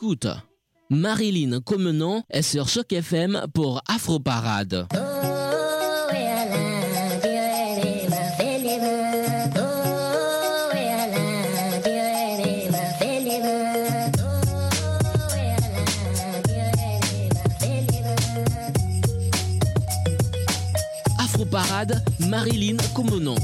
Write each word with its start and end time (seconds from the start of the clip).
Écoute, 0.00 0.28
Marilyn 0.90 1.60
Comenon 1.60 2.22
est 2.30 2.42
sur 2.42 2.68
Choc 2.68 2.92
FM 2.92 3.46
pour 3.52 3.82
Afro 3.88 4.20
Parade. 4.20 4.86
Afro 21.18 21.44
Parade, 21.44 22.04
Marilyn 22.20 22.76
Comenon. 22.94 23.34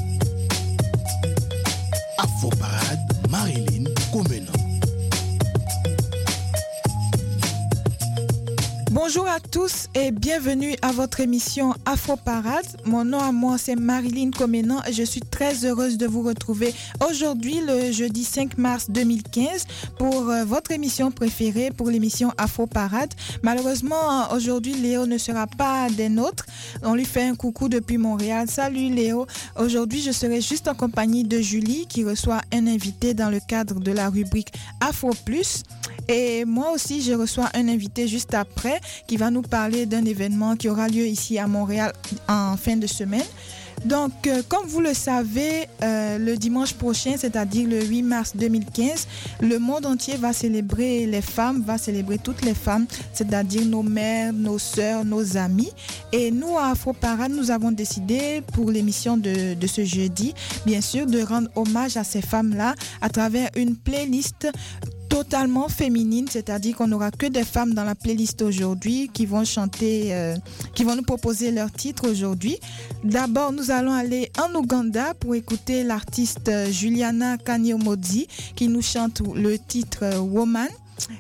Bonjour 9.17 9.31
à 9.31 9.39
tous 9.39 9.87
et 9.95 10.11
bienvenue 10.11 10.75
à 10.83 10.91
votre 10.91 11.21
émission 11.21 11.73
Afro 11.85 12.17
Parade. 12.17 12.67
Mon 12.85 13.05
nom 13.05 13.21
à 13.21 13.31
moi 13.31 13.59
c'est 13.59 13.77
Marilyn 13.77 14.33
Comenan 14.33 14.81
et 14.89 14.93
je 14.93 15.05
suis 15.05 15.21
très 15.21 15.65
heureuse 15.65 15.99
de 15.99 16.07
vous 16.09 16.23
retrouver 16.23 16.75
aujourd'hui 17.09 17.61
le 17.65 17.93
jeudi 17.93 18.25
5 18.25 18.59
mars 18.59 18.91
2015 18.91 19.67
pour 20.01 20.31
euh, 20.31 20.45
votre 20.45 20.73
émission 20.73 21.13
préférée 21.13 21.71
pour 21.71 21.91
l'émission 21.91 22.33
Afro 22.39 22.67
Parade. 22.67 23.15
Malheureusement 23.45 24.33
aujourd'hui 24.33 24.75
Léo 24.75 25.07
ne 25.07 25.19
sera 25.19 25.47
pas 25.47 25.89
des 25.91 26.09
nôtres. 26.09 26.47
On 26.83 26.97
lui 26.97 27.05
fait 27.05 27.23
un 27.23 27.37
coucou 27.37 27.69
depuis 27.69 27.99
Montréal. 27.99 28.49
Salut 28.51 28.89
Léo. 28.89 29.29
Aujourd'hui 29.57 30.03
je 30.03 30.11
serai 30.11 30.41
juste 30.41 30.67
en 30.67 30.75
compagnie 30.75 31.23
de 31.23 31.39
Julie 31.39 31.87
qui 31.87 32.03
reçoit 32.03 32.41
un 32.53 32.67
invité 32.67 33.15
dans 33.15 33.31
le 33.31 33.39
cadre 33.39 33.79
de 33.79 33.93
la 33.93 34.09
rubrique 34.09 34.53
Afro 34.81 35.11
Plus. 35.25 35.63
Et 36.09 36.45
moi 36.45 36.73
aussi, 36.73 37.03
je 37.03 37.13
reçois 37.13 37.49
un 37.55 37.69
invité 37.69 38.09
juste 38.09 38.35
après 38.35 38.81
qui 39.07 39.17
va 39.17 39.31
nous 39.31 39.43
parler 39.43 39.87
d'un 39.87 40.05
événement 40.05 40.57
qui 40.57 40.69
aura 40.69 40.89
lieu 40.89 41.07
ici 41.07 41.39
à 41.39 41.47
Montréal 41.47 41.93
en 42.29 42.57
fin 42.57 42.77
de 42.77 42.87
semaine. 42.87 43.25
Donc, 43.85 44.27
euh, 44.27 44.43
comme 44.49 44.67
vous 44.67 44.81
le 44.81 44.95
savez, 44.95 45.69
euh, 45.83 46.19
le 46.19 46.37
dimanche 46.37 46.73
prochain, 46.73 47.17
c'est-à-dire 47.19 47.69
le 47.69 47.85
8 47.85 48.03
mars 48.03 48.33
2015, 48.35 49.07
le 49.43 49.59
monde 49.59 49.85
entier 49.85 50.17
va 50.17 50.33
célébrer 50.33 51.07
les 51.07 51.21
femmes, 51.21 51.63
va 51.67 51.77
célébrer 51.77 52.17
toutes 52.19 52.43
les 52.43 52.55
femmes, 52.55 52.87
c'est-à-dire 53.13 53.67
nos 53.67 53.83
mères, 53.83 54.33
nos 54.33 54.59
sœurs, 54.59 55.05
nos 55.05 55.37
amis. 55.37 55.71
Et 56.13 56.31
nous, 56.31 56.57
à 56.57 56.71
Afro 56.71 56.95
Parade, 56.95 57.33
nous 57.33 57.51
avons 57.51 57.73
décidé 57.73 58.43
pour 58.55 58.71
l'émission 58.71 59.19
de 59.19 59.67
ce 59.67 59.85
jeudi, 59.85 60.35
bien 60.65 60.81
sûr, 60.81 61.07
de 61.07 61.21
rendre 61.21 61.51
hommage 61.55 61.99
à 61.99 62.05
ces 62.05 62.23
femmes-là 62.23 62.75
à 63.03 63.11
travers 63.11 63.51
une 63.55 63.77
playlist 63.77 64.49
totalement 65.15 65.69
féminine, 65.69 66.27
c'est-à-dire 66.29 66.75
qu'on 66.75 66.89
n'aura 66.89 67.13
que 67.13 67.27
des 67.27 67.45
femmes 67.45 67.73
dans 67.73 67.85
la 67.85 67.95
playlist 67.95 68.43
aujourd'hui 68.43 69.09
qui 69.13 69.27
vont 69.27 69.45
chanter, 69.45 70.13
euh, 70.13 70.35
qui 70.75 70.83
vont 70.83 70.97
nous 70.97 71.05
proposer 71.05 71.53
leur 71.53 71.71
titre 71.71 72.11
aujourd'hui. 72.11 72.59
D'abord, 73.05 73.53
nous 73.53 73.71
allons 73.71 73.93
aller 73.93 74.33
en 74.43 74.53
Ouganda 74.57 75.15
pour 75.15 75.37
écouter 75.37 75.85
l'artiste 75.85 76.49
euh, 76.49 76.69
Juliana 76.69 77.39
Kanyomodzi 77.39 78.27
qui 78.57 78.67
nous 78.67 78.83
chante 78.83 79.23
le 79.37 79.57
titre 79.57 80.01
euh, 80.03 80.19
Woman. 80.19 80.67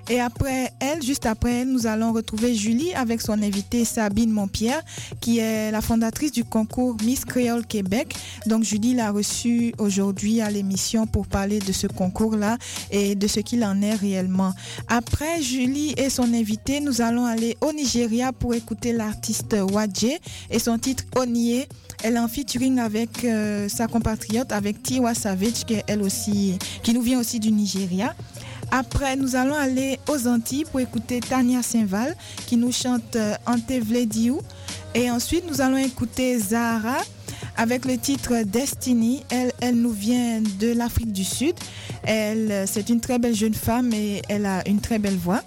Et 0.08 0.20
après 0.20 0.70
elle, 0.80 1.02
juste 1.02 1.26
après 1.26 1.52
elle, 1.60 1.68
nous 1.68 1.86
allons 1.86 2.12
retrouver 2.12 2.54
Julie 2.54 2.94
avec 2.94 3.20
son 3.20 3.42
invitée 3.42 3.84
Sabine 3.84 4.30
Montpierre, 4.30 4.82
qui 5.20 5.38
est 5.38 5.70
la 5.70 5.80
fondatrice 5.80 6.32
du 6.32 6.44
concours 6.44 6.96
Miss 7.04 7.24
Créole 7.24 7.66
Québec. 7.66 8.14
Donc 8.46 8.64
Julie 8.64 8.94
l'a 8.94 9.10
reçue 9.10 9.72
aujourd'hui 9.78 10.40
à 10.40 10.50
l'émission 10.50 11.06
pour 11.06 11.26
parler 11.26 11.58
de 11.58 11.72
ce 11.72 11.86
concours-là 11.86 12.58
et 12.90 13.14
de 13.14 13.26
ce 13.26 13.40
qu'il 13.40 13.64
en 13.64 13.80
est 13.82 13.94
réellement. 13.94 14.52
Après 14.88 15.42
Julie 15.42 15.94
et 15.96 16.10
son 16.10 16.32
invité, 16.34 16.80
nous 16.80 17.00
allons 17.00 17.26
aller 17.26 17.56
au 17.60 17.72
Nigeria 17.72 18.32
pour 18.32 18.54
écouter 18.54 18.92
l'artiste 18.92 19.56
Wadje 19.72 20.18
et 20.50 20.58
son 20.58 20.78
titre 20.78 21.04
Onie. 21.16 21.64
Elle 22.02 22.16
est 22.16 22.18
en 22.18 22.28
featuring 22.28 22.78
avec 22.80 23.24
euh, 23.24 23.68
sa 23.68 23.86
compatriote, 23.86 24.52
avec 24.52 24.82
Tiwa 24.82 25.14
Savage, 25.14 25.64
qui 25.66 25.74
est 25.74 25.84
elle 25.86 26.02
aussi, 26.02 26.58
qui 26.82 26.92
nous 26.92 27.00
vient 27.00 27.18
aussi 27.18 27.40
du 27.40 27.50
Nigeria. 27.50 28.14
Après, 28.70 29.16
nous 29.16 29.36
allons 29.36 29.54
aller 29.54 29.98
aux 30.08 30.26
Antilles 30.26 30.64
pour 30.64 30.80
écouter 30.80 31.20
Tania 31.20 31.62
Saint-Val 31.62 32.16
qui 32.46 32.56
nous 32.56 32.72
chante 32.72 33.16
euh, 33.16 33.34
Ante 33.46 33.70
Vlediou. 33.70 34.40
Et 34.94 35.10
ensuite, 35.10 35.44
nous 35.48 35.60
allons 35.60 35.76
écouter 35.76 36.38
Zahara 36.38 36.98
avec 37.56 37.84
le 37.84 37.98
titre 37.98 38.42
Destiny. 38.44 39.22
Elle, 39.30 39.52
elle 39.60 39.76
nous 39.76 39.92
vient 39.92 40.40
de 40.58 40.72
l'Afrique 40.72 41.12
du 41.12 41.24
Sud. 41.24 41.54
Elle, 42.04 42.50
euh, 42.50 42.66
c'est 42.66 42.88
une 42.88 43.00
très 43.00 43.18
belle 43.18 43.34
jeune 43.34 43.54
femme 43.54 43.92
et 43.92 44.22
elle 44.28 44.46
a 44.46 44.66
une 44.68 44.80
très 44.80 44.98
belle 44.98 45.16
voix. 45.16 45.42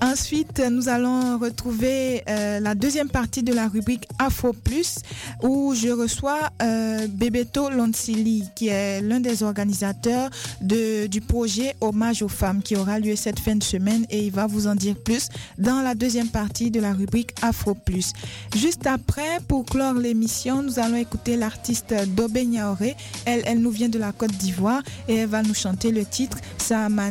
Ensuite, 0.00 0.62
nous 0.70 0.88
allons 0.88 1.38
retrouver 1.38 2.22
euh, 2.28 2.60
la 2.60 2.74
deuxième 2.76 3.08
partie 3.08 3.42
de 3.42 3.52
la 3.52 3.66
rubrique 3.66 4.06
Afro 4.18 4.52
Plus 4.52 4.98
où 5.42 5.74
je 5.74 5.88
reçois 5.88 6.38
euh, 6.62 7.08
Bebeto 7.08 7.68
Lonsili 7.70 8.44
qui 8.54 8.68
est 8.68 9.00
l'un 9.00 9.18
des 9.18 9.42
organisateurs 9.42 10.30
du 10.60 11.20
projet 11.20 11.74
Hommage 11.80 12.22
aux 12.22 12.28
femmes 12.28 12.62
qui 12.62 12.76
aura 12.76 13.00
lieu 13.00 13.16
cette 13.16 13.40
fin 13.40 13.56
de 13.56 13.62
semaine 13.62 14.06
et 14.10 14.26
il 14.26 14.32
va 14.32 14.46
vous 14.46 14.68
en 14.68 14.76
dire 14.76 14.96
plus 14.96 15.28
dans 15.58 15.82
la 15.82 15.94
deuxième 15.94 16.28
partie 16.28 16.70
de 16.70 16.80
la 16.80 16.92
rubrique 16.92 17.34
Afro 17.42 17.74
Plus. 17.74 18.12
Juste 18.56 18.86
après, 18.86 19.38
pour 19.48 19.64
clore 19.64 19.94
l'émission, 19.94 20.62
nous 20.62 20.78
allons 20.78 20.96
écouter 20.96 21.36
l'artiste 21.36 21.94
Dobé 22.14 22.44
Niaoré. 22.44 22.94
Elle, 23.24 23.42
elle 23.46 23.60
nous 23.60 23.70
vient 23.70 23.88
de 23.88 23.98
la 23.98 24.12
Côte 24.12 24.32
d'Ivoire 24.32 24.82
et 25.08 25.16
elle 25.16 25.28
va 25.28 25.42
nous 25.42 25.54
chanter 25.54 25.90
le 25.90 26.04
titre 26.04 26.38
Sama 26.58 27.10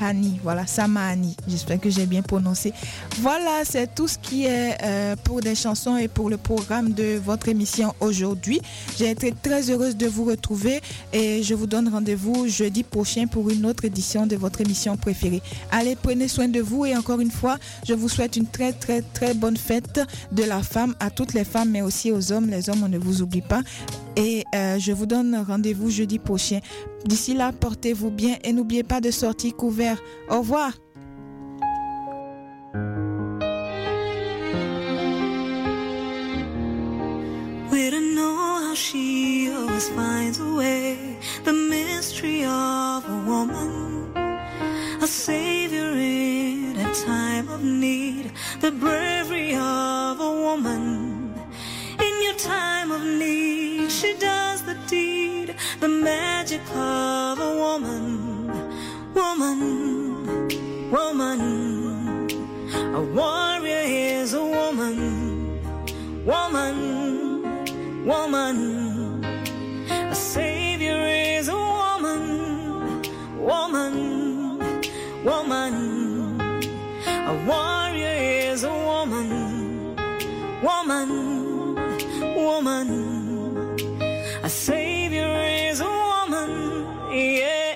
Hani, 0.00 0.38
voilà, 0.42 0.66
Samahani. 0.66 1.36
J'espère 1.48 1.80
que 1.80 1.90
j'ai 1.90 2.06
bien 2.06 2.22
prononcé. 2.22 2.72
Voilà, 3.20 3.62
c'est 3.64 3.94
tout 3.94 4.06
ce 4.06 4.16
qui 4.18 4.44
est 4.46 4.76
euh, 4.82 5.16
pour 5.24 5.40
des 5.40 5.54
chansons 5.54 5.96
et 5.96 6.08
pour 6.08 6.30
le 6.30 6.36
programme 6.36 6.92
de 6.92 7.18
votre 7.18 7.48
émission 7.48 7.94
aujourd'hui. 8.00 8.60
J'ai 8.96 9.10
été 9.10 9.34
très 9.42 9.70
heureuse 9.70 9.96
de 9.96 10.06
vous 10.06 10.24
retrouver 10.24 10.80
et 11.12 11.42
je 11.42 11.54
vous 11.54 11.66
donne 11.66 11.88
rendez-vous 11.88 12.46
jeudi 12.48 12.84
prochain 12.84 13.26
pour 13.26 13.50
une 13.50 13.66
autre 13.66 13.84
édition 13.84 14.26
de 14.26 14.36
votre 14.36 14.60
émission 14.60 14.96
préférée. 14.96 15.42
Allez, 15.72 15.96
prenez 15.96 16.28
soin 16.28 16.48
de 16.48 16.60
vous 16.60 16.86
et 16.86 16.96
encore 16.96 17.20
une 17.20 17.30
fois, 17.32 17.58
je 17.86 17.94
vous 17.94 18.08
souhaite 18.08 18.36
une 18.36 18.46
très 18.46 18.72
très 18.72 19.02
très 19.02 19.34
bonne 19.34 19.56
fête 19.56 20.00
de 20.32 20.44
la 20.44 20.62
femme 20.62 20.94
à 21.00 21.10
toutes 21.10 21.34
les 21.34 21.44
femmes 21.44 21.70
mais 21.70 21.82
aussi 21.82 22.12
aux 22.12 22.32
hommes. 22.32 22.48
Les 22.48 22.70
hommes, 22.70 22.82
on 22.84 22.88
ne 22.88 22.98
vous 22.98 23.22
oublie 23.22 23.42
pas. 23.42 23.62
Et 24.16 24.44
euh, 24.54 24.78
je 24.78 24.92
vous 24.92 25.06
donne 25.06 25.36
rendez-vous 25.46 25.90
jeudi 25.90 26.18
prochain. 26.18 26.60
D'ici 27.04 27.34
là, 27.34 27.52
portez-vous 27.52 28.10
bien 28.10 28.36
et 28.44 28.52
n'oubliez 28.52 28.82
pas 28.82 29.00
de 29.00 29.10
sortir 29.10 29.54
couvert. 29.54 30.00
Au 30.28 30.38
revoir. 30.38 30.72
We 37.70 37.90
don't 37.90 38.14
know 38.14 38.34
how 38.34 38.74
she 38.74 39.50
always 39.54 39.88
finds 39.90 40.40
a 40.40 40.54
way. 40.54 40.96
The 41.44 41.52
mystery 41.52 42.44
of 42.44 43.04
a 43.08 43.22
woman, 43.26 44.12
a 45.00 45.06
savior 45.06 45.92
in 45.92 46.76
a 46.78 46.92
time 46.94 47.48
of 47.48 47.62
need. 47.62 48.32
The 48.60 48.72
bravery 48.72 49.54
of 49.54 50.20
a 50.20 50.32
woman 50.42 51.17
time 52.38 52.92
of 52.92 53.02
need. 53.02 53.90
She 53.90 54.14
does 54.16 54.62
the 54.62 54.74
deed, 54.86 55.56
the 55.80 55.88
magic 55.88 56.60
of 56.70 57.38
a 57.40 57.56
woman, 57.56 58.46
woman, 59.12 60.90
woman. 60.90 61.40
A 62.94 63.02
warrior 63.02 63.82
is 63.84 64.34
a 64.34 64.44
woman, 64.44 65.60
woman, 66.24 68.06
woman. 68.06 69.24
A 69.90 70.14
savior 70.14 71.02
is 71.06 71.48
a 71.48 71.56
woman, 71.56 73.02
woman, 73.40 74.58
woman. 75.24 76.40
A 77.06 77.44
warrior 77.46 78.16
is 78.52 78.62
a 78.62 78.72
woman, 78.72 79.96
woman, 80.62 81.47
woman. 82.48 82.88
A 84.42 84.48
savior 84.48 85.32
is 85.68 85.80
a 85.80 85.92
woman, 86.08 86.50
yeah. 87.12 87.66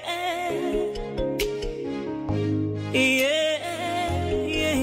Yeah, 2.92 3.58
yeah, 4.60 4.76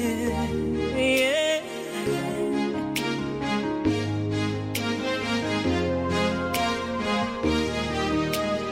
yeah, 0.00 0.46
yeah. 0.96 1.60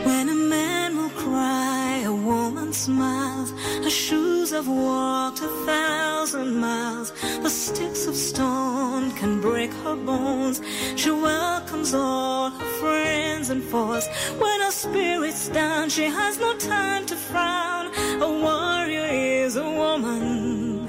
When 0.06 0.28
a 0.28 0.38
man 0.54 0.96
will 0.96 1.14
cry, 1.24 2.02
a 2.06 2.12
woman 2.12 2.72
smiles. 2.72 3.50
Her 3.84 3.90
shoes 3.90 4.50
have 4.56 4.68
walked 4.68 5.40
a 5.40 5.50
thousand 5.66 6.50
miles. 6.66 7.12
Sticks 7.50 8.06
of 8.06 8.14
stone 8.14 9.10
can 9.16 9.40
break 9.40 9.72
her 9.82 9.96
bones. 9.96 10.60
She 10.94 11.10
welcomes 11.10 11.92
all 11.92 12.50
her 12.50 12.64
friends 12.80 13.50
and 13.50 13.60
foes. 13.60 14.06
When 14.38 14.60
her 14.60 14.70
spirit's 14.70 15.48
down, 15.48 15.90
she 15.90 16.04
has 16.04 16.38
no 16.38 16.56
time 16.56 17.06
to 17.06 17.16
frown. 17.16 17.92
A 18.22 18.30
warrior 18.46 19.04
is 19.10 19.56
a 19.56 19.68
woman, 19.68 20.86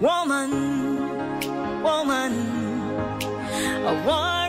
woman, 0.00 0.50
woman. 1.84 2.32
A 3.86 4.04
warrior 4.04 4.41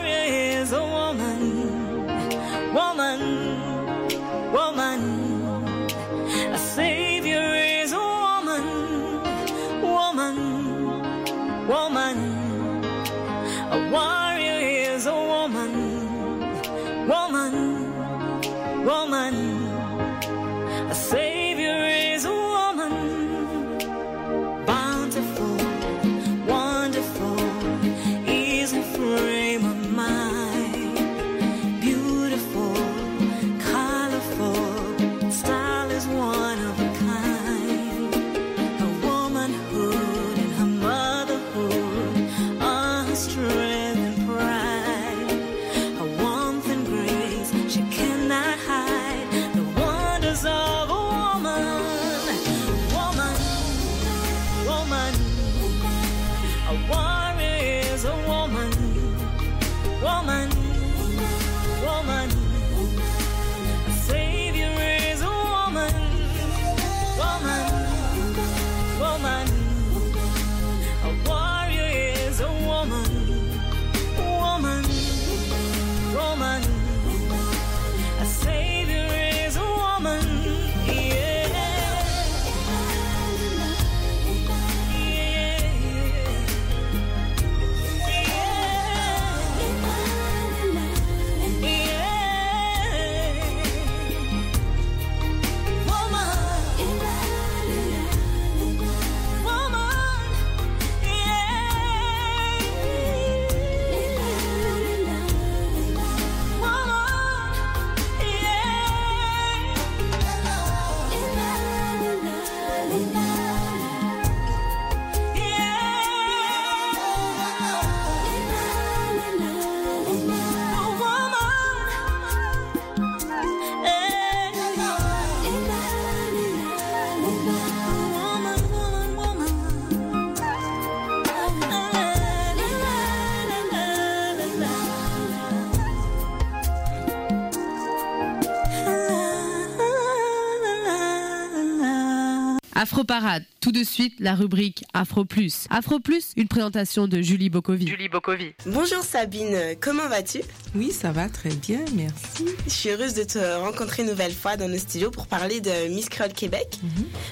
Afro 143.04 143.20
Parade, 143.20 143.44
tout 143.60 143.70
de 143.70 143.84
suite 143.84 144.14
la 144.18 144.34
rubrique 144.34 144.82
Afro 144.94 145.26
Plus. 145.26 145.66
Afro 145.68 146.00
Plus, 146.00 146.32
une 146.36 146.48
présentation 146.48 147.06
de 147.06 147.20
Julie 147.20 147.50
Bokovi. 147.50 147.86
Julie 147.86 148.08
Bokovi. 148.08 148.54
Bonjour 148.64 149.02
Sabine, 149.02 149.76
comment 149.78 150.08
vas-tu? 150.08 150.40
Oui, 150.74 150.90
ça 150.90 151.12
va 151.12 151.28
très 151.28 151.50
bien, 151.50 151.80
merci. 151.94 152.46
Je 152.66 152.70
suis 152.70 152.88
heureuse 152.88 153.12
de 153.12 153.24
te 153.24 153.58
rencontrer 153.58 154.04
une 154.04 154.08
nouvelle 154.08 154.32
fois 154.32 154.56
dans 154.56 154.68
nos 154.68 154.78
studios 154.78 155.10
pour 155.10 155.26
parler 155.26 155.60
de 155.60 155.88
Miss 155.88 156.08
Créole 156.08 156.32
Québec. 156.32 156.78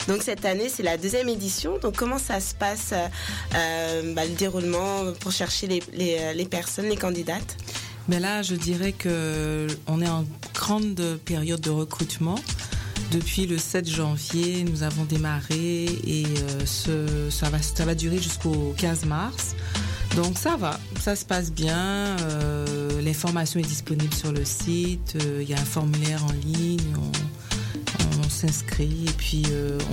Donc 0.08 0.22
cette 0.22 0.44
année, 0.44 0.68
c'est 0.68 0.82
la 0.82 0.98
deuxième 0.98 1.30
édition. 1.30 1.78
Donc 1.78 1.96
comment 1.96 2.18
ça 2.18 2.38
se 2.40 2.54
passe, 2.54 2.92
euh, 3.54 4.14
bah, 4.14 4.26
le 4.26 4.34
déroulement 4.34 5.10
pour 5.20 5.32
chercher 5.32 5.68
les, 5.68 5.82
les, 5.94 6.34
les 6.34 6.44
personnes, 6.44 6.90
les 6.90 6.96
candidates? 6.98 7.56
Mais 8.08 8.20
là, 8.20 8.42
je 8.42 8.56
dirais 8.56 8.92
que 8.92 9.66
on 9.86 10.02
est 10.02 10.08
en 10.08 10.26
grande 10.52 11.18
période 11.24 11.60
de 11.60 11.70
recrutement. 11.70 12.38
Depuis 13.12 13.46
le 13.46 13.58
7 13.58 13.88
janvier, 13.90 14.64
nous 14.64 14.82
avons 14.82 15.04
démarré 15.04 15.84
et 16.06 16.24
euh, 16.88 17.30
ça, 17.30 17.50
va, 17.50 17.60
ça 17.60 17.84
va 17.84 17.94
durer 17.94 18.16
jusqu'au 18.18 18.74
15 18.78 19.04
mars. 19.04 19.54
Donc 20.16 20.38
ça 20.38 20.56
va, 20.56 20.80
ça 20.98 21.14
se 21.14 21.24
passe 21.24 21.52
bien. 21.52 21.76
euh, 21.76 23.02
L'information 23.02 23.60
est 23.60 23.64
disponible 23.68 24.14
sur 24.14 24.32
le 24.32 24.44
site. 24.46 25.16
euh, 25.22 25.40
Il 25.42 25.48
y 25.50 25.52
a 25.54 25.58
un 25.58 25.64
formulaire 25.64 26.24
en 26.24 26.32
ligne. 26.56 26.80
On, 26.98 27.08
s'inscrit 28.28 29.04
et 29.06 29.12
puis 29.12 29.44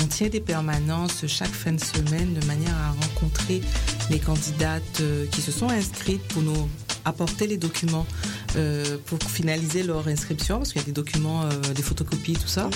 on 0.02 0.06
tient 0.08 0.28
des 0.30 0.40
permanences 0.40 1.28
chaque 1.28 1.52
fin 1.52 1.72
de 1.72 1.80
semaine 1.80 2.34
de 2.34 2.44
manière 2.48 2.74
à 2.76 2.92
rencontrer 3.06 3.62
les 4.10 4.18
candidates 4.18 5.04
qui 5.32 5.42
se 5.42 5.52
sont 5.52 5.70
inscrites 5.70 6.24
pour 6.30 6.42
nous 6.42 6.68
apporter 7.06 7.46
les 7.46 7.58
documents 7.58 8.08
euh, 8.56 8.98
pour 9.06 9.20
finaliser 9.24 9.84
leur 9.84 10.08
inscription 10.08 10.58
parce 10.58 10.72
qu'il 10.74 10.82
y 10.82 10.84
a 10.84 10.88
des 10.88 10.92
documents, 10.92 11.44
euh, 11.44 11.74
des 11.76 11.82
photocopies, 11.84 12.34
tout 12.34 12.48
ça. 12.48 12.70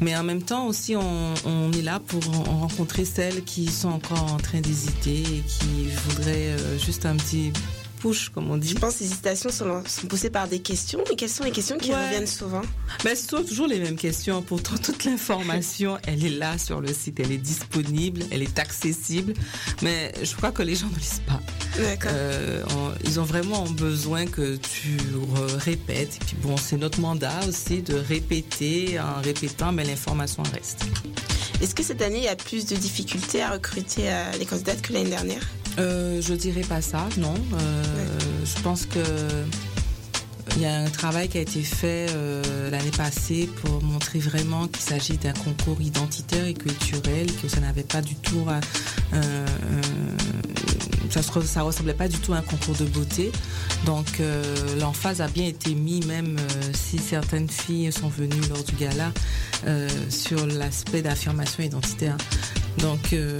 Mais 0.00 0.16
en 0.16 0.22
même 0.22 0.42
temps 0.42 0.66
aussi, 0.66 0.96
on, 0.96 1.34
on 1.44 1.72
est 1.72 1.82
là 1.82 2.00
pour 2.00 2.22
en- 2.30 2.60
rencontrer 2.60 3.04
celles 3.04 3.44
qui 3.44 3.66
sont 3.66 3.88
encore 3.90 4.32
en 4.32 4.38
train 4.38 4.60
d'hésiter 4.60 5.20
et 5.22 5.42
qui 5.46 5.88
voudraient 6.08 6.48
euh, 6.58 6.78
juste 6.78 7.06
un 7.06 7.16
petit 7.16 7.52
push, 8.00 8.30
comme 8.30 8.50
on 8.50 8.56
dit. 8.56 8.68
Je 8.68 8.74
pense 8.74 8.94
que 8.96 9.00
les 9.04 9.10
hésitations 9.10 9.50
sont, 9.50 9.82
sont 9.86 10.06
poussées 10.06 10.30
par 10.30 10.48
des 10.48 10.60
questions. 10.60 11.00
Mais 11.08 11.16
quelles 11.16 11.28
sont 11.30 11.44
les 11.44 11.50
questions 11.50 11.76
qui 11.78 11.90
Ouais. 11.90 12.04
reviennent 12.06 12.26
souvent 12.26 12.62
Ben, 13.04 13.14
ce 13.14 13.26
sont 13.28 13.42
toujours 13.44 13.66
les 13.66 13.78
mêmes 13.78 13.96
questions. 13.96 14.42
Pourtant, 14.42 14.76
toute 14.78 15.04
l'information, 15.04 15.98
elle 16.06 16.24
est 16.24 16.30
là 16.30 16.58
sur 16.58 16.80
le 16.80 16.92
site. 16.92 17.20
Elle 17.20 17.32
est 17.32 17.38
disponible, 17.38 18.22
elle 18.30 18.42
est 18.42 18.58
accessible. 18.58 19.34
Mais 19.82 20.12
je 20.22 20.34
crois 20.34 20.50
que 20.52 20.62
les 20.62 20.74
gens 20.74 20.88
ne 20.92 20.98
lisent 20.98 21.22
pas. 21.26 21.40
D'accord. 21.78 22.10
Euh, 22.14 22.62
on- 22.76 22.92
ils 23.04 23.20
ont 23.20 23.24
vraiment 23.24 23.64
besoin 23.64 24.26
que 24.26 24.56
tu 24.56 24.96
répètes. 25.58 26.16
Et 26.20 26.24
puis 26.24 26.36
bon, 26.42 26.56
c'est 26.56 26.76
notre 26.76 27.00
mandat 27.00 27.38
aussi 27.48 27.82
de 27.82 27.94
répéter. 27.94 28.98
En 29.00 29.20
répétant, 29.22 29.72
mais 29.72 29.84
l'information 29.84 30.42
reste. 30.54 30.84
Est-ce 31.60 31.74
que 31.74 31.82
cette 31.82 32.00
année, 32.02 32.18
il 32.18 32.24
y 32.24 32.28
a 32.28 32.36
plus 32.36 32.64
de 32.66 32.74
difficultés 32.76 33.42
à 33.42 33.50
recruter 33.50 34.04
euh, 34.10 34.32
les 34.38 34.46
candidates 34.46 34.80
que 34.80 34.92
l'année 34.94 35.10
dernière? 35.10 35.42
Euh, 35.78 36.20
je 36.20 36.34
dirais 36.34 36.62
pas 36.62 36.82
ça, 36.82 37.08
non. 37.16 37.34
Euh, 37.34 37.84
Je 38.44 38.62
pense 38.62 38.86
que 38.86 38.98
il 40.56 40.62
y 40.62 40.66
a 40.66 40.80
un 40.80 40.90
travail 40.90 41.28
qui 41.28 41.38
a 41.38 41.40
été 41.40 41.62
fait 41.62 42.08
euh, 42.10 42.70
l'année 42.70 42.90
passée 42.90 43.48
pour 43.62 43.82
montrer 43.82 44.18
vraiment 44.18 44.66
qu'il 44.66 44.82
s'agit 44.82 45.16
d'un 45.16 45.32
concours 45.32 45.80
identitaire 45.80 46.44
et 46.44 46.54
culturel, 46.54 47.28
que 47.40 47.48
ça 47.48 47.60
n'avait 47.60 47.84
pas 47.84 48.02
du 48.02 48.16
tout 48.16 48.44
à, 48.48 48.56
euh, 49.16 49.16
euh, 49.16 49.46
ça, 51.08 51.22
ça 51.22 51.62
ressemblait 51.62 51.94
pas 51.94 52.08
du 52.08 52.18
tout 52.18 52.32
à 52.32 52.38
un 52.38 52.42
concours 52.42 52.74
de 52.74 52.84
beauté. 52.84 53.30
Donc 53.86 54.18
euh, 54.18 54.42
l'emphase 54.80 55.20
a 55.20 55.28
bien 55.28 55.46
été 55.46 55.74
mis, 55.74 56.00
même 56.04 56.36
euh, 56.38 56.72
si 56.74 56.98
certaines 56.98 57.48
filles 57.48 57.92
sont 57.92 58.08
venues 58.08 58.42
lors 58.48 58.64
du 58.64 58.74
gala, 58.74 59.12
euh, 59.66 59.88
sur 60.10 60.46
l'aspect 60.46 61.00
d'affirmation 61.00 61.62
identitaire. 61.62 62.16
Donc 62.78 63.12
euh, 63.12 63.38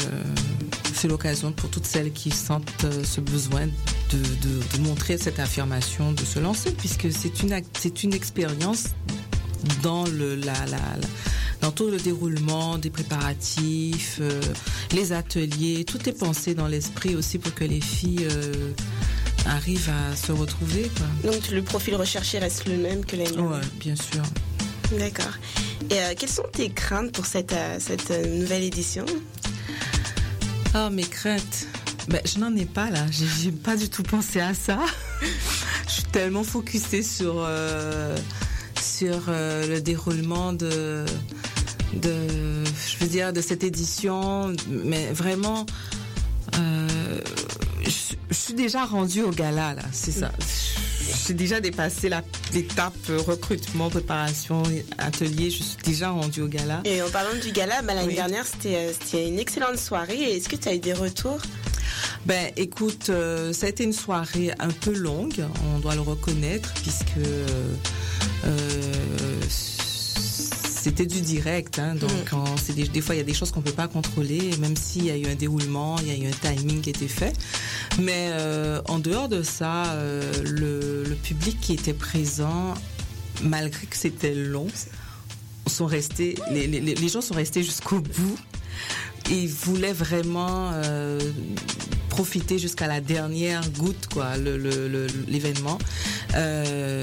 c'est 0.94 1.08
l'occasion 1.08 1.52
pour 1.52 1.70
toutes 1.70 1.86
celles 1.86 2.12
qui 2.12 2.30
sentent 2.30 2.84
euh, 2.84 3.04
ce 3.04 3.20
besoin 3.20 3.66
de, 3.66 4.18
de- 4.18 4.76
de 4.78 4.82
montrer 4.82 5.18
cette 5.18 5.38
affirmation, 5.38 6.12
de 6.12 6.24
se 6.24 6.38
lancer, 6.38 6.70
puisque 6.72 7.12
c'est 7.12 7.42
une, 7.42 7.60
c'est 7.78 8.02
une 8.02 8.12
expérience 8.14 8.84
dans 9.82 10.04
le, 10.06 10.34
la, 10.36 10.52
la- 10.66 10.76
la- 10.76 11.08
dans 11.60 11.70
tout 11.72 11.88
le 11.88 11.98
déroulement 11.98 12.78
des 12.78 12.88
préparatifs, 12.90 14.18
euh, 14.20 14.40
les 14.92 15.12
ateliers, 15.12 15.84
tout 15.84 16.08
est 16.08 16.12
pensé 16.18 16.54
dans 16.54 16.66
l'esprit 16.66 17.14
aussi 17.16 17.38
pour 17.38 17.54
que 17.54 17.64
les 17.64 17.80
filles 17.82 18.26
euh, 18.30 18.70
arrivent 19.46 19.90
à 20.10 20.16
se 20.16 20.32
retrouver. 20.32 20.90
Quoi. 20.96 21.30
Donc 21.32 21.50
le 21.50 21.62
profil 21.62 21.96
recherché 21.96 22.38
reste 22.38 22.66
le 22.66 22.76
même 22.78 23.04
que 23.04 23.16
l'année 23.16 23.36
Ouais, 23.38 23.60
bien 23.78 23.94
sûr. 23.96 24.22
D'accord. 24.98 25.32
Et 25.90 25.94
euh, 26.00 26.14
quelles 26.18 26.30
sont 26.30 26.46
tes 26.52 26.70
craintes 26.70 27.12
pour 27.12 27.26
cette, 27.26 27.54
cette 27.78 28.10
nouvelle 28.10 28.62
édition? 28.64 29.04
Ah, 30.72 30.88
mes 30.88 31.02
craintes. 31.02 31.66
Ben, 32.08 32.20
je 32.24 32.38
n'en 32.38 32.54
ai 32.54 32.64
pas 32.64 32.90
là. 32.90 33.04
J'ai 33.10 33.50
pas 33.50 33.76
du 33.76 33.88
tout 33.88 34.04
pensé 34.04 34.40
à 34.40 34.54
ça. 34.54 34.78
je 35.86 35.92
suis 35.92 36.04
tellement 36.04 36.44
focusée 36.44 37.02
sur, 37.02 37.34
euh, 37.38 38.16
sur 38.80 39.24
euh, 39.28 39.66
le 39.66 39.80
déroulement 39.80 40.52
de, 40.52 41.04
de, 41.94 42.64
je 42.86 42.98
veux 43.00 43.08
dire, 43.08 43.32
de 43.32 43.40
cette 43.40 43.64
édition. 43.64 44.52
Mais 44.68 45.12
vraiment, 45.12 45.66
euh, 46.56 47.20
je, 47.82 48.14
je 48.30 48.34
suis 48.34 48.54
déjà 48.54 48.84
rendue 48.84 49.22
au 49.22 49.30
gala 49.30 49.74
là. 49.74 49.82
C'est 49.92 50.12
ça. 50.12 50.30
J'ai 51.26 51.34
déjà 51.34 51.60
dépassé 51.60 52.10
l'étape 52.52 52.94
euh, 53.10 53.18
recrutement, 53.18 53.88
préparation, 53.90 54.62
atelier. 54.98 55.50
Je 55.50 55.62
suis 55.62 55.76
déjà 55.84 56.10
rendue 56.10 56.42
au 56.42 56.48
gala. 56.48 56.80
Et 56.84 57.02
en 57.02 57.10
parlant 57.10 57.34
du 57.42 57.52
gala, 57.52 57.82
bah, 57.82 57.94
l'année 57.94 58.08
Oui. 58.08 58.14
dernière, 58.14 58.44
c'était 58.46 58.76
euh, 58.76 58.92
c'était 59.00 59.28
une 59.28 59.38
excellente 59.38 59.78
soirée. 59.78 60.36
Est-ce 60.36 60.48
que 60.48 60.56
tu 60.56 60.68
as 60.68 60.74
eu 60.74 60.78
des 60.78 60.92
retours? 60.92 61.38
Ben, 62.26 62.50
écoute, 62.56 63.08
euh, 63.10 63.52
ça 63.52 63.66
a 63.66 63.68
été 63.68 63.84
une 63.84 63.92
soirée 63.92 64.52
un 64.58 64.68
peu 64.68 64.92
longue, 64.92 65.44
on 65.74 65.78
doit 65.78 65.94
le 65.94 66.00
reconnaître, 66.02 66.72
puisque 66.74 67.16
euh, 67.18 67.74
euh, 68.46 68.52
c'était 69.48 71.06
du 71.06 71.20
direct. 71.20 71.78
hein, 71.78 71.94
donc, 71.94 72.10
Mm. 72.32 72.72
des, 72.74 72.88
des 72.88 73.00
fois, 73.00 73.14
il 73.14 73.18
y 73.18 73.20
a 73.20 73.24
des 73.24 73.34
choses 73.34 73.50
qu'on 73.50 73.60
peut 73.62 73.72
pas 73.72 73.88
contrôler, 73.88 74.50
même 74.60 74.76
s'il 74.76 75.04
y 75.06 75.10
a 75.10 75.16
eu 75.16 75.26
un 75.26 75.34
déroulement, 75.34 75.96
il 76.00 76.08
y 76.08 76.10
a 76.10 76.16
eu 76.26 76.30
un 76.30 76.54
timing 76.56 76.80
qui 76.80 76.90
était 76.90 77.08
fait. 77.08 77.32
Mais 77.98 78.30
euh, 78.32 78.80
en 78.88 78.98
dehors 78.98 79.28
de 79.28 79.42
ça, 79.42 79.86
euh, 79.92 80.22
le, 80.44 81.04
le 81.04 81.14
public 81.16 81.58
qui 81.60 81.72
était 81.74 81.92
présent, 81.92 82.74
malgré 83.42 83.86
que 83.86 83.96
c'était 83.96 84.34
long, 84.34 84.68
sont 85.66 85.86
restés, 85.86 86.36
les, 86.50 86.66
les- 86.66 86.80
les 86.94 87.08
gens 87.08 87.20
sont 87.20 87.34
restés 87.34 87.62
jusqu'au 87.62 88.00
bout. 88.00 88.38
Ils 89.30 89.48
voulaient 89.48 89.92
vraiment 89.92 90.70
euh, 90.74 91.20
profiter 92.10 92.58
jusqu'à 92.58 92.86
la 92.86 93.00
dernière 93.00 93.62
goutte, 93.70 94.08
quoi, 94.12 94.36
l'événement. 94.36 95.78
Euh, 96.34 97.02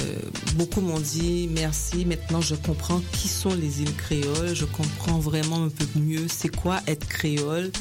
beaucoup 0.56 0.82
m'ont 0.82 1.00
dit 1.00 1.50
merci. 1.52 2.06
Maintenant, 2.06 2.42
je 2.42 2.56
comprends 2.56 3.02
qui 3.14 3.28
sont 3.28 3.56
les 3.56 3.82
îles 3.82 3.96
créoles. 3.96 4.54
Je 4.54 4.66
comprends 4.66 5.18
vraiment 5.18 5.64
un 5.64 5.70
peu 5.70 5.86
mieux 6.00 6.28
c'est 6.28 6.56
quoi 6.56 6.82
être 6.86 7.08
créole. 7.08 7.72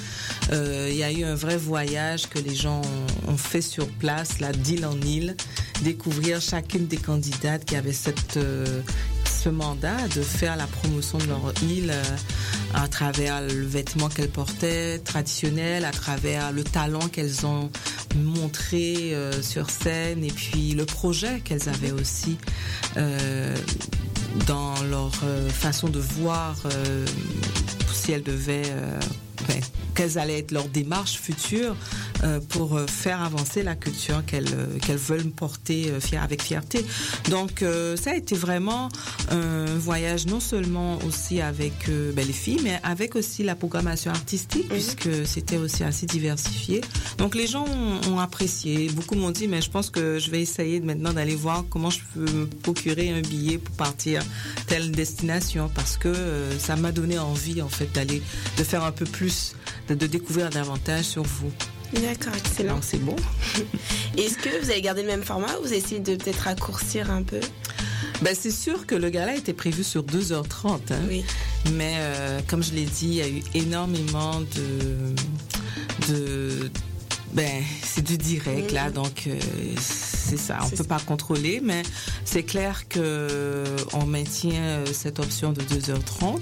Euh, 0.53 0.89
Il 0.91 0.97
y 0.97 1.03
a 1.03 1.13
eu 1.13 1.25
un 1.25 1.35
vrai 1.35 1.57
voyage 1.59 2.29
que 2.29 2.39
les 2.39 2.55
gens 2.55 2.81
ont, 3.27 3.33
ont 3.33 3.37
fait 3.37 3.61
sur 3.61 3.89
place, 3.89 4.41
là, 4.41 4.53
d'île 4.53 4.87
en 4.87 4.99
île, 5.03 5.37
découvrir 5.83 6.41
chacune 6.41 6.87
des 6.87 6.97
candidates 6.97 7.65
qui 7.65 7.77
avait 7.77 7.93
cette 7.93 8.37
euh, 8.39 8.81
mandat 9.51 10.09
de 10.15 10.23
faire 10.23 10.57
la 10.57 10.67
promotion 10.67 11.19
de 11.19 11.27
leur 11.27 11.53
île 11.63 11.91
euh, 11.91 12.03
à 12.75 12.89
travers 12.89 13.43
le 13.43 13.65
vêtement 13.65 14.09
qu'elles 14.09 14.31
portaient 14.31 14.99
traditionnel, 14.99 15.85
à 15.85 15.91
travers 15.91 16.53
le 16.53 16.65
talent 16.65 17.09
qu'elles 17.09 17.47
ont 17.47 17.71
montré 18.17 19.15
euh, 19.15 19.43
sur 19.43 19.71
scène 19.71 20.25
et 20.25 20.33
puis 20.33 20.73
le 20.73 20.85
projet 20.85 21.41
qu'elles 21.41 21.69
avaient 21.69 21.93
aussi 21.93 22.39
euh, 22.97 23.55
dans 24.47 24.75
leur 24.85 25.13
façon 25.49 25.89
de 25.89 25.99
voir 25.99 26.57
si 27.93 28.13
elles 28.13 28.23
devaient 28.23 28.71
quelles 29.95 30.19
allaient 30.19 30.39
être 30.39 30.53
leurs 30.53 30.69
démarches 30.69 31.19
futures 31.19 31.75
euh, 32.23 32.41
pour 32.49 32.77
euh, 32.77 32.87
faire 32.87 33.23
avancer 33.23 33.63
la 33.63 33.75
culture 33.75 34.25
qu'elles 34.27 34.55
euh, 34.55 34.79
qu'elles 34.79 34.97
veulent 34.97 35.31
porter 35.31 35.91
euh, 35.91 36.19
avec 36.23 36.43
fierté. 36.43 36.85
Donc 37.31 37.65
ça 37.97 38.11
a 38.11 38.15
été 38.15 38.35
vraiment 38.35 38.89
un 39.31 39.65
voyage 39.77 40.27
non 40.27 40.41
seulement 40.41 40.99
aussi 41.07 41.41
avec 41.41 41.91
ben, 42.15 42.27
les 42.27 42.33
filles, 42.33 42.61
mais 42.63 42.81
avec 42.83 43.17
aussi 43.17 43.43
la 43.43 43.55
programmation 43.55 44.11
artistique, 44.11 44.69
puisque 44.69 45.27
c'était 45.27 45.57
aussi 45.57 45.83
assez 45.85 46.07
diversifié. 46.07 46.81
Donc 47.19 47.35
les 47.35 47.47
gens 47.47 47.65
ont, 47.67 48.13
ont 48.13 48.19
apprécié. 48.19 48.89
Beaucoup 48.91 49.15
m'ont 49.15 49.31
dit, 49.31 49.49
mais 49.49 49.61
je 49.61 49.71
pense 49.71 49.91
que 49.91 50.19
je 50.19 50.31
vais 50.31 50.41
essayer 50.41 50.81
maintenant 50.81 51.13
d'aller 51.13 51.35
voir 51.35 51.65
comment 51.69 51.91
je 51.91 52.01
peux 52.15 52.31
me 52.33 52.47
procurer 52.47 53.11
un 53.11 53.21
billet 53.21 53.59
pour 53.59 53.75
partir 53.77 54.23
telle 54.67 54.91
destination, 54.91 55.71
parce 55.75 55.97
que 55.97 56.15
ça 56.59 56.77
m'a 56.77 56.93
donné 56.93 57.19
envie 57.19 57.61
en 57.63 57.69
fait 57.69 57.93
d'aller, 57.93 58.23
de 58.57 58.65
faire 58.65 58.85
un 58.85 58.93
peu 58.93 59.05
plus, 59.05 59.26
de, 59.89 59.95
de 59.95 60.07
découvrir 60.07 60.51
davantage 60.51 61.05
sur 61.05 61.23
vous. 61.23 61.51
D'accord, 61.93 62.35
excellent. 62.37 62.81
C'est 62.83 62.99
bon. 62.99 63.15
Est-ce 64.19 64.37
que 64.37 64.63
vous 64.63 64.71
avez 64.71 64.81
gardé 64.83 65.03
le 65.03 65.09
même 65.09 65.23
format 65.23 65.57
ou 65.59 65.63
vous 65.67 65.73
essayez 65.73 66.01
de 66.01 66.17
peut-être 66.17 66.41
raccourcir 66.41 67.11
un 67.11 67.23
peu? 67.23 67.41
Ben, 68.23 68.35
c'est 68.39 68.51
sûr 68.51 68.87
que 68.87 68.95
le 68.95 69.09
gala 69.11 69.37
était 69.37 69.53
prévu 69.53 69.85
sur 69.85 70.03
2h30. 70.03 70.81
hein. 70.91 70.97
Oui. 71.09 71.25
Mais 71.75 71.95
euh, 71.99 72.41
comme 72.49 72.63
je 72.63 72.73
l'ai 72.73 72.85
dit, 72.87 73.07
il 73.09 73.15
y 73.15 73.23
a 73.23 73.29
eu 73.29 73.43
énormément 73.55 74.41
de... 74.41 75.15
de 76.13 76.71
ben, 77.33 77.63
c'est 77.83 78.03
du 78.03 78.17
direct 78.17 78.73
là, 78.73 78.91
donc 78.91 79.25
euh, 79.27 79.39
c'est 79.79 80.39
ça. 80.39 80.59
On 80.63 80.65
C'est 80.65 80.71
peut 80.77 80.83
ça. 80.85 80.89
pas 80.89 81.01
contrôler, 81.01 81.61
mais 81.63 81.83
c'est 82.25 82.45
clair 82.45 82.89
que 82.89 83.65
on 83.93 84.07
maintient 84.07 84.55
euh, 84.63 84.87
cette 84.93 85.19
option 85.21 85.53
de 85.53 85.61
2h30. 85.63 86.39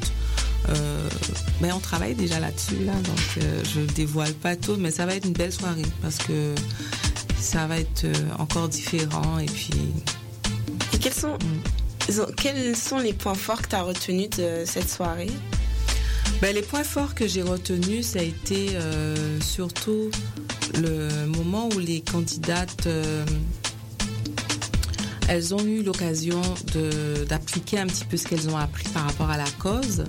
Euh, 0.69 1.09
mais 1.61 1.73
on 1.73 1.81
travaille 1.81 2.15
déjà 2.15 2.41
là-dessus 2.41 2.85
là, 2.85 2.95
donc 2.95 3.43
euh, 3.43 3.63
je 3.75 3.81
dévoile 3.95 4.33
pas 4.33 4.57
tout, 4.57 4.77
mais 4.79 4.91
ça 4.91 5.05
va 5.05 5.15
être 5.15 5.27
une 5.27 5.35
belle 5.35 5.53
soirée 5.53 5.83
parce 6.01 6.17
que 6.19 6.55
ça 7.39 7.67
va 7.67 7.79
être 7.79 8.05
euh, 8.05 8.15
encore 8.39 8.69
différent 8.69 9.39
et 9.39 9.47
puis 9.47 9.75
Et 10.95 10.99
quels 10.99 11.13
sont, 11.13 11.37
quels 12.37 12.75
sont 12.75 12.99
les 12.99 13.13
points 13.13 13.35
forts 13.35 13.63
que 13.63 13.69
tu 13.69 13.77
as 13.77 13.83
retenus 13.83 14.31
de 14.31 14.65
cette 14.65 14.89
soirée? 14.89 15.31
Ben, 16.41 16.55
les 16.55 16.63
points 16.63 16.85
forts 16.85 17.15
que 17.15 17.27
j'ai 17.27 17.43
retenus, 17.43 18.07
ça 18.07 18.19
a 18.19 18.23
été 18.23 18.71
euh, 18.75 19.41
surtout 19.41 20.11
le 20.75 21.27
moment 21.27 21.69
où 21.75 21.79
les 21.79 22.01
candidates, 22.01 22.87
euh, 22.87 23.25
elles 25.29 25.55
ont 25.55 25.65
eu 25.65 25.83
l'occasion 25.83 26.43
d'appliquer 27.29 27.79
un 27.79 27.87
petit 27.87 28.05
peu 28.05 28.17
ce 28.17 28.27
qu'elles 28.27 28.49
ont 28.49 28.57
appris 28.57 28.89
par 28.89 29.05
rapport 29.05 29.31
à 29.31 29.37
la 29.37 29.51
cause. 29.59 30.05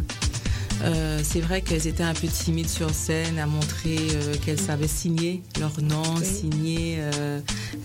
Euh, 0.85 1.19
c'est 1.23 1.39
vrai 1.41 1.61
qu'elles 1.61 1.87
étaient 1.87 2.03
un 2.03 2.13
peu 2.13 2.27
timides 2.27 2.69
sur 2.69 2.89
scène 2.91 3.39
à 3.39 3.47
montrer 3.47 3.97
euh, 3.97 4.35
qu'elles 4.45 4.59
savaient 4.59 4.87
signer 4.87 5.41
leur 5.59 5.81
nom, 5.81 6.03
Oui. 6.19 6.25
signer 6.25 6.97
euh, 6.99 7.39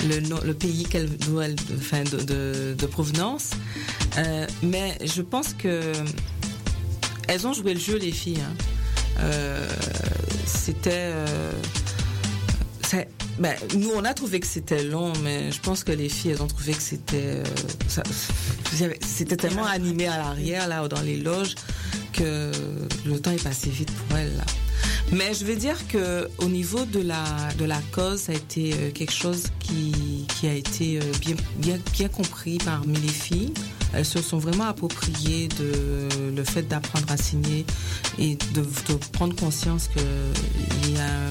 le, 0.06 0.20
nom- 0.20 0.40
le 0.44 0.52
pays 0.54 0.84
qu'elles, 0.84 1.08
d'où 1.16 1.40
elles- 1.40 1.56
enfin, 1.78 2.02
de, 2.04 2.18
de- 2.22 2.74
de 2.78 2.86
provenance. 2.86 3.50
Mais 4.62 4.98
je 5.04 5.22
pense 5.22 5.54
que 5.54 5.92
elles 7.28 7.46
ont 7.46 7.52
joué 7.54 7.72
le 7.74 7.80
jeu, 7.80 7.96
les 7.96 8.12
filles. 8.12 8.42
hein. 8.42 9.22
C'était. 10.46 11.12
Ben, 13.38 13.54
nous, 13.76 13.90
on 13.94 14.04
a 14.04 14.14
trouvé 14.14 14.40
que 14.40 14.46
c'était 14.46 14.82
long, 14.82 15.12
mais 15.22 15.52
je 15.52 15.60
pense 15.60 15.84
que 15.84 15.92
les 15.92 16.08
filles, 16.08 16.32
elles 16.32 16.42
ont 16.42 16.46
trouvé 16.46 16.72
que 16.72 16.82
c'était. 16.82 17.42
euh, 17.42 18.92
c'était 19.00 19.36
tellement 19.36 19.64
animé 19.66 20.06
à 20.06 20.18
l'arrière, 20.18 20.68
là, 20.68 20.86
dans 20.88 21.00
les 21.02 21.16
loges, 21.16 21.54
que 22.12 22.50
le 23.06 23.20
temps 23.20 23.30
est 23.32 23.42
passé 23.42 23.70
vite 23.70 23.90
pour 23.90 24.16
elles, 24.16 24.36
là. 24.36 24.44
Mais 25.12 25.34
je 25.34 25.44
veux 25.44 25.56
dire 25.56 25.76
que 25.88 26.28
au 26.38 26.46
niveau 26.46 26.84
de 26.84 27.00
la 27.00 27.24
de 27.58 27.64
la 27.64 27.80
cause, 27.92 28.20
ça 28.20 28.32
a 28.32 28.36
été 28.36 28.72
euh, 28.74 28.90
quelque 28.92 29.12
chose 29.12 29.44
qui 29.58 30.26
qui 30.38 30.46
a 30.46 30.54
été 30.54 30.98
euh, 30.98 31.02
bien 31.20 31.78
bien 31.92 32.08
compris 32.08 32.58
parmi 32.58 32.96
les 32.96 33.08
filles. 33.08 33.52
Elles 33.92 34.06
se 34.06 34.22
sont 34.22 34.38
vraiment 34.38 34.68
appropriées 34.68 35.48
de 35.58 36.08
le 36.34 36.44
fait 36.44 36.62
d'apprendre 36.62 37.10
à 37.10 37.16
signer 37.16 37.66
et 38.18 38.36
de, 38.54 38.60
de 38.60 38.94
prendre 39.12 39.34
conscience 39.34 39.88
que 39.88 40.00
il 40.84 40.92
y 40.94 40.98
a 40.98 41.28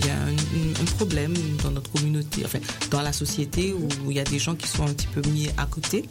il 0.00 0.06
y 0.06 0.10
a 0.10 0.14
un, 0.14 0.84
problème 0.96 1.34
dans 1.62 1.70
notre 1.70 1.90
communauté, 1.92 2.42
enfin 2.44 2.58
dans 2.90 3.00
la 3.00 3.12
société 3.12 3.72
où 3.72 4.10
il 4.10 4.16
y 4.16 4.20
a 4.20 4.24
des 4.24 4.38
gens 4.38 4.54
qui 4.54 4.66
sont 4.66 4.84
un 4.84 4.92
petit 4.92 5.06
peu 5.06 5.22
mis 5.30 5.48
à 5.56 5.66
côté. 5.66 6.04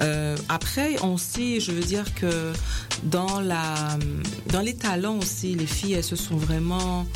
Euh, 0.00 0.36
après, 0.48 0.96
on 1.02 1.16
sait, 1.16 1.60
je 1.60 1.72
veux 1.72 1.82
dire 1.82 2.14
que 2.14 2.52
dans 3.04 3.40
la, 3.40 3.98
dans 4.48 4.60
les 4.60 4.74
talents 4.74 5.18
aussi, 5.18 5.54
les 5.54 5.66
filles, 5.66 5.94
elles 5.94 6.04
se 6.04 6.16
sont 6.16 6.36
vraiment, 6.36 7.06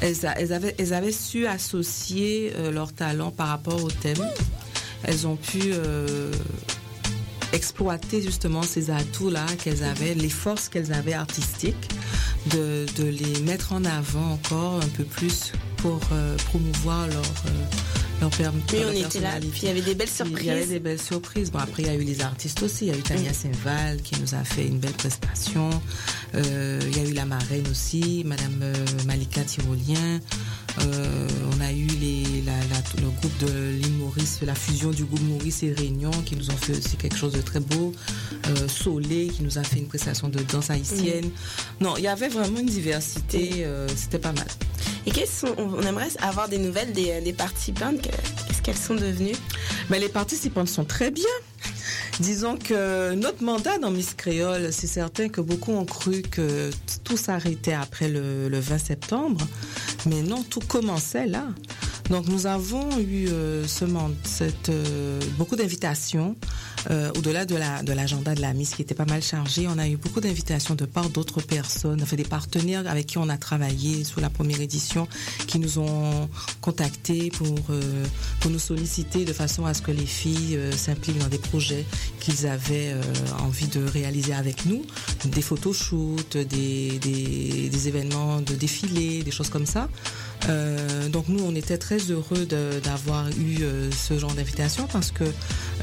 elles 0.00 0.26
avaient, 0.26 0.74
elles 0.78 0.92
avaient 0.92 1.12
su 1.12 1.46
associer 1.46 2.52
euh, 2.56 2.70
leurs 2.70 2.92
talents 2.92 3.30
par 3.30 3.48
rapport 3.48 3.82
au 3.82 3.90
thème. 3.90 4.24
Elles 5.04 5.26
ont 5.26 5.36
pu 5.36 5.60
euh, 5.72 6.30
exploiter 7.52 8.22
justement 8.22 8.62
ces 8.62 8.90
atouts-là 8.90 9.46
qu'elles 9.62 9.84
avaient, 9.84 10.14
les 10.14 10.28
forces 10.28 10.68
qu'elles 10.68 10.92
avaient 10.92 11.12
artistiques, 11.14 11.90
de, 12.50 12.86
de 12.96 13.04
les 13.04 13.40
mettre 13.42 13.72
en 13.72 13.84
avant 13.84 14.32
encore 14.32 14.80
un 14.82 14.88
peu 14.88 15.04
plus 15.04 15.52
pour 15.76 16.00
euh, 16.12 16.36
promouvoir 16.46 17.06
leur, 17.08 17.16
euh, 17.46 18.28
Oui, 18.72 18.80
on 18.86 18.92
était 19.08 19.20
là. 19.20 19.30
Puis 19.40 19.62
il 19.62 19.68
y 19.68 19.70
avait 19.70 19.80
des 19.80 19.94
belles 19.96 20.08
Il 20.08 20.44
y 20.44 20.50
avait 20.50 20.60
surprises. 20.60 20.68
des 20.68 20.78
belles 20.80 21.02
surprises. 21.02 21.50
Bon, 21.50 21.58
après, 21.58 21.82
il 21.82 21.86
y 21.86 21.90
a 21.90 21.94
eu 21.94 22.04
les 22.04 22.20
artistes 22.20 22.62
aussi. 22.62 22.86
Il 22.86 22.92
y 22.92 22.94
a 22.94 22.96
eu 22.96 23.02
Tania 23.02 23.32
Saint-Val 23.32 24.00
qui 24.02 24.20
nous 24.20 24.34
a 24.34 24.44
fait 24.44 24.66
une 24.66 24.78
belle 24.78 24.92
prestation. 24.92 25.70
Euh, 26.34 26.80
il 26.86 26.96
y 26.96 27.00
a 27.00 27.08
eu 27.08 27.12
la 27.14 27.24
marraine 27.26 27.66
aussi, 27.68 28.22
Madame 28.24 28.60
euh, 28.62 28.74
Malika 29.06 29.42
Tyrolien. 29.42 30.20
Euh, 30.80 31.28
on 31.56 31.60
a 31.60 31.70
eu 31.72 31.86
les, 31.86 32.42
la, 32.46 32.52
la- 32.52 33.02
le 33.02 33.08
groupe 33.10 33.38
de 33.40 33.70
l'île 33.70 33.92
Maurice, 33.94 34.38
la 34.42 34.54
fusion 34.54 34.90
du 34.90 35.04
groupe 35.04 35.20
Maurice 35.22 35.62
et 35.62 35.72
Réunion 35.72 36.10
qui 36.24 36.34
nous 36.36 36.50
ont 36.50 36.56
fait 36.56 36.76
aussi 36.76 36.96
quelque 36.96 37.16
chose 37.16 37.32
de 37.32 37.40
très 37.42 37.60
beau. 37.60 37.92
Euh, 38.48 38.68
Solé 38.68 39.28
qui 39.28 39.42
nous 39.42 39.58
a 39.58 39.62
fait 39.64 39.78
une 39.78 39.86
prestation 39.88 40.28
de 40.28 40.40
danse 40.42 40.70
haïtienne. 40.70 41.30
Non, 41.80 41.96
il 41.96 42.04
y 42.04 42.08
avait 42.08 42.28
vraiment 42.28 42.58
une 42.60 42.66
diversité. 42.66 43.64
euh, 43.64 43.86
C'était 43.94 44.18
pas 44.18 44.32
mal. 44.32 44.46
Et 45.06 45.10
quelles 45.10 45.28
sont, 45.28 45.54
on 45.58 45.82
aimerait 45.82 46.08
avoir 46.20 46.48
des 46.48 46.58
nouvelles 46.58 46.92
des, 46.92 47.20
des 47.20 47.32
participantes. 47.32 48.00
Que- 48.02 48.08
Qu'est-ce 48.48 48.62
qu'elles 48.62 48.76
sont 48.76 48.94
devenues? 48.94 49.36
Mais 49.90 49.98
les 49.98 50.08
participantes 50.08 50.68
sont 50.68 50.84
très 50.84 51.10
bien. 51.10 51.24
Disons 52.20 52.56
que 52.56 53.14
notre 53.14 53.42
mandat 53.42 53.78
dans 53.78 53.90
Miss 53.90 54.14
Créole, 54.14 54.72
c'est 54.72 54.86
certain 54.86 55.28
que 55.28 55.40
beaucoup 55.40 55.72
ont 55.72 55.84
cru 55.86 56.22
que 56.22 56.70
tout 57.04 57.16
s'arrêtait 57.16 57.72
après 57.72 58.08
le, 58.08 58.48
le 58.48 58.60
20 58.60 58.78
septembre, 58.78 59.40
mais 60.06 60.22
non, 60.22 60.42
tout 60.42 60.60
commençait 60.60 61.26
là. 61.26 61.44
Donc 62.10 62.26
nous 62.28 62.46
avons 62.46 62.98
eu 62.98 63.28
euh, 63.28 63.66
ce 63.66 63.84
cette, 64.24 64.68
euh, 64.68 65.20
beaucoup 65.38 65.56
d'invitations 65.56 66.36
euh, 66.90 67.10
au-delà 67.16 67.44
de 67.44 67.56
la 67.56 67.82
de 67.82 67.92
l'agenda 67.92 68.34
de 68.34 68.40
la 68.40 68.52
Miss 68.52 68.70
qui 68.74 68.82
était 68.82 68.94
pas 68.94 69.04
mal 69.04 69.22
chargé. 69.22 69.66
On 69.68 69.78
a 69.78 69.88
eu 69.88 69.96
beaucoup 69.96 70.20
d'invitations 70.20 70.74
de 70.74 70.84
part 70.84 71.10
d'autres 71.10 71.40
personnes, 71.40 72.02
enfin 72.02 72.16
des 72.16 72.24
partenaires 72.24 72.86
avec 72.88 73.06
qui 73.06 73.18
on 73.18 73.28
a 73.28 73.36
travaillé 73.36 74.04
sur 74.04 74.20
la 74.20 74.30
première 74.30 74.60
édition, 74.60 75.06
qui 75.46 75.58
nous 75.58 75.78
ont 75.78 76.28
contactés 76.60 77.30
pour 77.30 77.58
euh, 77.70 78.04
pour 78.40 78.50
nous 78.50 78.58
solliciter 78.58 79.24
de 79.24 79.32
façon 79.32 79.66
à 79.66 79.74
ce 79.74 79.82
que 79.82 79.90
les 79.90 80.06
filles 80.06 80.56
euh, 80.56 80.72
s'impliquent 80.72 81.18
dans 81.18 81.28
des 81.28 81.38
projets 81.38 81.84
qu'ils 82.20 82.46
avaient 82.46 82.92
euh, 82.92 83.02
envie 83.40 83.68
de 83.68 83.84
réaliser 83.84 84.34
avec 84.34 84.66
nous, 84.66 84.84
des 85.24 85.42
photoshoots, 85.42 86.36
des, 86.36 86.98
des, 86.98 87.68
des 87.68 87.88
événements 87.88 88.40
de 88.40 88.54
défilés, 88.54 89.22
des 89.22 89.30
choses 89.30 89.50
comme 89.50 89.66
ça. 89.66 89.88
Euh, 90.48 91.08
donc 91.08 91.28
nous, 91.28 91.42
on 91.44 91.54
était 91.54 91.78
très 91.78 91.98
heureux 91.98 92.46
d'avoir 92.46 93.28
eu 93.30 93.62
euh, 93.62 93.90
ce 93.90 94.18
genre 94.18 94.32
d'invitation 94.34 94.88
parce 94.92 95.10
que, 95.10 95.24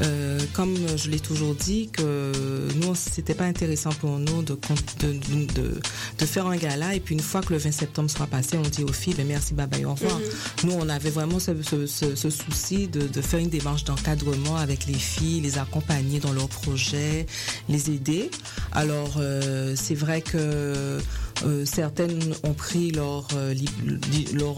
euh, 0.01 0.39
comme 0.53 0.75
je 0.97 1.09
l'ai 1.09 1.19
toujours 1.19 1.55
dit, 1.55 1.89
que 1.91 2.31
nous, 2.75 2.95
c'était 2.95 3.33
pas 3.33 3.45
intéressant 3.45 3.91
pour 3.91 4.17
nous 4.19 4.41
de, 4.43 4.57
de, 4.99 5.13
de, 5.13 5.79
de 6.17 6.25
faire 6.25 6.47
un 6.47 6.55
gala 6.57 6.95
et 6.95 6.99
puis 6.99 7.15
une 7.15 7.21
fois 7.21 7.41
que 7.41 7.53
le 7.53 7.59
20 7.59 7.71
septembre 7.71 8.09
sera 8.09 8.27
passé, 8.27 8.57
on 8.57 8.61
dit 8.67 8.83
aux 8.83 8.93
filles, 8.93 9.13
ben, 9.15 9.27
merci, 9.27 9.53
bye 9.53 9.67
bye, 9.67 9.85
au 9.85 9.93
revoir. 9.93 10.19
Nous, 10.63 10.73
on 10.73 10.89
avait 10.89 11.09
vraiment 11.09 11.39
ce, 11.39 11.51
ce, 11.63 11.85
ce- 11.85 12.15
ce 12.15 12.29
souci 12.29 12.87
de, 12.87 13.07
de 13.07 13.21
faire 13.21 13.39
une 13.39 13.49
démarche 13.49 13.83
d'encadrement 13.83 14.55
avec 14.57 14.85
les 14.87 14.93
filles, 14.93 15.41
les 15.41 15.57
accompagner 15.57 16.19
dans 16.19 16.33
leurs 16.33 16.49
projets, 16.49 17.25
les 17.67 17.89
aider. 17.91 18.29
Alors, 18.71 19.15
euh, 19.19 19.73
c'est 19.75 19.95
vrai 19.95 20.21
que 20.21 20.99
euh, 21.45 21.65
certaines 21.65 22.19
ont 22.43 22.53
pris 22.53 22.91
leur 22.91 23.27
euh, 23.35 23.53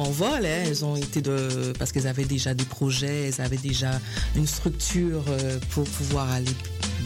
envol. 0.02 0.46
hein. 0.46 0.64
Parce 1.78 1.92
qu'elles 1.92 2.08
avaient 2.08 2.26
déjà 2.26 2.54
des 2.54 2.66
projets, 2.66 3.28
elles 3.30 3.42
avaient 3.42 3.58
déjà 3.58 4.00
une 4.36 4.48
structure 4.48 5.24
euh, 5.30 5.60
pour 5.72 5.84
pouvoir 5.86 6.30
aller 6.32 6.52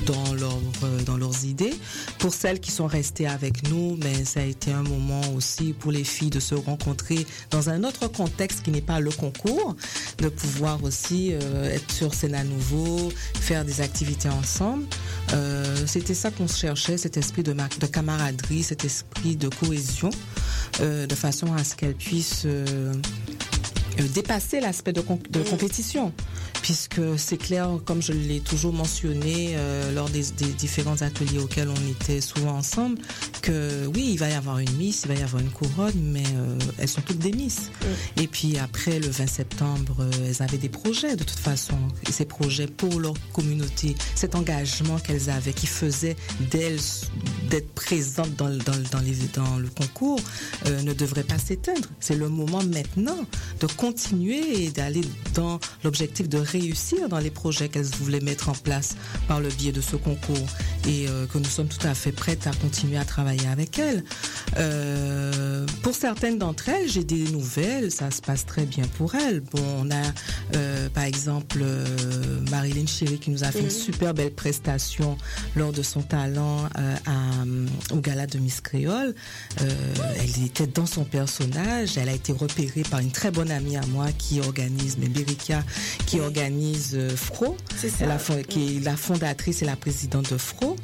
dans 0.06 0.34
leur 0.34 0.58
euh, 0.84 1.02
dans 1.04 1.18
leurs 1.18 1.46
idées. 1.46 1.74
Pour 2.20 2.34
celles 2.34 2.60
qui 2.60 2.72
sont 2.72 2.88
restées 2.88 3.28
avec 3.28 3.70
nous, 3.70 3.98
mais 4.04 4.26
ça 4.26 4.40
a 4.40 4.44
été 4.44 4.72
un 4.72 4.84
moment 4.84 5.22
aussi 5.36 5.74
pour 5.74 5.92
les 5.92 6.04
filles 6.04 6.30
de 6.30 6.40
se 6.40 6.56
rencontrer 6.56 7.26
dans 7.52 7.70
un 7.70 7.84
autre 7.84 8.08
contexte 8.08 8.64
qui 8.64 8.72
n'est 8.72 8.82
pas 8.82 9.00
le 9.00 9.12
concours, 9.12 9.76
de 10.20 10.30
pouvoir 10.30 10.84
aussi 10.84 11.32
euh, 11.34 11.74
être 11.74 11.92
sur 11.92 12.14
scène 12.14 12.36
à 12.36 12.44
nouveau, 12.44 13.12
faire 13.40 13.66
des 13.66 13.82
activités 13.82 14.30
ensemble. 14.30 14.86
Euh, 15.34 15.86
C'était 15.86 16.14
ça 16.14 16.32
qu'on 16.32 16.48
cherchait, 16.48 16.98
cet 16.98 17.18
esprit 17.18 17.44
de, 17.44 17.54
ma- 17.54 17.70
de 17.80 17.86
camaraderie, 17.88 18.64
cet 18.64 18.86
esprit 18.86 19.36
de 19.36 19.50
cohésion, 19.50 20.10
euh, 20.82 21.06
de 21.08 21.16
façon 21.16 21.54
à 21.54 21.64
ce 21.64 21.76
qu'elles 21.76 21.96
puissent 21.96 22.48
dépasser 24.14 24.60
l'aspect 24.60 24.94
de, 24.94 25.02
de 25.30 25.40
compétition. 25.50 26.12
Puisque 26.66 27.00
c'est 27.18 27.38
clair, 27.38 27.70
comme 27.86 28.02
je 28.02 28.12
l'ai 28.12 28.40
toujours 28.40 28.74
mentionné 28.74 29.52
euh, 29.54 29.94
lors 29.94 30.10
des, 30.10 30.24
des 30.32 30.48
différents 30.48 31.00
ateliers 31.04 31.38
auxquels 31.38 31.70
on 31.70 31.92
était 31.92 32.22
souvent 32.22 32.58
ensemble, 32.58 32.98
que 33.44 33.86
oui, 33.94 34.10
il 34.14 34.18
va 34.18 34.30
y 34.30 34.34
avoir 34.34 34.58
une 34.58 34.72
Miss, 34.72 35.04
il 35.06 35.10
va 35.10 35.14
y 35.14 35.22
avoir 35.22 35.44
une 35.44 35.52
couronne, 35.52 35.94
mais 36.02 36.24
euh, 36.36 36.58
elles 36.80 36.88
sont 36.88 37.02
toutes 37.02 37.20
des 37.20 37.32
Miss. 37.34 37.70
Et 38.18 38.26
puis 38.26 38.58
après 38.58 38.98
le 39.00 39.10
20 39.10 39.28
septembre, 39.28 39.98
euh, 40.00 40.10
elles 40.28 40.42
avaient 40.42 40.58
des 40.58 40.70
projets 40.70 41.16
de 41.16 41.24
toute 41.24 41.38
façon. 41.38 41.78
Et 42.10 42.12
ces 42.12 42.26
projets 42.26 42.66
pour 42.66 43.00
leur 43.00 43.14
communauté, 43.32 43.96
cet 44.16 44.34
engagement 44.34 44.98
qu'elles 44.98 45.30
avaient, 45.30 45.54
qui 45.54 45.68
faisait 45.68 46.16
d'elles 46.50 46.80
d'être 47.52 47.70
présentes 47.76 48.36
dans, 48.38 48.48
le- 48.48 48.58
dans, 48.58 48.74
le- 48.76 48.90
dans, 48.92 49.02
les, 49.02 49.16
dans 49.36 49.58
le 49.58 49.68
concours, 49.68 50.20
ne 50.84 50.94
devrait 50.94 51.24
pas 51.24 51.38
s'éteindre. 51.38 51.88
C'est 52.00 52.16
le 52.16 52.28
moment 52.28 52.64
maintenant 52.64 53.20
de 53.60 53.68
continuer 53.68 54.64
et 54.64 54.72
d'aller 54.72 55.02
dans 55.36 55.60
l'objectif 55.84 56.28
de 56.28 56.40
réussir 56.60 57.10
dans 57.10 57.20
les 57.20 57.32
projets 57.32 57.70
qu'elles 57.70 57.86
voulaient 57.86 58.22
mettre 58.22 58.50
en 58.50 58.54
place 58.54 58.96
par 59.28 59.42
le 59.42 59.50
biais 59.50 59.72
de 59.72 59.82
ce 59.82 59.96
concours 59.96 60.48
et 60.88 61.08
euh, 61.08 61.26
que 61.28 61.38
nous 61.38 61.46
sommes 61.46 61.68
tout 61.68 61.86
à 61.86 61.94
fait 61.94 62.12
prêtes 62.12 62.48
à 62.48 62.52
continuer 62.52 62.98
à 62.98 63.06
travailler 63.06 63.48
avec 63.48 63.78
elles. 63.80 64.04
Euh, 64.58 65.66
pour 65.82 65.96
certaines 65.96 66.38
d'entre 66.38 66.70
elles, 66.70 66.90
j'ai 66.90 67.04
des 67.04 67.26
nouvelles, 67.32 67.92
ça 67.92 68.12
se 68.12 68.22
passe 68.22 68.46
très 68.46 68.66
bien 68.66 68.86
pour 68.98 69.16
elles. 69.16 69.42
Bon, 69.42 69.64
on 69.80 69.92
a 69.92 70.04
euh, 70.56 70.90
par 70.90 71.04
exemple 71.04 71.64
Marilyn 72.50 72.86
Chéry 72.86 73.20
qui 73.20 73.32
nous 73.32 73.44
a 73.44 73.52
fait 73.52 73.62
une 73.62 73.70
super 73.70 74.14
belle 74.14 74.32
prestation 74.32 75.18
lors 75.56 75.74
de 75.74 75.82
son 75.82 76.02
talent 76.02 76.70
à, 76.76 77.94
au 77.94 77.98
gala 77.98 78.28
de 78.28 78.38
Miss 78.38 78.62
Créole. 78.62 79.14
Elle 79.58 80.46
était 80.46 80.68
dans 80.68 80.86
son 80.86 81.04
personnage, 81.04 81.98
elle 81.98 82.10
a 82.10 82.14
été 82.14 82.32
repérée 82.32 82.84
par 82.90 83.00
une 83.00 83.12
très 83.12 83.32
bonne 83.32 83.52
amie 83.52 83.78
à 83.78 83.86
moi 83.88 84.08
qui 84.18 84.40
organise, 84.40 84.98
mais 85.00 85.08
Berikia, 85.08 85.64
qui 86.06 86.20
organise 86.20 86.45
euh, 86.94 87.16
Fro, 87.16 87.58
ça. 87.76 87.88
Elle 88.02 88.12
a 88.12 88.20
fon- 88.20 88.42
qui 88.48 88.78
est 88.78 88.80
la 88.84 88.96
fondatrice 88.96 89.62
et 89.62 89.66
la 89.66 89.76
présidente 89.76 90.32
de 90.32 90.38
Fro. 90.38 90.76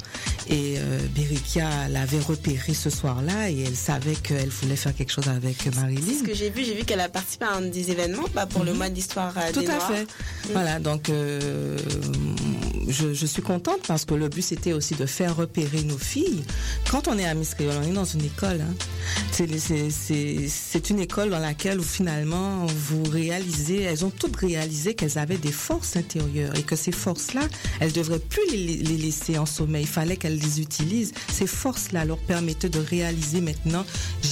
Et 0.48 0.74
euh, 0.78 0.98
Berikia 1.14 1.88
l'avait 1.88 2.18
repérée 2.20 2.74
ce 2.74 2.90
soir-là 2.90 3.50
et 3.50 3.62
elle 3.62 3.76
savait 3.76 4.14
qu'elle 4.16 4.48
voulait 4.48 4.76
faire 4.76 4.94
quelque 4.94 5.12
chose 5.12 5.28
avec 5.28 5.56
C'est 5.62 5.72
ce 5.74 5.80
Marilyn. 5.80 6.24
que 6.26 6.34
j'ai 6.34 6.50
vu. 6.50 6.64
J'ai 6.64 6.74
vu 6.74 6.84
qu'elle 6.84 7.00
a 7.00 7.08
participé 7.08 7.44
à 7.44 7.54
un 7.56 7.62
des 7.62 7.90
événements 7.90 8.24
bah, 8.34 8.46
pour 8.46 8.64
le 8.64 8.72
mois 8.74 8.88
de 8.88 8.94
l'histoire 8.94 9.32
euh, 9.38 9.46
Mhm. 9.48 9.52
Tout 9.52 9.60
des 9.60 9.66
à 9.68 9.74
Noirs. 9.76 9.92
fait. 9.92 10.06
Voilà, 10.52 10.78
donc 10.80 11.08
euh, 11.10 11.78
je, 12.88 13.12
je 13.14 13.26
suis 13.26 13.42
contente 13.42 13.80
parce 13.86 14.04
que 14.04 14.14
le 14.14 14.28
but 14.28 14.42
c'était 14.42 14.72
aussi 14.72 14.94
de 14.94 15.06
faire 15.06 15.36
repérer 15.36 15.82
nos 15.82 15.98
filles. 15.98 16.42
Quand 16.90 17.08
on 17.08 17.16
est 17.18 17.24
à 17.26 17.34
Miss 17.34 17.54
Créole, 17.54 17.74
on 17.84 17.88
est 17.88 17.92
dans 17.92 18.04
une 18.04 18.24
école. 18.24 18.60
Hein. 18.60 18.74
C'est- 19.30 20.90
une 20.90 20.98
école 21.00 21.30
dans 21.30 21.38
laquelle 21.38 21.78
où, 21.80 21.82
finalement 21.84 22.66
vous 22.66 23.02
réalisez, 23.04 23.82
elles 23.82 24.04
ont 24.04 24.10
toutes 24.10 24.36
réalisé 24.36 24.94
qu'elles 24.94 25.16
avaient 25.18 25.36
des 25.42 25.52
forces 25.52 25.96
intérieures 25.96 26.56
et 26.56 26.62
que 26.62 26.76
ces 26.76 26.92
forces-là, 26.92 27.42
elles 27.80 27.92
devraient 27.92 28.18
plus 28.18 28.46
les, 28.50 28.76
laisser 28.78 29.36
en 29.38 29.46
sommeil. 29.46 29.82
Il 29.82 29.88
fallait 29.88 30.16
qu'elles 30.16 30.38
les 30.38 30.60
utilisent. 30.60 31.12
Ces 31.30 31.46
forces-là 31.46 32.04
leur 32.04 32.18
permettaient 32.18 32.68
de 32.68 32.78
réaliser 32.78 33.40
maintenant, 33.40 33.84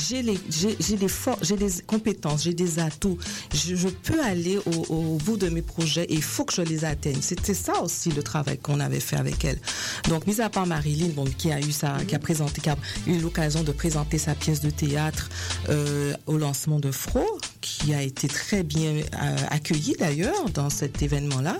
j'ai 0.08 0.22
les, 0.22 0.38
j'ai 0.48 0.96
des 0.96 1.70
compétences, 1.86 2.44
j'ai 2.44 2.54
des 2.54 2.78
atouts. 2.78 3.18
Je, 3.52 3.88
peux 3.88 4.22
aller 4.22 4.58
au, 4.88 5.18
bout 5.24 5.36
de 5.36 5.48
mes 5.48 5.62
projets 5.62 6.04
et 6.04 6.14
il 6.14 6.22
faut 6.22 6.44
que 6.44 6.54
je 6.54 6.62
les 6.62 6.84
atteigne. 6.84 7.20
C'était 7.20 7.54
ça 7.54 7.82
aussi 7.82 8.10
le 8.10 8.22
travail 8.22 8.58
qu'on 8.58 8.80
avait 8.80 9.00
fait 9.00 9.16
avec 9.16 9.44
elles. 9.44 9.60
Donc, 10.08 10.26
mis 10.26 10.40
à 10.40 10.48
part 10.48 10.66
Marilyn, 10.66 11.08
bon, 11.08 11.24
qui 11.24 11.50
a 11.50 11.60
eu 11.60 11.72
sa, 11.72 11.98
qui 12.06 12.14
a 12.14 12.18
présenté, 12.18 12.60
qui 12.60 12.70
a 12.70 12.76
l'occasion 13.20 13.62
de 13.62 13.72
présenter 13.72 14.18
sa 14.18 14.34
pièce 14.34 14.60
de 14.60 14.70
théâtre 14.70 15.28
euh, 15.68 16.14
au 16.26 16.38
lancement 16.38 16.78
de 16.78 16.92
Fro, 16.92 17.26
qui 17.60 17.92
a 17.94 18.02
été 18.02 18.28
très 18.28 18.62
bien 18.62 18.92
euh, 18.92 19.36
accueillie 19.48 19.96
d'ailleurs 19.98 20.48
dans 20.54 20.70
cet 21.00 21.12
événement-là. 21.12 21.58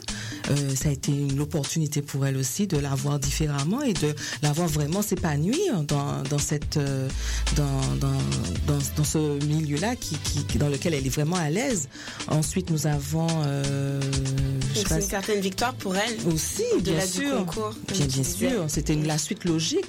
Euh, 0.51 0.75
ça 0.75 0.89
a 0.89 0.93
été 0.93 1.13
une 1.13 1.41
opportunité 1.41 2.03
pour 2.03 2.27
elle 2.27 2.37
aussi 2.37 2.67
de 2.67 2.77
la 2.77 2.95
voir 2.95 3.19
différemment 3.19 3.83
et 3.83 3.93
de 3.93 4.15
la 4.43 4.53
voir 4.53 4.69
vraiment 4.69 5.03
s'épanouir 5.03 5.83
dans, 5.87 6.23
dans 6.29 6.39
cette 6.39 6.77
euh, 6.77 7.09
dans, 7.57 7.97
dans, 8.01 8.79
dans, 8.97 9.05
ce 9.05 9.43
milieu-là 9.47 9.97
qui, 9.97 10.17
qui, 10.49 10.59
dans 10.59 10.69
lequel 10.69 10.95
elle 10.95 11.07
est 11.07 11.11
vraiment 11.11 11.37
à 11.37 11.51
l'aise. 11.51 11.89
Ensuite, 12.29 12.71
nous 12.71 12.87
avons 12.87 13.27
euh, 13.47 14.01
c'est 14.75 14.91
une 14.95 15.01
certaine 15.03 15.41
victoire 15.41 15.75
pour 15.75 15.95
elle. 15.97 16.17
aussi, 16.33 16.65
bien 16.81 17.05
du 17.05 17.11
sûr. 17.11 17.37
concours, 17.39 17.75
comme 17.89 17.97
bien, 17.97 18.07
bien 18.07 18.25
sûr, 18.25 18.65
c'était 18.69 18.95
la 18.95 19.19
suite 19.19 19.45
logique. 19.45 19.87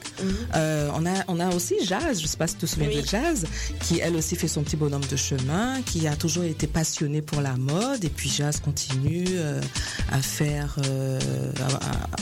Euh, 0.56 0.90
on 0.96 1.06
a 1.06 1.24
on 1.28 1.40
a 1.40 1.54
aussi 1.54 1.76
Jazz, 1.86 2.22
je 2.22 2.28
sais 2.28 2.38
pas 2.38 2.48
si 2.48 2.56
tu 2.56 2.62
te 2.62 2.66
souviens 2.68 2.90
Oui. 2.90 3.02
de 3.02 3.08
Jazz, 3.08 3.46
qui 3.86 4.00
elle 4.00 4.16
aussi 4.16 4.36
fait 4.36 4.48
son 4.48 4.64
petit 4.64 4.76
bonhomme 4.78 5.06
de 5.10 5.16
chemin, 5.16 5.82
qui 5.86 6.08
a 6.08 6.16
toujours 6.16 6.44
été 6.44 6.68
passionnée 6.68 7.22
pour 7.22 7.42
la 7.42 7.56
mode 7.58 8.04
et 8.04 8.10
puis 8.10 8.30
Jazz 8.30 8.60
continue 8.60 9.26
euh, 9.42 9.62
à 10.12 10.22
faire 10.22 10.76
euh, 10.88 11.20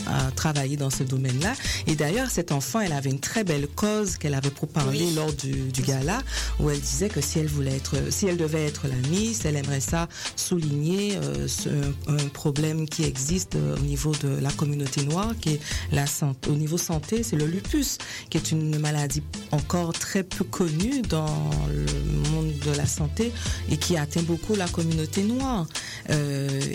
à, 0.07 0.27
à 0.27 0.31
travailler 0.31 0.77
dans 0.77 0.89
ce 0.89 1.03
domaine-là. 1.03 1.53
Et 1.87 1.95
d'ailleurs, 1.95 2.29
cet 2.29 2.51
enfant, 2.51 2.79
elle 2.79 2.93
avait 2.93 3.09
une 3.09 3.19
très 3.19 3.43
belle 3.43 3.67
cause 3.67 4.17
qu'elle 4.17 4.33
avait 4.33 4.49
pour 4.49 4.67
parler 4.67 5.05
Oui. 5.05 5.13
lors 5.15 5.31
du, 5.33 5.51
du 5.71 5.81
gala, 5.81 6.21
où 6.59 6.69
elle 6.69 6.79
disait 6.79 7.09
que 7.09 7.21
si 7.21 7.39
elle 7.39 7.47
voulait 7.47 7.75
être, 7.75 7.95
si 8.09 8.27
elle 8.27 8.37
devait 8.37 8.65
être 8.65 8.87
la 8.87 9.09
Miss, 9.09 9.45
elle 9.45 9.55
aimerait 9.55 9.79
ça 9.79 10.07
souligner 10.35 11.17
euh, 11.17 11.47
ce- 11.47 11.69
un, 12.07 12.17
problème 12.33 12.87
qui 12.87 13.03
existe 13.03 13.55
au 13.55 13.79
niveau 13.79 14.13
de 14.23 14.29
la 14.41 14.51
communauté 14.51 15.03
noire, 15.03 15.33
qui 15.41 15.49
est 15.55 15.59
la 15.91 16.05
santé. 16.07 16.49
Au 16.49 16.55
niveau 16.55 16.77
santé, 16.77 17.23
c'est 17.23 17.35
le 17.35 17.45
lupus, 17.45 17.97
qui 18.29 18.37
est 18.37 18.51
une 18.51 18.77
maladie 18.79 19.23
encore 19.51 19.93
très 19.93 20.23
peu 20.23 20.43
connue 20.43 21.01
dans 21.01 21.49
le 21.69 22.29
monde 22.31 22.51
de 22.65 22.71
la 22.77 22.85
santé 22.85 23.31
et 23.71 23.77
qui 23.77 23.97
atteint 23.97 24.21
beaucoup 24.23 24.55
la 24.55 24.67
communauté 24.67 25.23
noire. 25.23 25.67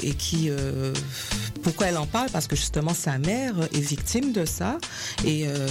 Et 0.03 0.15
qui, 0.15 0.34
euh, 0.49 0.93
pourquoi 1.63 1.87
elle 1.89 1.97
en 1.97 2.07
parle? 2.07 2.31
Parce 2.31 2.47
que 2.47 2.57
justement 2.57 2.95
sa 2.95 3.19
mère 3.19 3.55
est 3.73 3.81
victime 3.81 4.33
de 4.33 4.45
ça 4.45 4.79
et 5.25 5.47
euh, 5.47 5.69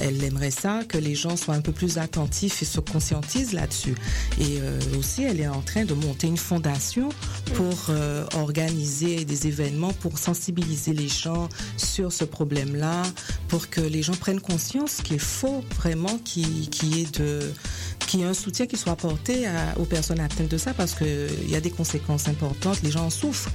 elle 0.00 0.22
aimerait 0.24 0.50
ça 0.50 0.80
que 0.88 0.98
les 0.98 1.14
gens 1.14 1.36
soient 1.36 1.54
un 1.54 1.60
peu 1.60 1.72
plus 1.72 1.98
attentifs 1.98 2.62
et 2.62 2.64
se 2.64 2.80
conscientisent 2.80 3.52
là-dessus. 3.52 3.94
Et 4.40 4.58
euh, 4.60 4.78
aussi, 4.98 5.24
elle 5.24 5.40
est 5.40 5.48
en 5.48 5.60
train 5.60 5.84
de 5.84 5.94
monter 5.94 6.26
une 6.26 6.36
fondation 6.36 7.08
pour 7.54 7.90
organiser 8.34 9.24
des 9.24 9.46
événements 9.46 9.92
pour 9.92 10.18
sensibiliser 10.18 10.92
les 10.92 11.08
gens 11.08 11.48
sur 11.76 12.12
ce 12.12 12.24
problème-là, 12.24 13.02
pour 13.48 13.68
que 13.68 13.80
les 13.80 14.02
gens 14.02 14.14
prennent 14.14 14.40
conscience 14.40 15.00
qu'il 15.02 15.20
faut 15.20 15.62
vraiment 15.76 16.18
qu'il 16.24 16.68
y 16.84 17.02
ait 17.02 17.18
de 17.18 17.52
qu'il 18.06 18.20
y 18.20 18.22
ait 18.22 18.26
un 18.26 18.34
soutien 18.34 18.66
qui 18.66 18.76
soit 18.76 18.92
apporté 18.92 19.46
à- 19.46 19.78
aux 19.78 19.84
personnes 19.84 20.20
atteintes 20.20 20.48
de 20.48 20.58
ça 20.58 20.74
parce 20.74 20.92
que 20.94 21.28
il 21.42 21.50
y 21.50 21.56
a 21.56 21.60
des 21.60 21.70
conséquences 21.70 22.28
importantes, 22.28 22.80
les 22.82 22.90
gens 22.90 23.06
en 23.06 23.10
souffrent. 23.10 23.50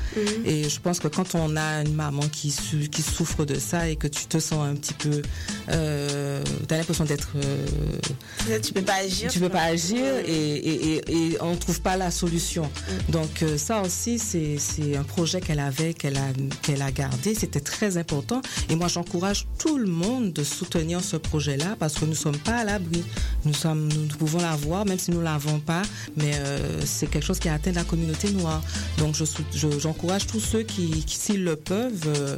Et 0.45 0.67
je 0.69 0.80
pense 0.80 0.99
que 0.99 1.08
quand 1.08 1.36
on 1.36 1.56
a 1.56 1.82
une 1.82 1.93
maman 1.93 2.23
qui, 2.32 2.54
qui 2.91 3.02
souffre 3.02 3.45
de 3.45 3.58
ça 3.60 3.88
et 3.89 3.95
que 3.95 4.08
tu 4.08 4.25
te 4.25 4.39
sens 4.39 4.65
un 4.67 4.75
petit 4.75 4.93
peu, 4.93 5.21
euh, 5.69 6.43
t'as 6.67 6.78
l'impression 6.78 7.06
d'être, 7.06 7.30
euh, 7.36 8.60
Tu 8.62 8.73
peux 8.73 8.82
pas 8.82 8.95
agir. 8.95 9.32
tu 9.32 9.39
peux 9.39 9.49
pas 9.49 9.63
agir 9.63 10.04
et, 10.25 10.32
et, 10.32 10.93
et, 10.95 11.13
et 11.34 11.38
on 11.41 11.56
trouve 11.56 11.82
pas 11.82 11.97
la 11.97 12.12
solution. 12.12 12.69
Donc 13.10 13.43
euh, 13.43 13.58
ça 13.58 13.82
aussi 13.82 14.19
c'est 14.19 14.58
c'est 14.58 14.95
un 14.97 15.04
projet 15.04 15.41
qu'elle 15.41 15.60
avait 15.60 15.93
qu'elle 15.93 16.17
a 16.17 16.28
qu'elle 16.62 16.82
a 16.82 16.91
gardé, 16.91 17.36
c'était 17.36 17.60
très 17.60 17.97
important 17.97 18.41
et 18.69 18.75
moi 18.75 18.88
j'encourage 18.88 19.47
tout 19.58 19.78
le 19.78 19.88
monde 19.88 20.34
de 20.34 20.43
soutenir 20.43 21.02
ce 21.04 21.17
projet-là 21.17 21.75
parce 21.80 21.95
que 21.95 22.06
nous 22.06 22.15
sommes 22.15 22.38
pas 22.38 22.58
à 22.58 22.63
l'abri. 22.63 23.04
Nous 23.45 23.54
sommes 23.54 23.89
nous 23.91 24.08
pouvons 24.17 24.29
l'avoir 24.38 24.86
même 24.86 25.00
si 25.00 25.12
nous 25.12 25.22
l'avons 25.22 25.60
pas, 25.60 25.82
mais 26.15 26.32
euh, 26.36 26.82
c'est 26.86 27.08
quelque 27.08 27.26
chose 27.26 27.39
qui 27.39 27.50
atteint 27.50 27.72
la 27.72 27.84
communauté 27.84 28.32
noire. 28.32 28.62
Donc 28.98 29.15
j'encourage 29.54 30.28
tous 30.28 30.39
ceux 30.39 30.63
qui, 30.63 31.04
qui 31.06 31.15
s'ils 31.15 31.44
le 31.44 31.56
peuvent 31.56 32.13
euh, 32.15 32.38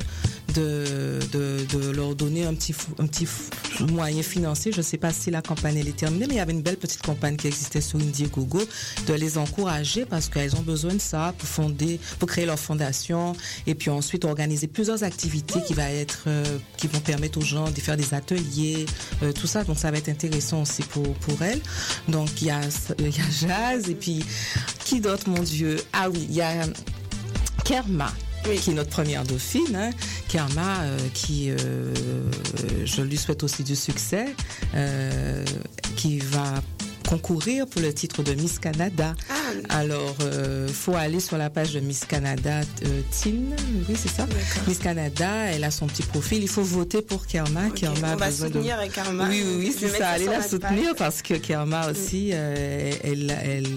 de, 0.54 1.92
leur 1.94 2.16
donner 2.16 2.46
un 2.46 2.54
petit, 2.54 2.74
un 3.00 3.08
petit 3.08 3.28
moyen 3.80 4.24
financier. 4.24 4.72
Je 4.72 4.78
ne 4.78 4.84
sais 4.84 4.98
pas 4.98 5.12
si 5.12 5.32
la 5.32 5.42
campagne 5.42 5.78
elle 5.78 5.88
est 5.88 5.96
terminée, 5.96 6.26
mais 6.28 6.36
il 6.36 6.38
y 6.38 6.42
avait 6.42 6.52
une 6.52 6.62
belle 6.62 6.78
petite 6.78 7.02
campagne 7.02 7.36
qui 7.36 7.48
existait 7.48 7.82
sur 7.82 8.00
Indiegogo 8.00 8.62
de 9.08 9.14
les 9.14 9.38
encourager 9.38 10.06
parce 10.06 10.30
qu'elles 10.30 10.56
ont 10.56 10.62
besoin 10.62 10.94
de 10.94 11.02
ça 11.02 11.34
pour 11.38 11.48
fonder, 11.48 12.00
pour 12.20 12.28
créer 12.28 12.46
leur 12.46 12.60
fondation 12.60 13.36
et 13.68 13.76
puis 13.76 13.90
ensuite 13.90 14.26
organiser 14.26 14.68
plusieurs 14.68 15.04
activités 15.04 15.62
qui 15.66 15.74
va 15.74 15.90
être, 15.92 16.24
euh, 16.28 16.44
qui 16.78 16.88
vont 16.88 17.00
permettre 17.00 17.38
aux 17.38 17.46
gens 17.46 17.70
de 17.70 17.80
faire 17.80 17.98
des 17.98 18.14
ateliers, 18.14 18.86
euh, 19.24 19.32
tout 19.32 19.48
ça. 19.48 19.64
Donc 19.64 19.78
ça 19.78 19.92
va 19.92 19.98
être 19.98 20.10
intéressant 20.10 20.62
aussi 20.62 20.84
pour 20.84 21.14
pour 21.16 21.42
elles. 21.42 21.62
Donc 22.08 22.42
il 22.42 22.48
y 22.48 22.52
a 22.52 22.62
il 23.00 23.06
y 23.06 23.20
a 23.20 23.30
Jazz 23.48 23.90
et 23.90 23.96
puis 23.96 24.24
qui 24.86 25.00
d'autre 25.00 25.30
mon 25.30 25.42
Dieu? 25.42 25.78
Ah 25.94 26.10
oui, 26.10 26.26
il 26.30 26.36
y 26.36 26.42
a 26.42 26.66
Kerma 27.64 28.12
Oui. 28.48 28.58
qui 28.58 28.72
est 28.72 28.74
notre 28.74 28.90
première 28.90 29.24
dauphine, 29.24 29.76
hein, 29.76 29.90
Kerma, 30.28 30.82
euh, 30.82 30.98
qui, 31.14 31.52
euh, 31.52 31.94
je 32.86 33.02
lui 33.02 33.18
souhaite 33.18 33.44
aussi 33.44 33.64
du 33.64 33.76
succès, 33.76 34.28
euh, 34.76 35.46
qui 35.96 36.20
va 36.20 36.56
concourir 37.12 37.68
pour 37.68 37.82
le 37.82 37.94
titre 37.94 38.24
de 38.24 38.34
Miss 38.34 38.58
Canada. 38.58 39.14
Ah, 39.30 39.34
Alors, 39.68 40.16
euh, 40.22 40.66
faut 40.70 40.96
aller 40.96 41.20
sur 41.20 41.38
la 41.38 41.50
page 41.50 41.74
de 41.74 41.82
Miss 41.82 42.06
Canada 42.06 42.62
euh, 42.86 43.02
oui 43.90 43.96
c'est 44.02 44.10
ça. 44.10 44.26
Miss 44.66 44.78
Canada, 44.78 45.30
elle 45.52 45.66
a 45.66 45.72
son 45.72 45.88
petit 45.88 46.04
profil. 46.04 46.42
Il 46.42 46.48
faut 46.48 46.64
voter 46.64 47.02
pour 47.02 47.28
Kerma. 47.28 47.68
ok. 47.68 47.74
Kerma 47.74 48.14
On 48.14 48.16
va 48.16 48.28
besoin 48.28 48.48
de 48.48 48.54
soutenir 48.54 48.78
Karma. 48.94 49.28
oui, 49.28 49.44
oui, 49.46 49.56
oui, 49.60 49.76
c'est 49.78 49.90
ça. 49.90 50.10
Allez 50.12 50.26
la 50.26 50.42
soutenir 50.42 50.96
parce 50.96 51.22
que 51.22 51.34
Kerma 51.34 51.92
aussi, 51.92 52.30
euh, 52.34 52.92
elle, 53.04 53.36
elle, 53.44 53.68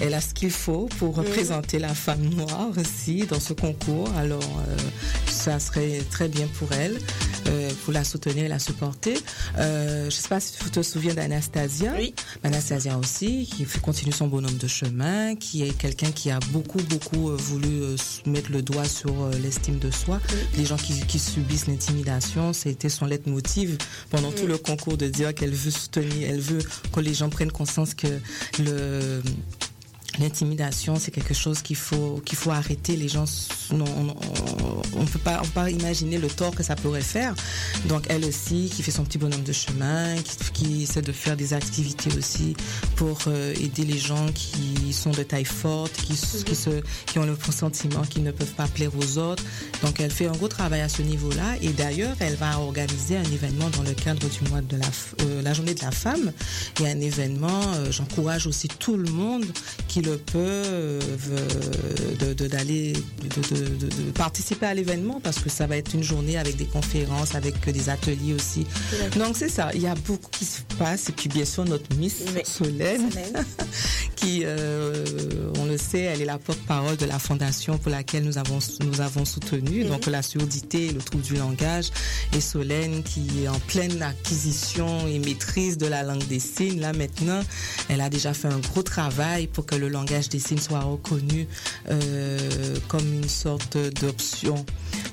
elle 0.00 0.14
a 0.14 0.20
ce 0.22 0.32
qu'il 0.32 0.50
faut 0.50 0.88
pour 0.98 1.16
représenter 1.16 1.78
la 1.78 1.94
femme 1.94 2.24
noire 2.24 2.70
aussi 2.78 3.26
dans 3.26 3.40
ce 3.40 3.52
concours. 3.52 4.10
Alors, 4.16 4.40
euh, 4.68 4.76
ça 5.26 5.60
serait 5.60 6.00
très 6.10 6.28
bien 6.28 6.46
pour 6.58 6.72
elle, 6.72 6.98
euh, 7.48 7.70
pour 7.84 7.92
la 7.92 8.04
soutenir 8.04 8.44
et 8.44 8.48
la 8.48 8.58
supporter. 8.58 9.18
Je 9.58 10.08
sais 10.10 10.28
pas 10.28 10.40
si 10.40 10.54
tu 10.58 10.70
te 10.70 10.82
souviens 10.82 11.14
d'Anastasia. 11.14 11.92
Oui. 11.98 12.14
Anastasia 12.42 12.69
aussi, 12.98 13.46
qui 13.46 13.64
fait 13.64 13.80
continue 13.80 14.12
son 14.12 14.28
bonhomme 14.28 14.56
de 14.56 14.68
chemin, 14.68 15.34
qui 15.34 15.62
est 15.62 15.76
quelqu'un 15.76 16.10
qui 16.12 16.30
a 16.30 16.38
beaucoup, 16.50 16.78
beaucoup 16.82 17.30
euh, 17.30 17.36
voulu 17.36 17.82
euh, 17.82 17.96
mettre 18.26 18.52
le 18.52 18.62
doigt 18.62 18.84
sur 18.84 19.10
euh, 19.10 19.32
l'estime 19.42 19.78
de 19.78 19.90
soi. 19.90 20.20
Les 20.56 20.64
gens 20.64 20.76
qui, 20.76 21.00
qui 21.06 21.18
subissent 21.18 21.66
l'intimidation, 21.66 22.52
c'était 22.52 22.88
son 22.88 23.06
leitmotiv 23.06 23.76
pendant 24.10 24.30
tout 24.30 24.46
le 24.46 24.56
concours 24.58 24.96
de 24.96 25.08
dire 25.08 25.34
qu'elle 25.34 25.54
veut 25.54 25.70
soutenir, 25.70 26.30
elle 26.30 26.40
veut 26.40 26.62
que 26.92 27.00
les 27.00 27.14
gens 27.14 27.28
prennent 27.28 27.52
conscience 27.52 27.94
que 27.94 28.08
le 28.58 29.22
L'intimidation, 30.18 30.96
c'est 30.96 31.12
quelque 31.12 31.34
chose 31.34 31.62
qu'il 31.62 31.76
faut 31.76 32.20
qu'il 32.24 32.36
faut 32.36 32.50
arrêter. 32.50 32.96
Les 32.96 33.08
gens, 33.08 33.24
on, 33.72 34.14
on 35.00 35.04
peut 35.06 35.18
pas 35.18 35.38
on 35.40 35.44
peut 35.44 35.50
pas 35.54 35.70
imaginer 35.70 36.18
le 36.18 36.28
tort 36.28 36.54
que 36.54 36.62
ça 36.62 36.76
pourrait 36.76 37.00
faire. 37.00 37.34
Donc 37.88 38.04
elle 38.08 38.24
aussi, 38.24 38.70
qui 38.74 38.82
fait 38.82 38.90
son 38.90 39.04
petit 39.04 39.18
bonhomme 39.18 39.42
de 39.42 39.52
chemin, 39.52 40.16
qui, 40.16 40.36
qui 40.52 40.82
essaie 40.84 41.02
de 41.02 41.12
faire 41.12 41.36
des 41.36 41.54
activités 41.54 42.10
aussi 42.16 42.54
pour 42.96 43.18
euh, 43.26 43.54
aider 43.60 43.84
les 43.84 43.98
gens 43.98 44.26
qui 44.34 44.92
sont 44.92 45.10
de 45.10 45.22
taille 45.22 45.44
forte, 45.44 45.92
qui, 45.92 46.12
s- 46.14 46.42
qui 46.44 46.54
se 46.54 46.70
qui 47.06 47.18
ont 47.18 47.24
le 47.26 47.36
sentiment 47.50 48.02
qu'ils 48.02 48.22
ne 48.22 48.30
peuvent 48.32 48.54
pas 48.54 48.66
plaire 48.68 48.90
aux 48.96 49.18
autres. 49.18 49.42
Donc 49.82 50.00
elle 50.00 50.10
fait 50.10 50.26
un 50.26 50.32
gros 50.32 50.48
travail 50.48 50.80
à 50.80 50.88
ce 50.88 51.02
niveau-là. 51.02 51.56
Et 51.62 51.68
d'ailleurs, 51.70 52.16
elle 52.20 52.34
va 52.36 52.58
organiser 52.58 53.16
un 53.16 53.24
événement 53.24 53.68
dans 53.70 53.82
le 53.82 53.92
cadre 53.92 54.26
du 54.28 54.48
mois 54.50 54.60
de 54.60 54.76
la 54.76 54.86
euh, 55.22 55.42
la 55.42 55.52
journée 55.54 55.74
de 55.74 55.82
la 55.82 55.90
femme. 55.90 56.32
Il 56.78 56.84
y 56.84 56.88
a 56.88 56.90
un 56.90 57.00
événement. 57.00 57.60
euh, 57.74 57.90
J'encourage 57.90 58.46
aussi 58.46 58.68
tout 58.68 58.96
le 58.96 59.10
monde 59.10 59.44
qui 59.88 60.00
le 60.02 60.16
peut 60.16 60.38
euh, 60.38 61.00
de- 62.20 62.34
de- 62.34 62.46
d'aller 62.46 62.92
de, 63.60 63.64
de- 63.66 63.86
de- 63.86 64.02
de 64.06 64.10
participer 64.12 64.66
à 64.66 64.74
l'événement 64.74 65.20
parce 65.22 65.38
que 65.38 65.48
ça 65.50 65.66
va 65.66 65.76
être 65.76 65.94
une 65.94 66.02
journée 66.02 66.36
avec 66.38 66.56
des 66.56 66.64
conférences, 66.66 67.34
avec 67.34 67.68
des 67.70 67.88
ateliers 67.88 68.34
aussi. 68.34 68.66
Donc 69.16 69.36
c'est 69.36 69.48
ça. 69.48 69.70
Il 69.74 69.82
y 69.82 69.86
a 69.86 69.94
beaucoup 69.94 70.30
qui 70.30 70.44
se 70.44 70.60
passe 70.78 71.08
et 71.08 71.12
puis 71.12 71.28
bien 71.28 71.44
sûr 71.44 71.64
notre 71.64 71.94
Miss 71.96 72.16
Oui. 72.34 72.42
Solène 72.44 73.10
Solène. 73.10 73.44
qui, 74.16 74.42
euh, 74.44 75.04
on 75.58 75.64
le 75.64 75.78
sait, 75.78 76.00
elle 76.00 76.20
est 76.20 76.26
la 76.26 76.38
porte-parole 76.38 76.96
de 76.96 77.06
la 77.06 77.18
fondation 77.18 77.78
pour 77.78 77.90
laquelle 77.90 78.24
nous 78.24 78.36
avons, 78.38 78.58
nous 78.84 79.00
avons 79.00 79.24
soutenu, 79.24 79.84
donc 79.84 80.06
la 80.06 80.20
surdité 80.22 80.92
le 80.92 81.00
trouble 81.00 81.24
du 81.24 81.36
langage, 81.36 81.86
et 82.36 82.40
Solène 82.40 83.02
qui 83.02 83.44
est 83.44 83.48
en 83.48 83.58
pleine 83.60 84.02
acquisition 84.02 85.06
et 85.06 85.18
maîtrise 85.18 85.78
de 85.78 85.86
la 85.86 86.02
langue 86.02 86.26
des 86.26 86.38
signes. 86.40 86.80
Là 86.80 86.92
maintenant, 86.92 87.40
elle 87.88 88.00
a 88.00 88.10
déjà 88.10 88.34
fait 88.34 88.48
un 88.48 88.58
gros 88.58 88.82
travail 88.82 89.46
pour 89.46 89.64
que 89.66 89.74
le 89.74 89.88
langage 89.88 90.28
des 90.28 90.38
signes 90.38 90.58
soit 90.60 90.80
reconnu 90.80 91.46
euh, 91.90 92.76
comme 92.88 93.12
une 93.14 93.28
sorte 93.28 93.49
d'option 94.00 94.64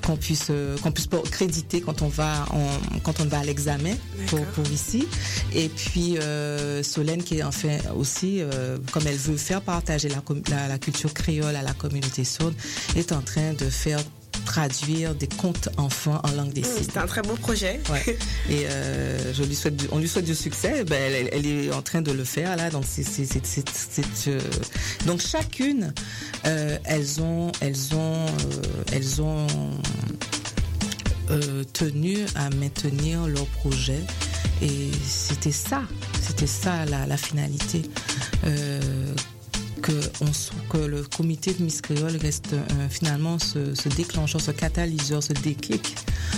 qu'on 0.06 0.15
puisse 0.15 0.47
euh, 0.50 0.78
qu'on 0.78 0.91
puisse 0.91 1.08
créditer 1.32 1.82
quand 1.82 2.02
on 2.02 2.08
va 2.08 2.45
en, 2.52 3.00
quand 3.04 3.19
on 3.19 3.26
va 3.26 3.39
à 3.39 3.43
l'examen 3.43 3.93
pour, 4.28 4.39
ici. 4.71 5.08
Et 5.54 5.69
puis 5.69 6.17
euh, 6.17 6.82
Solène 6.84 7.23
qui 7.23 7.39
est 7.39 7.43
enfin 7.43 7.78
aussi 7.95 8.41
euh, 8.41 8.78
comme 8.91 9.04
elle 9.06 9.17
veut 9.17 9.38
faire 9.38 9.62
partager 9.62 10.10
la, 10.10 10.21
la, 10.50 10.67
la 10.67 10.78
culture 10.78 11.13
créole 11.13 11.56
à 11.56 11.62
la 11.62 11.73
communauté 11.73 12.23
sourde 12.23 12.54
est 12.95 13.12
en 13.12 13.21
train 13.21 13.54
de 13.54 13.69
faire 13.69 14.00
traduire 14.45 15.13
des 15.15 15.28
contes 15.28 15.69
enfants 15.78 16.21
en 16.23 16.32
langue 16.32 16.54
des 16.54 16.62
Mmh, 16.62 16.65
signes. 16.65 16.88
C'est 16.93 16.97
un 16.97 17.06
très 17.08 17.21
beau 17.21 17.36
projet. 17.36 17.80
Ouais. 17.89 18.17
Et 18.50 18.65
euh, 18.67 19.34
je 19.34 19.43
lui 19.43 19.56
souhaite, 19.56 19.76
du- 19.76 19.88
on 19.91 20.00
lui 20.00 20.08
souhaite 20.08 20.26
du 20.26 20.36
succès. 20.36 20.84
Ben, 20.84 21.28
elle, 21.32 21.45
est 21.45 21.71
en 21.73 21.82
train 21.82 22.02
de 22.02 22.12
le 22.12 22.23
faire 22.23 22.56
là. 22.56 22.69
Donc 22.69 22.84
c'est, 22.88 23.04
euh, 24.28 24.39
donc 25.06 25.21
chacune, 25.21 25.93
euh, 26.45 26.78
elles 26.86 27.21
ont, 27.21 27.52
elles 27.62 27.93
ont, 27.95 28.26
elles 28.91 29.21
ont 29.21 29.47
tenu 31.73 32.19
à 32.36 32.50
maintenir 32.52 33.28
leur 33.28 33.45
projet. 33.47 34.00
Et 34.62 34.89
c'était 35.08 35.52
ça, 35.52 35.84
c'était 36.21 36.47
ça 36.47 36.86
la, 36.86 37.06
la 37.06 37.17
finalité. 37.17 37.84
Euh, 38.45 39.13
que, 39.81 39.91
on, 40.21 40.27
s- 40.27 40.49
que 40.69 40.77
le 40.77 41.03
comité 41.03 41.53
de 41.53 41.63
Miss 41.63 41.81
Créole 41.81 42.17
reste 42.17 42.53
euh, 42.53 42.89
finalement 42.89 43.39
ce, 43.39 43.75
ce 43.75 43.89
déclencheur, 43.89 44.41
ce 44.41 44.51
catalyseur, 44.51 45.21
ce 45.23 45.33
déclic 45.33 45.95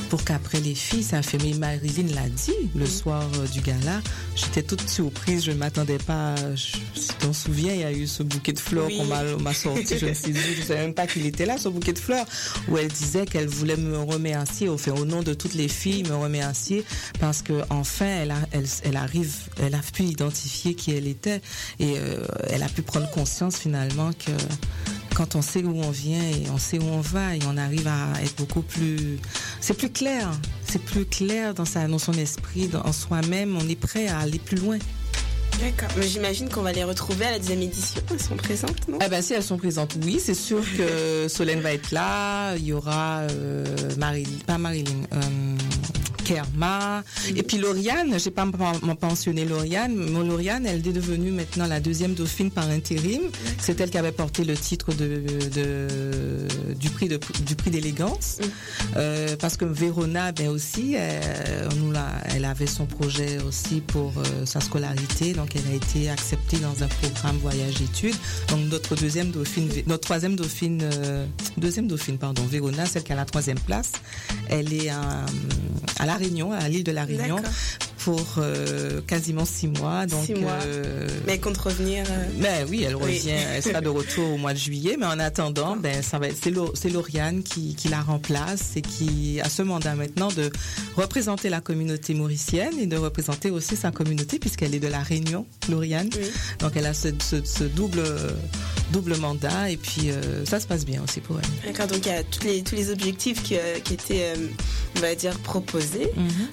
pour 0.09 0.23
qu'après 0.23 0.59
les 0.59 0.75
filles. 0.75 1.05
Mais 1.43 1.53
Marilyn 1.53 2.13
l'a 2.13 2.27
dit 2.29 2.69
le 2.75 2.85
soir 2.85 3.23
euh, 3.35 3.47
du 3.47 3.61
gala. 3.61 4.01
J'étais 4.35 4.63
toute 4.63 4.87
surprise, 4.89 5.43
je 5.45 5.51
ne 5.51 5.57
m'attendais 5.57 5.97
pas. 5.99 6.35
Je, 6.55 6.77
si 6.95 7.07
tu 7.09 7.13
t'en 7.19 7.33
souviens, 7.33 7.73
il 7.73 7.79
y 7.81 7.83
a 7.83 7.91
eu 7.91 8.07
ce 8.07 8.23
bouquet 8.23 8.53
de 8.53 8.59
fleurs 8.59 8.87
Oui. 8.87 8.97
qu'on 8.97 9.05
m'a 9.39 9.53
sorti. 9.53 9.97
Je 9.99 10.05
me 10.07 10.13
suis 10.13 10.31
dit, 10.31 10.39
je 10.55 10.61
ne 10.61 10.65
savais 10.65 10.81
même 10.81 10.93
pas 10.93 11.07
qu'il 11.07 11.25
était 11.25 11.45
là, 11.45 11.57
ce 11.57 11.69
bouquet 11.69 11.93
de 11.93 11.99
fleurs, 11.99 12.25
où 12.67 12.77
elle 12.77 12.87
disait 12.89 13.25
qu'elle 13.25 13.47
voulait 13.47 13.77
me 13.77 13.97
remercier, 13.97 14.67
au 14.69 14.77
nom 15.05 15.21
de 15.23 15.33
toutes 15.33 15.53
les 15.55 15.67
filles, 15.67 16.03
me 16.03 16.15
remercier 16.15 16.83
parce 17.19 17.41
que 17.41 17.61
enfin, 17.69 18.05
elle, 18.07 18.31
a, 18.31 18.39
elle, 18.51 18.65
elle 18.83 18.97
arrive, 18.97 19.33
elle 19.61 19.75
a 19.75 19.81
pu 19.93 20.03
identifier 20.03 20.73
qui 20.73 20.91
elle 20.91 21.07
était 21.07 21.41
et 21.79 21.95
euh, 21.97 22.25
elle 22.49 22.63
a 22.63 22.69
pu 22.69 22.81
prendre 22.81 23.09
conscience 23.11 23.28
finalement 23.51 24.11
que 24.13 24.31
quand 25.15 25.35
on 25.35 25.41
sait 25.41 25.63
où 25.63 25.75
on 25.81 25.91
vient 25.91 26.21
et 26.21 26.49
on 26.53 26.57
sait 26.57 26.79
où 26.79 26.85
on 26.85 27.01
va 27.01 27.35
et 27.35 27.39
on 27.47 27.57
arrive 27.57 27.87
à 27.87 28.21
être 28.23 28.35
beaucoup 28.37 28.61
plus, 28.61 29.19
c'est 29.59 29.73
plus 29.73 29.89
clair, 29.89 30.29
c'est 30.65 30.81
plus 30.81 31.05
clair 31.05 31.53
dans 31.53 31.65
sa, 31.65 31.87
dans 31.87 31.99
son 31.99 32.13
esprit, 32.13 32.67
dans, 32.67 32.81
en 32.81 32.93
soi-même, 32.93 33.57
on 33.57 33.67
est 33.67 33.75
prêt 33.75 34.07
à 34.07 34.19
aller 34.19 34.39
plus 34.39 34.57
loin. 34.57 34.77
D'accord. 35.59 35.89
Mais 35.97 36.07
j'imagine 36.07 36.47
qu'on 36.47 36.61
va 36.61 36.71
les 36.71 36.85
retrouver 36.85 37.25
à 37.25 37.31
la 37.31 37.39
deuxième 37.39 37.61
édition. 37.61 38.01
Elles 38.11 38.21
sont 38.21 38.37
présentes, 38.37 38.87
non? 38.87 38.97
Eh 39.05 39.09
ben 39.09 39.21
si 39.21 39.33
elles 39.33 39.43
sont 39.43 39.57
présentes, 39.57 39.95
oui, 40.05 40.21
c'est 40.23 40.33
sûr 40.33 40.61
que 40.77 41.27
Solène 41.27 41.59
va 41.59 41.73
être 41.73 41.91
là. 41.91 42.55
Il 42.55 42.65
y 42.65 42.71
aura 42.71 43.21
euh, 43.29 43.65
Marilyn, 43.97 44.29
pas 44.47 44.57
Marilyn, 44.57 45.03
euh, 45.13 45.19
Kerma, 46.33 47.03
et 47.35 47.41
puis 47.41 47.57
Lauriane. 47.57 48.19
J'ai 48.19 48.29
pas 48.29 48.45
mentionné 49.01 49.45
Lauriane, 49.45 49.95
mais 49.95 50.23
Lauriane, 50.23 50.65
elle 50.67 50.87
est 50.87 50.93
devenue 50.93 51.31
maintenant 51.31 51.65
la 51.65 51.79
deuxième 51.79 52.13
dauphine 52.13 52.51
par 52.51 52.67
intérim. 52.69 53.21
C'est 53.59 53.79
elle 53.81 53.89
qui 53.89 53.97
avait 53.97 54.11
porté 54.11 54.43
le 54.43 54.55
titre 54.55 54.93
de, 54.93 55.23
de- 55.55 56.47
du 56.75 56.89
prix 56.91 57.07
de, 57.07 57.19
du 57.47 57.55
prix 57.55 57.71
d'élégance, 57.71 58.37
Euh, 58.95 59.35
parce 59.39 59.55
que 59.57 59.65
Vérona, 59.65 60.31
ben 60.31 60.47
aussi, 60.49 60.95
euh, 60.97 61.67
nous 61.79 61.91
l'a- 61.91 62.21
elle 62.35 62.45
avait 62.45 62.67
son 62.67 62.85
projet 62.85 63.37
aussi 63.47 63.81
pour 63.81 64.13
euh, 64.17 64.45
sa 64.45 64.59
scolarité, 64.61 65.33
donc 65.33 65.55
elle 65.55 65.67
a 65.71 65.75
été 65.75 66.09
acceptée 66.09 66.57
dans 66.57 66.83
un 66.83 66.87
programme 66.87 67.37
voyage-études. 67.37 68.15
Donc 68.49 68.61
notre 68.71 68.95
deuxième 68.95 69.31
dauphine, 69.31 69.69
notre 69.87 70.01
troisième 70.09 70.35
dauphine, 70.35 70.81
euh, 70.83 71.25
deuxième 71.57 71.87
dauphine, 71.87 72.17
pardon, 72.17 72.43
Vérona, 72.45 72.85
celle 72.85 73.03
qui 73.03 73.13
a 73.13 73.15
la 73.15 73.25
troisième 73.25 73.59
place, 73.59 73.91
elle 74.49 74.73
est 74.73 74.89
à, 74.89 75.25
à 75.99 76.05
la 76.05 76.15
À 76.19 76.67
l'île 76.69 76.83
de 76.83 76.91
la 76.91 77.05
Réunion. 77.05 77.37
Pour 77.99 78.35
euh, 78.37 79.01
quasiment 79.01 79.45
six 79.45 79.67
mois. 79.67 80.05
Donc, 80.05 80.25
Six 80.25 80.33
mois. 80.35 80.51
euh, 80.65 81.07
Mais 81.27 81.37
comptent 81.39 81.57
revenir. 81.57 82.05
euh, 82.09 82.25
ben 82.37 82.65
oui, 82.69 82.83
elle 82.87 82.95
Oui. 82.95 83.17
revient, 83.17 83.31
elle 83.53 83.61
sera 83.63 83.81
de 83.81 83.89
retour 83.89 84.31
au 84.33 84.37
mois 84.37 84.53
de 84.53 84.57
juillet, 84.57 84.95
mais 84.99 85.05
en 85.05 85.19
attendant, 85.19 85.75
ben 85.75 86.01
ça 86.01 86.17
va 86.19 86.27
c'est 86.29 86.53
c'est 86.75 86.89
Lauriane 86.89 87.43
qui, 87.43 87.75
qui 87.75 87.87
la 87.89 88.01
remplace 88.01 88.71
et 88.75 88.81
qui 88.81 89.39
a 89.41 89.49
ce 89.49 89.61
mandat 89.61 89.95
maintenant 89.95 90.29
de 90.29 90.49
représenter 90.95 91.49
la 91.49 91.61
communauté 91.61 92.13
mauricienne 92.13 92.79
et 92.79 92.87
de 92.87 92.97
représenter 92.97 93.49
aussi 93.49 93.75
sa 93.75 93.91
communauté 93.91 94.39
puisqu'elle 94.39 94.73
est 94.73 94.79
de 94.79 94.87
la 94.87 94.99
Réunion, 95.03 95.45
Lauriane. 95.69 96.09
Oui. 96.15 96.27
Donc 96.59 96.71
elle 96.75 96.85
a 96.85 96.93
ce, 96.93 97.09
ce- 97.21 97.43
ce 97.43 97.63
double 97.65 98.03
double 98.91 99.17
mandat 99.17 99.69
et 99.69 99.77
puis 99.77 100.09
euh, 100.09 100.45
ça 100.45 100.59
se 100.59 100.65
passe 100.65 100.83
bien 100.85 101.03
aussi 101.03 101.19
pour 101.19 101.37
elle. 101.39 101.71
D'accord, 101.71 101.87
donc 101.87 102.03
il 102.05 102.09
y 102.11 102.15
a 102.15 102.23
tous 102.23 102.43
les, 102.43 102.63
tous 102.63 102.75
les 102.75 102.89
objectifs 102.91 103.43
qui, 103.43 103.55
qui 103.83 103.93
étaient, 103.93 104.33
euh, 104.35 104.47
on 104.97 104.99
va 105.01 105.13
dire, 105.15 105.37
proposés 105.39 106.09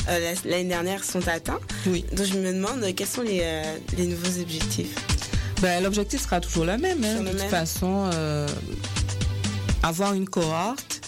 la- 0.06 0.50
l'année 0.50 0.68
dernière 0.68 1.02
sont 1.04 1.20
Oui. 1.86 2.04
Donc 2.16 2.26
je 2.26 2.34
me 2.38 2.52
demande 2.52 2.82
euh, 2.82 2.92
quels 2.94 3.06
sont 3.06 3.22
les, 3.22 3.40
euh, 3.42 3.62
les 3.96 4.06
nouveaux 4.06 4.40
objectifs? 4.40 4.94
Ben, 5.62 5.82
L'objectif 5.82 6.22
sera 6.22 6.40
toujours 6.40 6.64
le 6.64 6.76
même. 6.76 7.02
hein. 7.04 7.22
De 7.22 7.30
toute 7.30 7.40
façon, 7.42 8.10
euh, 8.12 8.46
avoir 9.82 10.12
une 10.14 10.28
cohorte 10.28 11.00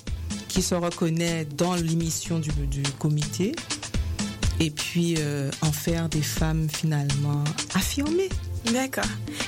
qui 0.49 0.63
se 0.63 0.75
reconnaît 0.75 1.45
dans 1.57 1.75
l'émission 1.75 2.39
du, 2.39 2.51
du 2.51 2.83
comité 2.99 3.53
et 4.61 4.71
puis 4.71 5.17
euh, 5.19 5.51
en 5.63 5.71
faire 5.73 6.09
des 6.09 6.23
femmes 6.23 6.69
finalement 6.69 7.45
affirmées. 7.75 8.29
D'accord. 8.73 9.05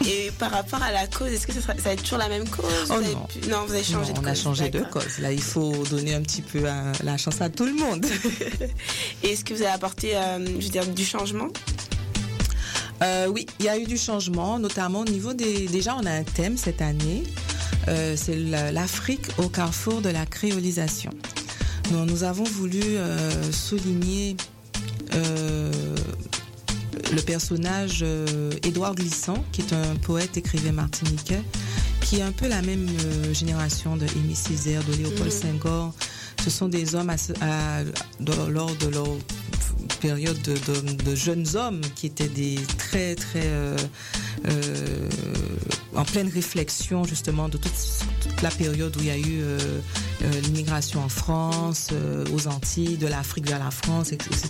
Et 0.06 0.30
par 0.38 0.50
rapport 0.50 0.82
à 0.82 0.92
la 0.92 1.06
cause, 1.06 1.28
est-ce 1.32 1.46
que 1.46 1.52
ça, 1.52 1.60
sera- 1.60 1.74
ça 1.74 1.82
va 1.82 1.92
être 1.92 2.02
toujours 2.02 2.18
la 2.18 2.28
même 2.28 2.48
cause 2.48 2.64
Oh 2.90 2.94
Vous 2.94 3.02
non. 3.12 3.26
pu- 3.26 3.48
non, 3.48 3.64
vous 3.66 3.74
avez 3.74 3.82
changé 3.84 4.12
Non, 4.12 4.20
de 4.20 4.26
on 4.26 4.28
a 4.28 4.30
cause. 4.32 4.42
changé 4.42 4.70
de 4.70 4.80
cause. 4.80 5.18
Là, 5.18 5.32
il 5.32 5.42
faut 5.42 5.72
donner 5.90 6.14
un 6.14 6.22
petit 6.22 6.42
peu 6.42 6.60
la 6.60 7.16
chance 7.18 7.40
à 7.40 7.50
tout 7.50 7.64
le 7.66 7.74
monde. 7.74 8.06
Et 9.22 9.32
est-ce 9.32 9.44
que 9.44 9.52
vous 9.52 9.60
avez 9.62 9.72
apporté, 9.72 10.16
euh, 10.16 10.38
je 10.46 10.64
veux 10.64 10.70
dire, 10.70 10.86
du 10.86 11.04
changement? 11.04 11.48
Euh, 13.02 13.26
oui, 13.28 13.46
il 13.58 13.66
y 13.66 13.68
a 13.68 13.78
eu 13.78 13.84
du 13.84 13.96
changement, 13.98 14.58
notamment 14.58 15.00
au 15.00 15.04
niveau 15.04 15.32
des. 15.34 15.66
Déjà, 15.68 15.96
on 15.96 16.04
a 16.06 16.10
un 16.12 16.22
thème 16.24 16.56
cette 16.56 16.82
année. 16.82 17.22
Euh, 17.88 18.14
c'est 18.16 18.36
la- 18.36 18.72
l'Afrique 18.72 19.26
au 19.38 19.48
carrefour 19.48 20.00
de 20.02 20.10
la 20.10 20.26
créolisation. 20.26 21.10
Donc, 21.90 22.08
nous 22.08 22.24
avons 22.24 22.44
voulu 22.44 22.82
souligner 23.52 24.36
le 27.12 27.20
personnage 27.22 28.00
euh, 28.02 28.50
Édouard 28.62 28.94
Glissant, 28.94 29.42
qui 29.52 29.62
est 29.62 29.72
un 29.72 29.96
poète 29.96 30.36
écrivain 30.36 30.72
martiniquais, 30.72 31.42
qui 32.00 32.16
est 32.18 32.22
un 32.22 32.32
peu 32.32 32.48
la 32.48 32.62
même 32.62 32.88
euh, 33.04 33.34
génération 33.34 33.96
de 33.96 34.04
Aimé 34.04 34.34
Césaire, 34.34 34.82
de 34.84 34.92
Léopold 34.94 35.32
Mhm. 35.32 35.40
Senghor. 35.52 35.94
Ce 36.44 36.50
sont 36.50 36.68
des 36.68 36.94
hommes 36.94 37.10
à 37.10 37.18
ce- 37.18 37.32
à- 37.40 37.84
de- 38.20 38.50
lors 38.50 38.74
de 38.76 38.86
leur 38.88 39.08
période 40.00 40.40
de, 40.42 40.54
de- 40.54 41.02
de 41.04 41.14
jeunes 41.14 41.46
hommes 41.56 41.80
qui 41.94 42.06
étaient 42.06 42.28
des 42.28 42.58
très 42.78 43.14
très 43.14 43.42
euh, 43.44 43.76
euh, 44.48 45.08
en 45.94 46.04
pleine 46.04 46.28
réflexion 46.28 47.04
justement 47.04 47.48
de 47.50 47.58
toute, 47.58 47.72
toute 48.22 48.40
la 48.42 48.50
période 48.50 48.96
où 48.96 49.00
il 49.00 49.06
y 49.06 49.10
a 49.10 49.18
eu 49.18 49.40
euh, 49.42 49.58
l'immigration 50.44 51.04
en 51.04 51.08
France, 51.10 51.88
aux 52.32 52.46
Antilles, 52.48 52.96
de 52.96 53.06
l'Afrique 53.06 53.46
vers 53.48 53.58
la 53.58 53.70
France, 53.70 54.12
etc. 54.12 54.48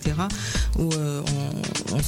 Où 0.78 0.88
on, 0.94 1.94
on- 1.96 2.00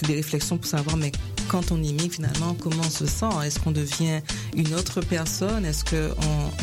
c'est 0.00 0.06
des 0.06 0.16
réflexions 0.16 0.56
pour 0.58 0.68
savoir 0.68 0.96
mais 0.96 1.12
quand 1.48 1.72
on 1.72 1.82
immigre 1.82 2.14
finalement 2.14 2.54
comment 2.54 2.82
on 2.84 2.90
se 2.90 3.06
sent? 3.06 3.26
Est-ce 3.44 3.58
qu'on 3.60 3.72
devient 3.72 4.20
une 4.54 4.74
autre 4.74 5.00
personne? 5.00 5.64
Est-ce 5.64 5.84
qu'on 5.84 6.14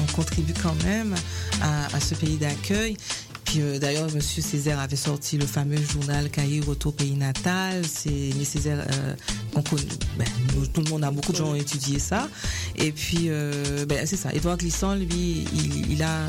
on 0.04 0.14
contribue 0.16 0.54
quand 0.62 0.76
même 0.84 1.14
à, 1.62 1.86
à 1.96 2.00
ce 2.00 2.16
pays 2.16 2.38
d'accueil? 2.38 2.98
Puis 3.46 3.62
euh, 3.62 3.80
d'ailleurs, 3.80 4.12
Monsieur 4.14 4.42
Césaire 4.42 4.78
avait 4.80 4.98
sorti 4.98 5.38
le 5.38 5.46
fameux 5.46 5.78
journal 5.82 6.30
Cahiers 6.30 6.60
Retour 6.60 6.94
Pays 6.94 7.16
Natal. 7.16 7.86
C'est 7.86 8.32
mais 8.38 8.44
Césaire, 8.44 8.86
euh, 8.92 9.14
qu'on 9.54 9.62
connaît- 9.62 9.84
ben, 10.18 10.28
tout 10.74 10.82
le 10.82 10.90
monde 10.90 11.04
a 11.06 11.12
beaucoup 11.12 11.32
de 11.32 11.38
gens 11.38 11.52
ont 11.52 11.56
étudié 11.56 11.98
ça. 11.98 12.28
Et 12.76 12.92
puis, 12.92 13.28
euh, 13.30 13.86
ben, 13.86 14.06
c'est 14.06 14.18
ça. 14.18 14.34
Édouard 14.34 14.58
Glissant, 14.58 14.96
lui, 14.96 15.46
il, 15.54 15.92
il 15.94 16.04
a 16.04 16.28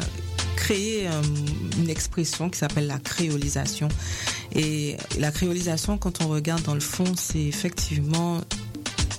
créé 0.58 1.06
euh, 1.06 1.22
une 1.78 1.88
expression 1.88 2.50
qui 2.50 2.58
s'appelle 2.58 2.88
la 2.88 2.98
créolisation. 2.98 3.88
Et 4.54 4.96
la 5.18 5.30
créolisation, 5.30 5.98
quand 5.98 6.20
on 6.20 6.28
regarde 6.28 6.62
dans 6.62 6.74
le 6.74 6.80
fond, 6.80 7.14
c'est 7.16 7.44
effectivement 7.44 8.40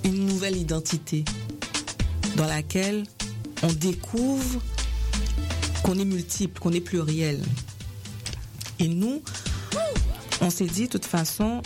une 0.04 0.26
nouvelle 0.26 0.56
identité 0.56 1.24
dans 2.36 2.46
laquelle 2.46 3.04
on 3.62 3.72
découvre 3.72 4.60
qu'on 5.82 5.98
est 5.98 6.04
multiple, 6.04 6.60
qu'on 6.60 6.72
est 6.72 6.82
pluriel. 6.82 7.40
Et 8.78 8.88
nous, 8.88 9.22
on 10.42 10.50
s'est 10.50 10.66
dit, 10.66 10.84
de 10.84 10.92
toute 10.92 11.06
façon, 11.06 11.62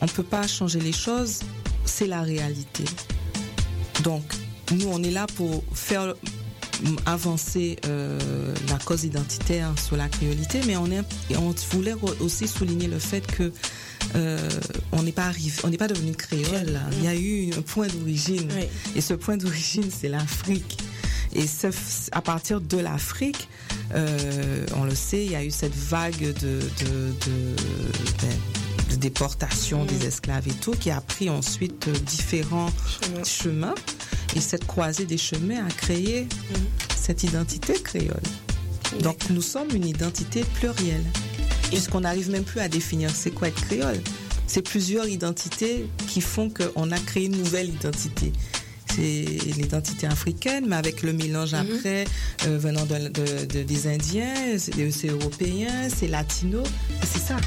on 0.00 0.06
ne 0.06 0.10
peut 0.10 0.24
pas 0.24 0.48
changer 0.48 0.80
les 0.80 0.92
choses, 0.92 1.40
c'est 1.84 2.08
la 2.08 2.22
réalité. 2.22 2.84
Donc, 4.02 4.24
nous, 4.72 4.88
on 4.88 5.00
est 5.04 5.10
là 5.12 5.26
pour 5.36 5.62
faire 5.74 6.14
avancer 7.06 7.76
euh, 7.86 8.18
la 8.68 8.78
cause 8.78 9.04
identitaire 9.04 9.72
sur 9.78 9.96
la 9.96 10.08
créolité, 10.08 10.60
mais 10.66 10.76
on, 10.76 10.86
est, 10.86 11.02
et 11.30 11.36
on 11.36 11.54
voulait 11.70 11.94
aussi 12.20 12.48
souligner 12.48 12.88
le 12.88 12.98
fait 12.98 13.26
que 13.26 13.52
euh, 14.16 14.48
on 14.92 15.02
n'est 15.02 15.12
pas 15.12 15.26
arrivé, 15.26 15.52
on 15.64 15.68
n'est 15.68 15.76
pas 15.78 15.88
devenu 15.88 16.12
créole. 16.12 16.80
Il 16.98 17.04
y 17.04 17.08
a 17.08 17.14
eu 17.14 17.52
un 17.56 17.62
point 17.62 17.86
d'origine, 17.86 18.48
Oui. 18.54 18.66
et 18.96 19.00
ce 19.00 19.14
point 19.14 19.36
d'origine, 19.36 19.88
c'est 19.90 20.08
l'Afrique. 20.08 20.78
Et 21.34 21.46
ce- 21.46 21.68
à 22.12 22.20
partir 22.20 22.60
de 22.60 22.76
l'Afrique, 22.76 23.48
euh, 23.94 24.66
on 24.76 24.84
le 24.84 24.94
sait, 24.94 25.24
il 25.24 25.32
y 25.32 25.36
a 25.36 25.42
eu 25.44 25.50
cette 25.50 25.74
vague 25.74 26.20
de, 26.20 26.32
de, 26.34 26.60
de, 27.24 27.56
ben, 28.20 28.36
de 28.90 28.96
déportation 28.96 29.86
des 29.86 30.04
esclaves 30.06 30.46
et 30.48 30.52
tout, 30.52 30.72
qui 30.72 30.90
a 30.90 31.00
pris 31.00 31.30
ensuite 31.30 31.88
différents 32.04 32.70
Chemin. 33.00 33.24
chemins. 33.24 33.74
Et 34.36 34.40
cette 34.40 34.66
croisée 34.66 35.04
des 35.04 35.18
chemins 35.18 35.66
a 35.66 35.70
créé 35.70 36.26
cette 36.96 37.22
identité 37.22 37.74
créole. 37.74 38.22
Donc 39.02 39.18
nous 39.30 39.42
sommes 39.42 39.68
une 39.74 39.86
identité 39.86 40.44
plurielle. 40.54 41.04
Puisqu'on 41.70 42.00
n'arrive 42.00 42.30
même 42.30 42.44
plus 42.44 42.60
à 42.60 42.68
définir 42.68 43.10
c'est 43.14 43.30
quoi 43.30 43.48
être 43.48 43.60
créole. 43.66 44.00
C'est 44.46 44.62
plusieurs 44.62 45.08
identités 45.08 45.86
qui 46.08 46.20
font 46.20 46.50
qu'on 46.50 46.90
a 46.92 46.98
créé 46.98 47.24
une 47.26 47.36
nouvelle 47.36 47.68
identité. 47.70 48.32
C'est 48.94 49.24
l'identité 49.56 50.06
africaine, 50.06 50.66
mais 50.68 50.76
avec 50.76 51.02
le 51.02 51.14
mélange 51.14 51.54
après 51.54 52.04
euh, 52.46 52.58
venant 52.58 52.84
de- 52.84 53.08
de- 53.08 53.44
de- 53.46 53.62
des 53.62 53.86
Indiens, 53.86 54.34
c'est 54.58 55.08
européen, 55.08 55.88
c'est 55.88 56.08
latino, 56.08 56.62
c'est 57.10 57.20
ça. 57.22 57.38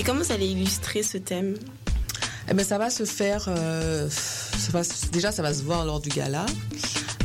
Et 0.00 0.02
comment 0.02 0.22
vous 0.24 0.32
allez 0.32 0.46
illustrer 0.46 1.04
ce 1.04 1.18
thème? 1.18 1.54
Eh 2.50 2.54
ben, 2.54 2.64
ça 2.64 2.78
va 2.78 2.88
se 2.88 3.04
faire. 3.04 3.44
euh, 3.48 4.08
déjà, 5.12 5.32
ça 5.32 5.42
va 5.42 5.52
se 5.52 5.62
voir 5.62 5.84
lors 5.84 6.00
du 6.00 6.08
gala. 6.08 6.46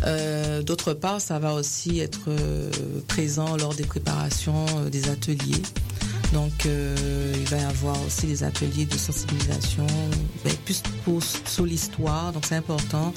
Euh, 0.06 0.62
D'autre 0.62 0.94
part, 0.94 1.22
ça 1.22 1.40
va 1.40 1.54
aussi 1.54 2.00
être 2.02 2.28
euh, 2.28 2.70
présent 3.08 3.56
lors 3.56 3.74
des 3.74 3.86
préparations 3.86 4.66
des 4.92 5.10
ateliers. 5.10 5.62
Donc, 6.34 6.66
il 6.66 7.46
va 7.50 7.58
y 7.58 7.64
avoir 7.64 7.96
aussi 8.08 8.26
des 8.26 8.44
ateliers 8.44 8.86
de 8.86 8.98
sensibilisation, 8.98 9.86
ben, 10.44 10.54
plus 10.66 10.82
pour, 11.06 11.22
sur 11.24 11.66
l'histoire. 11.66 12.34
Donc, 12.34 12.46
c'est 12.48 12.56
important. 12.56 13.14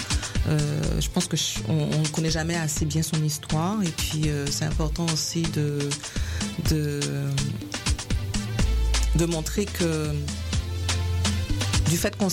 Je 0.47 1.09
pense 1.09 1.27
que 1.27 1.37
on 1.69 2.03
ne 2.03 2.09
connaît 2.09 2.31
jamais 2.31 2.57
assez 2.57 2.85
bien 2.85 3.03
son 3.03 3.23
histoire. 3.25 3.83
Et 3.83 3.89
puis, 3.89 4.31
c'est 4.51 4.67
important 4.67 5.07
aussi 5.13 5.43
de, 5.43 5.79
de, 6.71 7.01
de 9.17 9.25
montrer 9.25 9.65
que 9.65 10.11
du 11.89 11.97
fait 11.97 12.17
qu'on 12.17 12.29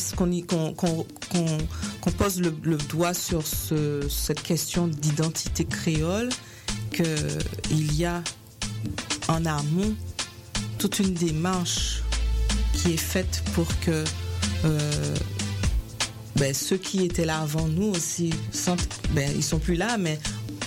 pose 2.17 2.41
le, 2.41 2.51
doigt 2.89 3.13
sur 3.13 3.45
ce- 3.45 4.07
cette 4.09 4.41
question 4.41 4.87
d'identité 4.87 5.65
créole, 5.65 6.29
qu'il 6.91 7.93
y 7.95 8.05
a 8.05 8.23
en 9.27 9.45
amont 9.45 9.95
toute 10.77 10.99
une 10.99 11.13
démarche 11.13 12.01
qui 12.73 12.93
est 12.93 12.97
faite 12.97 13.43
pour 13.53 13.67
que 13.81 14.03
euh, 14.65 15.15
ben, 16.35 16.53
ceux 16.53 16.77
qui 16.77 17.03
étaient 17.05 17.25
là 17.25 17.39
avant 17.39 17.67
nous 17.67 17.87
aussi, 17.87 18.31
sentent, 18.51 18.87
ben, 19.11 19.31
ils 19.35 19.43
sont 19.43 19.59
plus 19.59 19.75
là, 19.75 19.97
mais 19.97 20.19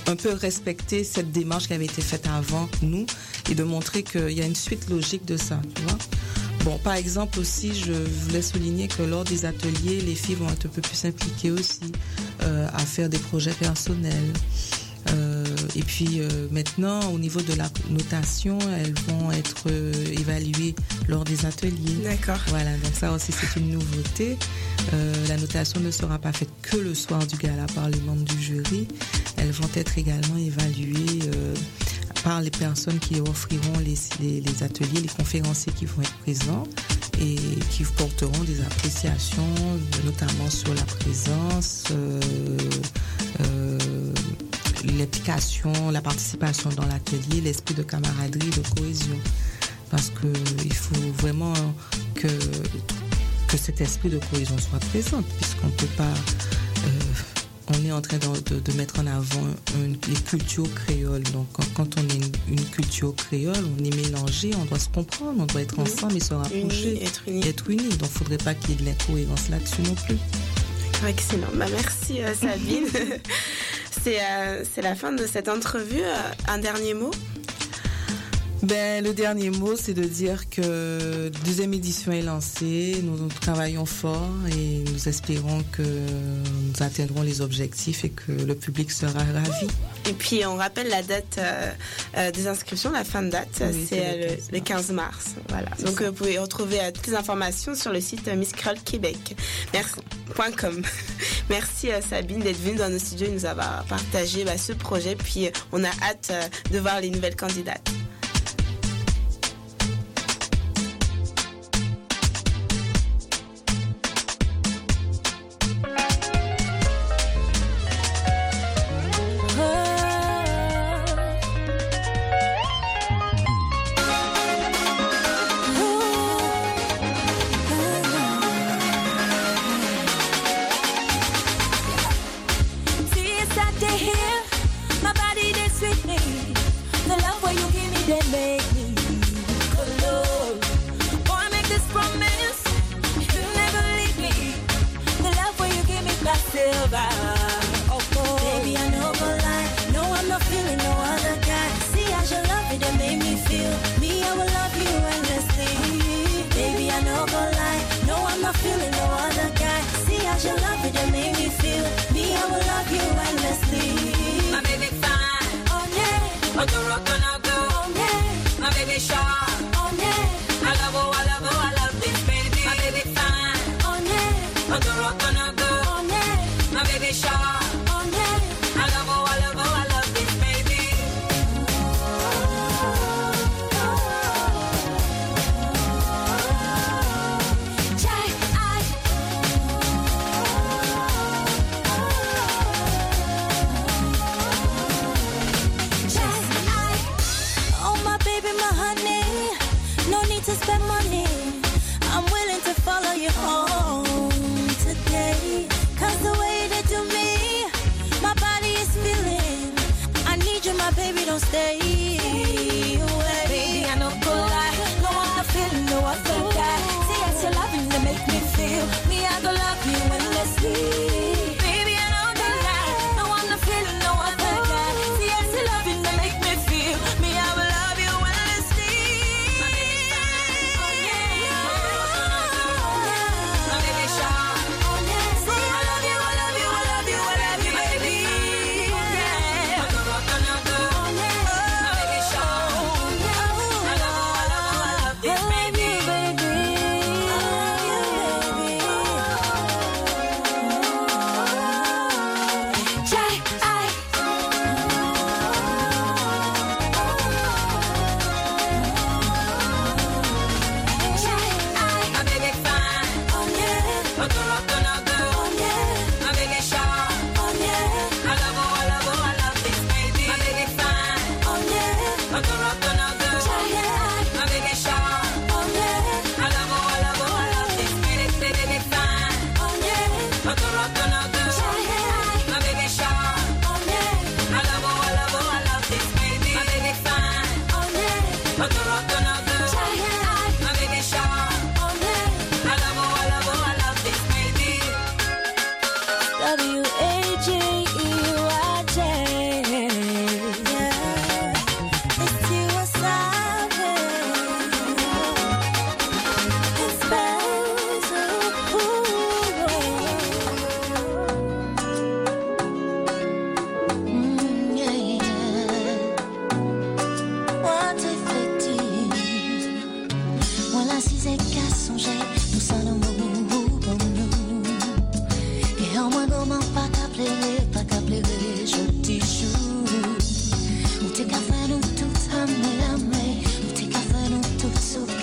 un 0.06 0.14
peu 0.16 0.32
respecter 0.32 1.02
cette 1.02 1.32
démarche 1.32 1.66
qui 1.66 1.74
avait 1.74 1.84
été 1.86 2.00
faite 2.02 2.26
avant 2.28 2.68
nous 2.82 3.06
et 3.50 3.54
de 3.54 3.64
montrer 3.64 4.02
qu'il 4.04 4.30
y 4.30 4.40
a 4.42 4.46
une 4.46 4.54
suite 4.54 4.88
logique 4.88 5.24
de 5.24 5.36
ça. 5.36 5.60
Bon, 6.66 6.78
par 6.78 6.94
exemple 6.94 7.38
aussi, 7.38 7.72
je 7.76 7.92
voulais 7.92 8.42
souligner 8.42 8.88
que 8.88 9.04
lors 9.04 9.22
des 9.22 9.44
ateliers, 9.44 10.00
les 10.00 10.16
filles 10.16 10.34
vont 10.34 10.48
être 10.48 10.66
un 10.66 10.68
peu 10.68 10.80
plus 10.80 11.04
impliquées 11.04 11.52
aussi 11.52 11.92
euh, 12.42 12.66
à 12.74 12.80
faire 12.80 13.08
des 13.08 13.20
projets 13.20 13.52
personnels. 13.52 14.32
Euh, 15.12 15.44
et 15.76 15.82
puis 15.82 16.18
euh, 16.18 16.48
maintenant, 16.50 17.12
au 17.12 17.20
niveau 17.20 17.40
de 17.40 17.54
la 17.54 17.68
notation, 17.88 18.58
elles 18.80 18.94
vont 19.06 19.30
être 19.30 19.68
évaluées 20.10 20.74
lors 21.06 21.22
des 21.22 21.46
ateliers. 21.46 22.02
D'accord. 22.02 22.40
Voilà, 22.48 22.72
donc 22.78 22.94
ça 22.98 23.12
aussi 23.12 23.30
c'est 23.30 23.60
une 23.60 23.70
nouveauté. 23.70 24.36
La 25.28 25.36
notation 25.36 25.78
ne 25.78 25.92
sera 25.92 26.18
pas 26.18 26.32
faite 26.32 26.50
que 26.62 26.76
le 26.76 26.94
soir 26.94 27.24
du 27.28 27.36
gala 27.36 27.66
par 27.76 27.88
les 27.90 28.00
membres 28.00 28.24
du 28.24 28.42
jury. 28.42 28.88
Elles 29.36 29.52
vont 29.52 29.70
être 29.76 29.98
également 29.98 30.36
évaluées 30.36 31.20
par 32.26 32.40
les 32.40 32.50
personnes 32.50 32.98
qui 32.98 33.20
offriront 33.20 33.78
les, 33.84 33.94
les- 34.20 34.62
ateliers, 34.64 35.00
les 35.00 35.06
conférenciers 35.16 35.72
qui 35.72 35.86
vont 35.86 36.02
être 36.02 36.18
présents 36.24 36.64
et 37.20 37.36
qui 37.70 37.84
porteront 37.84 38.42
des 38.42 38.60
appréciations, 38.62 39.54
notamment 40.04 40.50
sur 40.50 40.74
la 40.74 40.82
présence, 40.82 41.84
euh, 41.92 42.20
euh, 43.42 44.12
l'implication, 44.98 45.72
la 45.92 46.00
participation 46.00 46.68
dans 46.70 46.86
l'atelier, 46.86 47.40
l'esprit 47.42 47.74
de 47.74 47.84
camaraderie, 47.84 48.50
de 48.50 48.62
cohésion. 48.80 49.18
Parce 49.92 50.10
que 50.10 50.26
il 50.64 50.74
faut 50.74 50.96
vraiment 51.18 51.54
que, 52.16 52.26
que 53.46 53.56
cet 53.56 53.80
esprit 53.80 54.10
de 54.10 54.18
cohésion 54.32 54.58
soit 54.58 54.80
présent, 54.90 55.22
puisqu'on 55.38 55.68
ne 55.68 55.72
peut 55.72 55.94
pas. 55.96 56.02
euh, 56.86 57.35
on 57.68 57.84
est 57.84 57.92
en 57.92 58.00
train 58.00 58.18
de, 58.18 58.54
de- 58.54 58.60
de 58.60 58.72
mettre 58.72 59.00
en 59.00 59.06
avant 59.06 59.46
une- 59.76 59.96
les 60.08 60.14
cultures 60.20 60.72
créoles. 60.74 61.22
Donc, 61.32 61.46
quand, 61.74 61.88
on 61.98 62.02
est 62.08 62.14
une, 62.48 62.58
une 62.58 62.64
culture 62.66 63.14
créole, 63.16 63.56
on 63.78 63.84
est 63.84 63.94
mélangé, 63.94 64.50
on 64.60 64.64
doit 64.66 64.78
se 64.78 64.88
comprendre, 64.88 65.34
on 65.40 65.46
doit 65.46 65.62
être 65.62 65.78
ensemble 65.78 66.16
et 66.16 66.20
se 66.20 66.34
rapprocher. 66.34 66.60
Unis, 66.92 67.02
être 67.02 67.22
unis. 67.26 67.42
et 67.44 67.48
être 67.48 67.70
unis. 67.70 67.88
Donc, 67.88 67.98
il 68.00 68.02
ne 68.02 68.08
faudrait 68.08 68.38
pas 68.38 68.54
qu'il 68.54 68.70
y 68.70 68.72
ait 68.74 68.76
de 68.76 68.84
l'incohérence 68.84 69.48
là-dessus 69.48 69.82
non 69.82 69.94
plus. 69.94 70.16
Excellent. 71.06 71.48
Bah, 71.54 71.66
merci 71.70 72.22
euh, 72.22 72.34
Sabine. 72.34 72.86
c'est 74.02 74.18
euh, 74.20 74.64
c'est 74.74 74.82
la 74.82 74.94
fin 74.94 75.12
de 75.12 75.26
cette 75.26 75.48
entrevue. 75.48 76.00
Euh, 76.00 76.16
un 76.48 76.58
dernier 76.58 76.94
mot? 76.94 77.10
Ben, 78.66 79.04
le 79.04 79.12
dernier 79.14 79.50
mot, 79.50 79.76
c'est 79.76 79.94
de 79.94 80.02
dire 80.02 80.50
que 80.50 81.30
la 81.32 81.38
deuxième 81.44 81.72
édition 81.72 82.10
est 82.10 82.22
lancée. 82.22 82.96
Nous, 83.00 83.16
nous 83.16 83.28
travaillons 83.28 83.86
fort 83.86 84.28
et 84.50 84.82
nous 84.92 85.08
espérons 85.08 85.62
que 85.70 85.82
nous 85.82 86.82
atteindrons 86.82 87.22
les 87.22 87.42
objectifs 87.42 88.04
et 88.04 88.08
que 88.10 88.32
le 88.32 88.56
public 88.56 88.90
sera 88.90 89.20
ravi. 89.20 89.68
Et 90.08 90.12
puis 90.14 90.44
on 90.46 90.56
rappelle 90.56 90.88
la 90.88 91.02
date 91.02 91.36
euh, 91.38 91.70
euh, 92.16 92.30
des 92.32 92.48
inscriptions, 92.48 92.90
la 92.90 93.04
fin 93.04 93.22
de 93.22 93.30
date, 93.30 93.62
Oui, 93.72 93.86
c'est 93.88 94.16
le 94.18 94.24
euh, 94.24 94.36
15 94.36 94.48
le, 94.50 94.58
le 94.58 94.60
15 94.64 94.90
mars. 94.90 95.26
Voilà. 95.48 95.70
Donc 95.84 96.00
euh, 96.00 96.08
vous 96.08 96.14
pouvez 96.14 96.38
retrouver 96.38 96.80
euh, 96.80 96.90
toutes 96.92 97.06
les 97.06 97.14
informations 97.14 97.76
sur 97.76 97.92
le 97.92 98.00
site 98.00 98.26
euh, 98.26 98.34
Miss 98.34 98.50
Creole 98.50 98.80
Québec. 98.84 99.36
Merci. 99.72 99.94
point 100.34 100.50
.com. 100.50 100.82
Merci 101.50 101.92
euh, 101.92 102.00
Sabine 102.00 102.40
d'être 102.40 102.60
venue 102.60 102.76
dans 102.76 102.88
nos 102.88 102.98
studios 102.98 103.28
et 103.28 103.30
nous 103.30 103.46
avoir 103.46 103.84
partagé 103.84 104.44
bah, 104.44 104.58
ce 104.58 104.72
projet. 104.72 105.14
Puis 105.14 105.46
euh, 105.46 105.50
on 105.70 105.84
a 105.84 105.90
hâte 106.02 106.30
euh, 106.32 106.42
de 106.72 106.80
voir 106.80 107.00
les 107.00 107.10
nouvelles 107.10 107.36
candidates. 107.36 107.88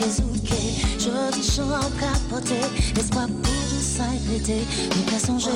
Je 0.06 1.32
dis 1.32 1.50
chaud 1.50 1.62
à 1.74 1.80
capoter, 1.98 2.60
espoir 3.00 3.28
pour 3.28 3.42
tout 3.42 3.82
ça 3.82 4.04
pété, 4.30 4.66
nunca 4.98 5.18
songé. 5.18 5.50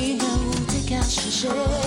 t'es. 0.66 1.85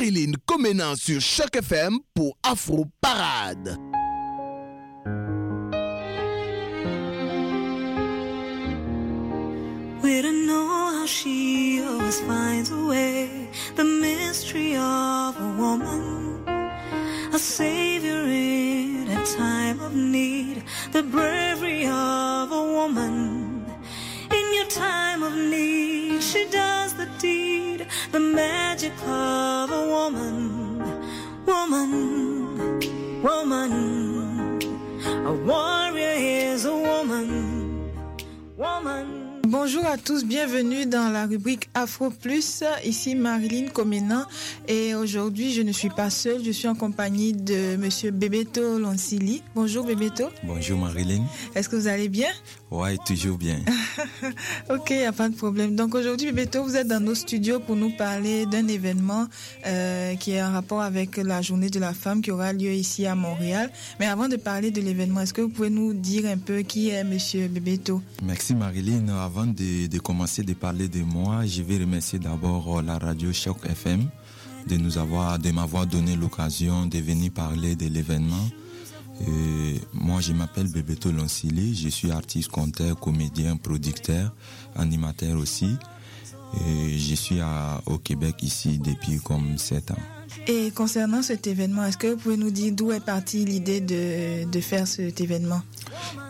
Marilyn 0.00 0.32
sur 0.96 1.20
Choc 1.20 1.56
FM 1.56 1.98
pour 2.14 2.34
Afro 2.42 2.86
Parade. 3.02 3.76
We 10.02 10.22
don't 10.22 10.46
know 10.46 10.66
how 10.66 11.06
she 11.06 11.82
always 11.86 12.18
finds 12.20 12.70
a 12.70 12.86
way. 12.86 13.50
The 13.76 13.84
mystery 13.84 14.74
of 14.74 15.38
a 15.38 15.54
woman, 15.58 16.48
a 17.34 17.38
savior 17.38 18.22
in 18.24 19.06
a 19.06 19.22
time 19.36 19.80
of 19.80 19.94
need. 19.94 20.62
The 20.92 21.02
bravery 21.02 21.84
of 21.84 22.50
a 22.50 22.72
woman. 22.72 23.39
a 24.60 24.66
time 24.66 25.22
of 25.22 25.34
need, 25.34 26.22
she 26.22 26.46
does 26.50 26.92
the 26.94 27.06
deed, 27.18 27.86
the 28.12 28.20
magic 28.20 28.92
of 29.06 29.70
a 29.70 29.86
woman, 29.88 30.78
woman, 31.46 33.22
woman. 33.22 33.72
A 35.26 35.32
warrior 35.32 36.14
is 36.16 36.64
a 36.66 36.76
woman, 36.76 37.90
woman. 38.56 39.19
Bonjour 39.50 39.84
à 39.84 39.98
tous, 39.98 40.24
bienvenue 40.24 40.86
dans 40.86 41.08
la 41.08 41.26
rubrique 41.26 41.70
Afro 41.74 42.10
Plus. 42.10 42.62
Ici 42.84 43.16
Marilyn 43.16 43.66
Comenan 43.66 44.24
et 44.68 44.94
aujourd'hui 44.94 45.52
je 45.52 45.62
ne 45.62 45.72
suis 45.72 45.88
pas 45.88 46.08
seule, 46.08 46.44
je 46.44 46.52
suis 46.52 46.68
en 46.68 46.76
compagnie 46.76 47.32
de 47.32 47.74
Monsieur 47.76 48.12
Bebeto 48.12 48.78
Lonsili. 48.78 49.42
Bonjour 49.56 49.84
Bebeto. 49.84 50.26
Bonjour 50.44 50.78
Marilyn. 50.78 51.24
Est-ce 51.56 51.68
que 51.68 51.74
vous 51.74 51.88
allez 51.88 52.08
bien? 52.08 52.28
Ouais, 52.70 52.96
toujours 53.04 53.38
bien. 53.38 53.58
Ok, 54.70 54.90
y 54.90 55.02
a 55.02 55.10
pas 55.10 55.28
de 55.28 55.34
problème. 55.34 55.74
Donc 55.74 55.96
aujourd'hui 55.96 56.30
Bebeto, 56.30 56.62
vous 56.62 56.76
êtes 56.76 56.86
dans 56.86 57.00
nos 57.00 57.16
studios 57.16 57.58
pour 57.58 57.74
nous 57.74 57.90
parler 57.90 58.46
d'un 58.46 58.68
événement 58.68 59.26
euh, 59.66 60.14
qui 60.14 60.30
est 60.30 60.42
en 60.42 60.52
rapport 60.52 60.80
avec 60.80 61.16
la 61.16 61.42
journée 61.42 61.70
de 61.70 61.80
la 61.80 61.92
femme 61.92 62.22
qui 62.22 62.30
aura 62.30 62.52
lieu 62.52 62.70
ici 62.70 63.04
à 63.04 63.16
Montréal. 63.16 63.68
Mais 63.98 64.06
avant 64.06 64.28
de 64.28 64.36
parler 64.36 64.70
de 64.70 64.80
l'événement, 64.80 65.22
est-ce 65.22 65.34
que 65.34 65.40
vous 65.40 65.48
pouvez 65.48 65.70
nous 65.70 65.92
dire 65.92 66.26
un 66.26 66.38
peu 66.38 66.60
qui 66.60 66.90
est 66.90 67.02
Monsieur 67.02 67.48
Bebeto? 67.48 68.00
Merci 68.22 68.54
Marilyn. 68.54 69.08
Avant 69.08 69.39
de, 69.46 69.86
de 69.86 69.98
commencer 69.98 70.42
de 70.42 70.54
parler 70.54 70.88
de 70.88 71.02
moi, 71.02 71.46
je 71.46 71.62
vais 71.62 71.78
remercier 71.78 72.18
d'abord 72.18 72.78
euh, 72.78 72.82
la 72.82 72.98
radio 72.98 73.32
Choc 73.32 73.58
FM 73.66 74.08
de 74.66 74.76
nous 74.76 74.98
avoir, 74.98 75.38
de 75.38 75.50
m'avoir 75.50 75.86
donné 75.86 76.16
l'occasion 76.16 76.86
de 76.86 76.98
venir 76.98 77.32
parler 77.32 77.76
de 77.76 77.86
l'événement. 77.86 78.48
Moi, 79.92 80.20
je 80.20 80.32
m'appelle 80.32 80.70
Bebeto 80.70 81.12
Lonsili, 81.12 81.74
je 81.74 81.88
suis 81.88 82.10
artiste, 82.10 82.48
conteur, 82.48 82.98
comédien, 82.98 83.56
producteur, 83.56 84.34
animateur 84.74 85.38
aussi. 85.38 85.76
Et 86.66 86.98
je 86.98 87.14
suis 87.14 87.40
à- 87.40 87.80
au 87.86 87.98
Québec 87.98 88.36
ici 88.42 88.78
depuis 88.78 89.18
comme 89.18 89.56
7 89.58 89.92
ans. 89.92 89.98
Et 90.46 90.70
concernant 90.72 91.22
cet 91.22 91.46
événement, 91.46 91.84
est-ce 91.84 91.96
que 91.96 92.08
vous 92.08 92.16
pouvez 92.16 92.36
nous 92.36 92.50
dire 92.50 92.72
d'où 92.72 92.92
est 92.92 93.04
partie 93.04 93.44
l'idée 93.44 93.80
de, 93.80 94.48
de 94.50 94.60
faire 94.60 94.86
cet 94.86 95.20
événement? 95.20 95.60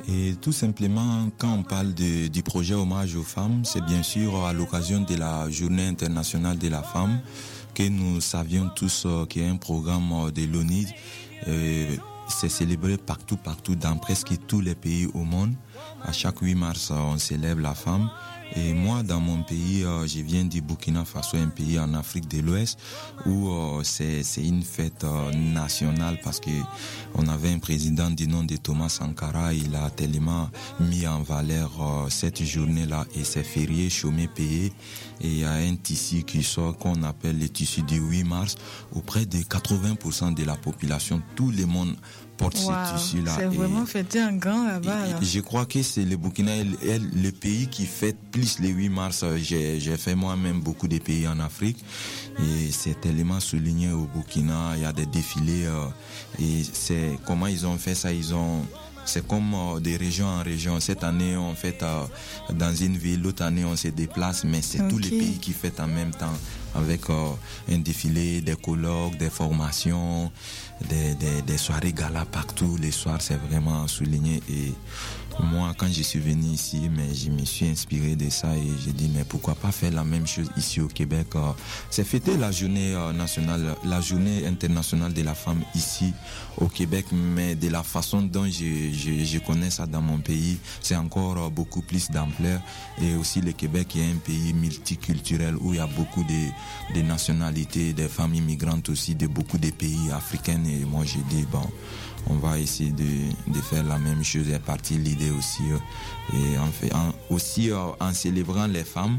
Et 0.09 0.35
tout 0.41 0.53
simplement, 0.53 1.29
quand 1.39 1.53
on 1.53 1.63
parle 1.63 1.95
de- 1.95 2.29
du 2.29 2.43
projet 2.43 2.75
Hommage 2.75 3.15
aux 3.17 3.23
femmes, 3.23 3.63
c'est 3.65 3.85
bien 3.85 4.03
sûr 4.03 4.45
à 4.45 4.53
l'occasion 4.53 5.01
de 5.01 5.15
la 5.17 5.49
Journée 5.51 5.87
internationale 5.87 6.59
de 6.59 6.69
la 6.69 6.83
femme 6.83 7.21
que 7.75 7.85
nous 7.89 8.21
savions 8.21 8.69
tous 8.75 9.05
euh, 9.07 9.27
qu'il 9.27 9.43
y 9.43 9.45
a 9.47 9.51
un 9.51 9.57
programme 9.57 10.11
euh, 10.13 10.31
de 10.31 10.45
l'ONU. 10.45 10.87
Euh, 11.49 11.97
c'est 12.29 12.49
célébré 12.49 12.97
partout, 12.97 13.37
partout, 13.37 13.75
dans 13.77 13.97
presque 13.97 14.33
tous 14.47 14.61
les 14.61 14.75
pays 14.75 15.07
au 15.15 15.25
monde. 15.25 15.55
À 16.03 16.13
chaque 16.13 16.41
8 16.41 16.55
mars, 16.55 16.91
on 16.91 17.19
célèbre 17.19 17.61
la 17.61 17.75
femme. 17.75 18.11
Et 18.57 18.73
moi, 18.73 19.03
dans 19.03 19.21
mon 19.21 19.43
pays, 19.43 19.85
euh, 19.85 20.07
je 20.07 20.21
viens 20.21 20.45
du 20.45 20.61
Burkina 20.61 21.05
Faso, 21.05 21.37
un 21.37 21.49
pays 21.49 21.79
en 21.79 21.95
Afrique 21.95 22.29
de 22.29 22.41
l'Ouest, 22.41 22.79
où 23.25 23.49
euh, 23.49 23.83
c'est 23.85 24.25
une 24.39 24.63
fête 24.63 25.05
euh, 25.05 25.33
nationale 25.33 26.19
parce 26.25 26.41
que 26.41 26.51
on 27.15 27.29
avait 27.29 27.53
un 27.53 27.59
président 27.59 28.11
du 28.11 28.27
nom 28.27 28.43
de 28.43 28.57
Thomas 28.57 28.89
Sankara. 28.89 29.55
Il 29.55 29.75
a 29.77 29.89
tellement 29.91 30.51
mis 30.81 31.07
en 31.07 31.23
valeur 31.23 31.71
cette 32.09 32.43
journée-là 32.43 33.07
et 33.15 33.25
c'est 33.25 33.45
férié, 33.45 33.89
chômé, 33.89 34.29
payé. 34.29 34.73
Et 35.21 35.29
il 35.29 35.39
y 35.41 35.45
a 35.45 35.53
un 35.53 35.77
tissu 35.77 36.23
qui 36.23 36.43
sort 36.43 36.77
qu'on 36.79 37.03
appelle 37.03 37.39
le 37.39 37.49
tissu 37.49 37.83
du 37.83 37.99
8 37.99 38.25
mars. 38.25 38.55
Auprès 38.93 39.27
de 39.27 39.39
80% 39.39 40.35
de 40.35 40.45
la 40.45 40.57
population, 40.57 41.21
tout 41.37 41.51
le 41.51 41.67
monde 41.67 41.95
porte 42.41 42.57
Wow, 42.65 42.73
ce 42.87 43.03
tissu-là. 43.03 43.33
C'est 43.39 43.47
vraiment 43.47 43.85
fêté 43.87 44.19
un 44.19 44.33
grand 44.33 44.67
là-bas. 44.67 45.07
là. 45.07 45.19
je 45.21 45.41
crois 45.41 45.67
que 45.67 45.83
c'est 45.83 46.05
le 46.05 46.17
Burkina, 46.17 46.53
le 46.63 47.31
pays 47.31 47.69
qui 47.69 47.85
fête 47.87 48.17
plus 48.33 48.59
le 48.61 48.69
8 48.69 48.89
mars. 48.89 49.25
J'ai 49.37 49.79
j'ai 49.79 49.97
fait 49.97 50.15
moi-même 50.15 50.61
beaucoup 50.61 50.89
de 50.89 50.99
pays 50.99 51.29
en 51.29 51.39
Afrique 51.39 51.85
et 52.39 52.71
c'est 52.73 52.99
tellement 53.01 53.41
souligné 53.41 53.93
au 53.93 54.07
Burkina. 54.15 54.73
Il 54.77 54.83
y 54.83 54.85
a 54.87 54.93
des 54.93 55.07
défilés 55.07 55.67
euh, 55.67 55.87
et 56.41 56.63
c'est 56.73 57.19
comment 57.27 57.47
ils 57.47 57.67
ont 57.67 57.77
fait 57.77 57.95
ça. 57.95 58.13
Ils 58.13 58.35
ont 58.35 58.65
c'est 59.05 59.27
comme 59.27 59.55
euh, 59.55 59.81
des 59.81 59.97
régions 59.97 60.27
en 60.27 60.43
région. 60.43 60.79
Cette 60.81 61.03
année, 61.05 61.37
on 61.37 61.55
fait 61.55 61.83
euh, 61.83 62.05
dans 62.53 62.75
une 62.75 62.97
ville, 62.97 63.23
l'autre 63.23 63.43
année, 63.43 63.65
on 63.65 63.77
se 63.77 63.89
déplace, 63.89 64.45
mais 64.45 64.63
c'est 64.63 64.87
tous 64.89 64.99
les 64.99 65.09
pays 65.11 65.39
qui 65.41 65.53
fêtent 65.53 65.81
en 65.81 65.87
même 65.89 66.13
temps 66.13 66.37
avec 66.75 67.11
euh, 67.11 67.29
un 67.73 67.79
défilé, 67.79 68.41
des 68.41 68.55
colloques, 68.57 69.17
des 69.17 69.31
formations, 69.31 70.31
des, 70.89 71.15
des, 71.15 71.43
des 71.43 71.59
soirées 71.59 71.93
gala 71.93 72.25
partout. 72.25 72.77
Les 72.81 72.91
soirs, 72.91 73.21
c'est 73.21 73.37
vraiment 73.49 73.87
souligné. 73.87 74.43
Et 74.49 74.73
moi, 75.39 75.73
quand 75.77 75.87
je 75.93 76.03
suis 76.03 76.19
venu 76.19 76.47
ici, 76.49 76.91
mais 76.95 77.15
je 77.15 77.31
me 77.31 77.45
suis 77.45 77.67
inspiré 77.67 78.17
de 78.17 78.29
ça 78.31 78.57
et 78.57 78.69
j'ai 78.85 78.93
dit, 78.93 79.11
mais 79.15 79.25
pourquoi 79.25 79.55
pas 79.55 79.71
faire 79.71 79.93
la 79.93 80.05
même 80.05 80.27
chose 80.27 80.51
ici 80.57 80.81
au 80.81 80.89
Québec 80.89 81.29
euh, 81.37 81.53
C'est 81.91 82.05
fêter 82.05 82.37
la 82.37 82.51
journée 82.51 82.95
euh, 82.95 83.13
nationale, 83.13 83.75
la 83.85 84.01
journée 84.01 84.47
internationale 84.47 85.13
de 85.13 85.23
la 85.23 85.35
femme 85.35 85.63
ici 85.75 86.13
au 86.57 86.67
Québec, 86.67 87.07
mais 87.13 87.55
de 87.55 87.69
la 87.69 87.83
façon 87.83 88.23
dont 88.23 88.45
je, 88.45 88.93
je, 88.93 89.39
connais 89.39 89.71
ça 89.71 89.87
dans 89.87 90.03
mon 90.03 90.19
pays, 90.19 90.59
c'est 90.81 90.97
encore 90.97 91.39
euh, 91.39 91.49
beaucoup 91.49 91.83
plus 91.83 92.11
d'ampleur. 92.11 92.61
Et 93.01 93.15
aussi, 93.15 93.41
le 93.41 93.53
Québec 93.53 93.97
est 93.97 94.11
un 94.11 94.17
pays 94.17 94.53
multiculturel 94.53 95.57
où 95.57 95.73
il 95.73 95.79
y 95.79 95.81
a 95.81 95.87
beaucoup 95.87 96.25
de, 96.25 96.95
de 96.95 97.03
nationalités, 97.03 97.93
des 97.93 98.09
femmes 98.09 98.35
immigrantes 98.35 98.89
aussi, 98.89 99.15
de 99.15 99.27
beaucoup 99.27 99.59
de 99.59 99.71
pays 99.71 100.11
africains. 100.13 100.63
Et 100.65 100.85
moi, 100.85 101.05
j'ai 101.05 101.23
dit, 101.35 101.47
bon, 101.51 101.67
on 102.29 102.35
va 102.35 102.59
essayer 102.59 102.93
de, 102.93 103.61
faire 103.61 103.85
la 103.85 103.99
même 103.99 104.23
chose 104.25 104.49
et 104.49 104.59
partir 104.59 104.99
l'idée 104.99 105.31
aussi. 105.31 105.63
euh, 105.73 106.37
Et 106.37 106.93
en- 106.93 107.13
aussi 107.35 107.71
euh, 107.71 107.77
en 108.01 108.13
célébrant 108.13 108.67
les 108.67 108.85
femmes, 108.85 109.19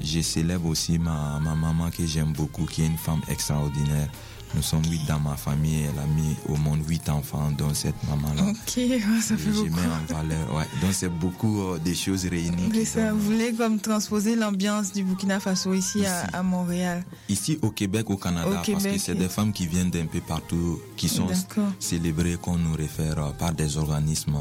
je 0.00 0.20
célèbre 0.20 0.66
aussi 0.66 0.98
ma, 0.98 1.38
ma 1.40 1.54
maman 1.54 1.90
que 1.90 2.04
j'aime 2.06 2.32
beaucoup, 2.32 2.64
qui 2.66 2.82
est 2.82 2.86
une 2.86 2.96
femme 2.98 3.20
extraordinaire. 3.28 4.08
Nous 4.54 4.62
sommes 4.62 4.84
huit 4.90 5.00
dans 5.08 5.18
ma 5.18 5.34
famille. 5.36 5.84
Elle 5.84 5.98
a 5.98 6.06
mis 6.06 6.36
au 6.48 6.56
monde 6.56 6.80
huit 6.86 7.08
enfants, 7.08 7.50
dont 7.56 7.72
cette 7.72 7.94
maman-là. 8.08 8.50
Ok, 8.50 8.80
ça 9.22 9.36
fait 9.36 9.50
beaucoup. 9.50 9.68
en 9.78 10.12
valeur. 10.14 10.54
Ouais. 10.54 10.64
Donc 10.82 10.92
c'est 10.92 11.08
beaucoup 11.08 11.62
euh, 11.62 11.78
des 11.78 11.94
choses 11.94 12.26
réunies. 12.26 12.68
Mais 12.70 12.84
ça, 12.84 13.00
donnent- 13.08 13.18
vous 13.18 13.24
voulez 13.32 13.52
comme 13.54 13.78
transposer 13.80 14.36
l'ambiance 14.36 14.92
du 14.92 15.04
Burkina 15.04 15.40
Faso 15.40 15.72
ici, 15.72 16.04
à, 16.04 16.26
à 16.38 16.42
Montréal? 16.42 17.02
Ici 17.30 17.58
au 17.62 17.70
Québec, 17.70 18.10
au 18.10 18.16
Canada, 18.18 18.48
Au 18.50 18.72
parce 18.72 18.84
que 18.84 18.98
c'est 18.98 19.14
des 19.14 19.28
femmes 19.28 19.52
qui 19.52 19.66
viennent 19.66 19.90
d'un 19.90 20.06
peu 20.06 20.20
partout, 20.20 20.80
qui 20.96 21.08
sont 21.08 21.26
célébrées, 21.78 22.36
qu'on 22.40 22.56
nous 22.58 22.74
réfère 22.74 23.18
euh, 23.18 23.30
par 23.32 23.52
des 23.52 23.76
organismes. 23.78 24.36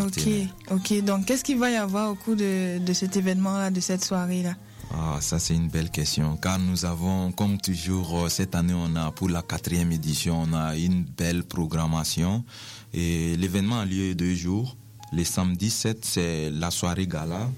Ok, 0.00 0.22
ok. 0.70 1.02
Donc, 1.04 1.26
qu'est-ce 1.26 1.42
qu'il 1.44 1.58
va 1.58 1.70
y 1.70 1.76
avoir 1.76 2.10
au 2.10 2.14
cours 2.14 2.36
de, 2.36 2.78
de 2.78 2.92
cet 2.92 3.16
événement-là, 3.16 3.70
de 3.70 3.80
cette 3.80 4.04
soirée-là? 4.04 4.54
Ah, 4.92 5.18
ça 5.20 5.38
c'est 5.38 5.54
une 5.54 5.68
belle 5.68 5.90
question. 5.90 6.36
Car 6.36 6.58
nous 6.58 6.84
avons, 6.84 7.30
comme 7.32 7.58
toujours, 7.60 8.24
euh, 8.24 8.28
cette 8.28 8.54
année, 8.54 8.74
on 8.74 8.96
a 8.96 9.12
pour 9.12 9.28
la 9.28 9.42
quatrième 9.42 9.92
édition, 9.92 10.42
on 10.42 10.52
a 10.52 10.76
une 10.76 11.04
belle 11.04 11.44
programmation. 11.44 12.44
Et 12.92 13.36
l'événement 13.36 13.80
a 13.80 13.84
lieu 13.84 14.14
deux 14.14 14.34
jours. 14.34 14.76
Le 15.12 15.24
samedi 15.24 15.70
7, 15.70 16.04
c'est 16.04 16.50
la 16.50 16.70
soirée 16.70 17.06
gala 17.06 17.48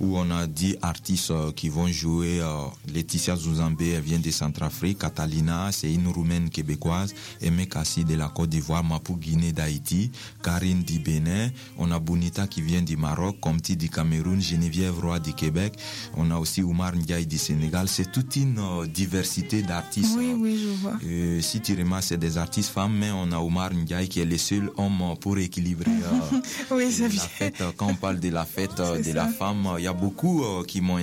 où 0.00 0.16
on 0.16 0.30
a 0.30 0.46
10 0.46 0.76
artistes 0.82 1.30
euh, 1.30 1.52
qui 1.52 1.68
vont 1.68 1.88
jouer. 1.88 2.40
euh, 2.40 2.64
Laetitia 2.92 3.36
Zouzambé, 3.36 3.90
elle 3.90 4.02
vient 4.02 4.18
de 4.18 4.30
Centrafrique. 4.30 4.98
Catalina, 4.98 5.70
c'est 5.72 5.92
une 5.92 6.08
roumaine 6.08 6.48
québécoise. 6.50 7.14
Aimé 7.40 7.66
Kassi 7.66 8.04
de 8.04 8.14
la 8.14 8.28
Côte 8.28 8.48
d'Ivoire. 8.50 8.82
Mapou 8.82 9.16
Guinée 9.16 9.52
d'Haïti. 9.52 10.10
Karine 10.42 10.82
du 10.82 10.98
Bénin. 10.98 11.50
On 11.78 11.90
a 11.90 11.98
Bonita 11.98 12.46
qui 12.46 12.62
vient 12.62 12.82
du 12.82 12.96
Maroc. 12.96 13.38
Comti 13.40 13.76
du 13.76 13.88
Cameroun. 13.90 14.40
Geneviève 14.40 14.98
Roy 14.98 15.18
du 15.20 15.32
Québec. 15.34 15.74
On 16.16 16.30
a 16.30 16.36
aussi 16.38 16.62
Oumar 16.62 16.94
Ndiaye 16.96 17.26
du 17.26 17.38
Sénégal. 17.38 17.88
C'est 17.88 18.10
toute 18.10 18.36
une 18.36 18.58
euh, 18.58 18.86
diversité 18.86 19.62
d'artistes. 19.62 20.14
Oui, 20.16 20.32
oui, 20.36 20.58
je 20.62 20.68
vois. 20.80 20.98
Euh, 21.04 21.40
si 21.42 21.60
tu 21.60 21.74
remarques, 21.74 22.04
c'est 22.04 22.16
des 22.18 22.38
artistes 22.38 22.70
femmes, 22.70 22.96
mais 22.98 23.10
on 23.10 23.30
a 23.32 23.38
Omar 23.38 23.72
Ndiaye 23.74 24.08
qui 24.08 24.20
est 24.20 24.24
le 24.24 24.38
seul 24.38 24.70
homme 24.76 25.14
pour 25.20 25.36
équilibrer 25.38 25.90
Oui, 26.70 26.84
la 27.00 27.08
fête. 27.10 27.62
Quand 27.76 27.88
on 27.88 27.94
parle 27.94 28.18
de 28.20 28.28
la 28.30 28.44
fête 28.44 28.76
de 29.04 29.12
la 29.12 29.28
femme, 29.28 29.68
il 29.78 29.84
y 29.84 29.86
a 29.86 29.89
beaucoup 29.92 30.42
euh, 30.44 30.64
qui 30.64 30.80
m'ont 30.80 30.98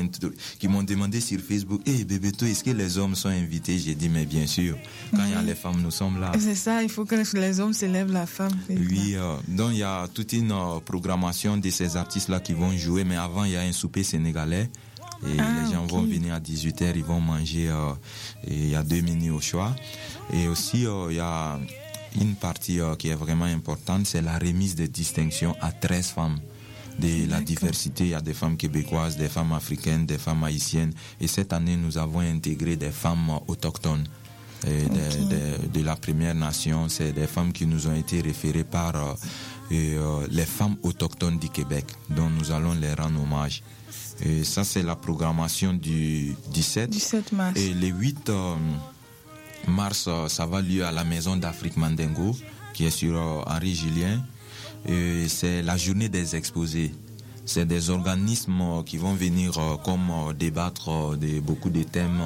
qui 0.60 0.68
m'ont 0.68 0.84
demandé 0.84 1.20
sur 1.22 1.40
Facebook, 1.40 1.82
hey 1.86 2.04
bébé, 2.06 2.32
toi, 2.32 2.48
est-ce 2.48 2.64
que 2.64 2.70
les 2.72 2.98
hommes 2.98 3.16
sont 3.16 3.30
invités? 3.30 3.78
J'ai 3.80 3.96
dit, 3.96 4.10
mais 4.10 4.26
bien 4.26 4.46
sûr. 4.48 4.78
Quand 5.12 5.24
il 5.26 5.32
y 5.32 5.36
a 5.36 5.42
les 5.42 5.56
femmes, 5.56 5.82
nous 5.82 5.92
sommes 5.92 6.20
là. 6.20 6.32
C'est 6.40 6.56
ça, 6.56 6.84
il 6.84 6.90
faut 6.90 7.06
que 7.06 7.16
les 7.16 7.60
hommes 7.60 7.74
célèbrent 7.74 8.14
la 8.14 8.26
femme. 8.26 8.52
Oui, 8.70 9.14
euh, 9.16 9.36
donc 9.48 9.70
il 9.72 9.80
y 9.80 9.84
a 9.84 10.08
toute 10.14 10.34
une 10.34 10.52
euh, 10.52 10.80
programmation 10.84 11.58
de 11.58 11.70
ces 11.70 11.98
artistes-là 11.98 12.40
qui 12.40 12.54
vont 12.54 12.76
jouer, 12.78 13.04
mais 13.04 13.16
avant, 13.16 13.44
il 13.44 13.52
y 13.52 13.56
a 13.58 13.62
un 13.62 13.72
souper 13.72 14.04
sénégalais. 14.04 14.70
Et 15.26 15.40
Ah, 15.40 15.64
les 15.66 15.74
gens 15.74 15.86
vont 15.88 16.04
venir 16.04 16.34
à 16.36 16.40
18h, 16.40 16.94
ils 16.96 17.04
vont 17.04 17.20
manger, 17.20 17.72
et 18.46 18.54
il 18.54 18.70
y 18.70 18.76
a 18.76 18.84
deux 18.84 19.02
menus 19.02 19.32
au 19.32 19.42
choix. 19.42 19.76
Et 20.32 20.48
aussi, 20.48 20.86
il 21.10 21.16
y 21.16 21.20
a 21.20 21.58
une 22.22 22.36
partie 22.36 22.80
qui 23.00 23.08
est 23.10 23.16
vraiment 23.16 23.46
importante, 23.46 24.06
c'est 24.06 24.22
la 24.22 24.38
remise 24.38 24.76
de 24.76 24.86
distinction 24.86 25.56
à 25.60 25.72
13 25.72 26.08
femmes. 26.10 26.38
De 27.00 27.30
la 27.30 27.42
diversité, 27.42 28.06
il 28.06 28.10
y 28.10 28.14
a 28.16 28.22
des 28.22 28.34
femmes 28.34 28.58
québécoises, 28.58 29.18
des 29.18 29.28
femmes 29.30 29.54
africaines, 29.54 30.06
des 30.06 30.18
femmes 30.18 30.44
haïtiennes. 30.44 30.94
Et 31.22 31.28
cette 31.28 31.54
année, 31.54 31.76
nous 31.78 31.98
avons 31.98 32.22
intégré 32.22 32.76
des 32.76 32.90
femmes 32.92 33.40
autochtones. 33.48 34.06
Et 34.66 34.86
de, 34.90 35.30
de- 35.30 35.68
de 35.80 35.86
la 35.86 35.96
Première 35.96 36.34
Nation, 36.34 36.90
c'est 36.90 37.12
des 37.14 37.28
femmes 37.28 37.54
qui 37.54 37.68
nous 37.68 37.86
ont 37.88 37.94
été 37.94 38.22
référées 38.22 38.64
par 38.64 38.96
euh, 38.96 39.14
et, 39.70 39.94
euh, 39.96 40.26
les 40.32 40.46
femmes 40.48 40.76
autochtones 40.82 41.38
du 41.38 41.50
Québec, 41.50 41.86
dont 42.10 42.30
nous 42.32 42.52
allons 42.52 42.74
les 42.74 42.94
rendre 42.96 43.22
hommage. 43.22 43.62
Et 44.26 44.44
ça, 44.44 44.64
c'est 44.64 44.82
la 44.82 44.96
programmation 44.96 45.74
du 45.74 46.36
17. 46.52 46.90
17 46.90 47.32
mars. 47.34 47.60
Et 47.60 47.76
le 47.76 47.88
8 47.90 48.30
euh, 48.32 48.56
mars, 49.68 50.10
ça 50.28 50.46
va 50.48 50.62
lieu 50.62 50.84
à 50.86 50.92
la 50.92 51.04
Maison 51.04 51.36
d'Afrique 51.36 51.78
Mandingo, 51.78 52.36
qui 52.74 52.86
est 52.86 52.90
sur 52.90 53.16
Henri 53.48 53.76
Julien. 53.76 54.24
C'est 54.88 55.62
la 55.62 55.78
journée 55.78 56.10
des 56.10 56.36
exposés. 56.36 56.94
c'est 57.46 57.66
des 57.66 57.90
organismes 57.90 58.62
euh, 58.62 58.84
qui 58.84 58.98
vont 58.98 59.14
venir 59.14 59.58
euh, 59.58 59.76
comme 59.84 60.10
euh, 60.10 60.34
débattre 60.34 61.18
de 61.18 61.40
beaucoup 61.40 61.70
de 61.70 61.84
thèmes. 61.84 62.22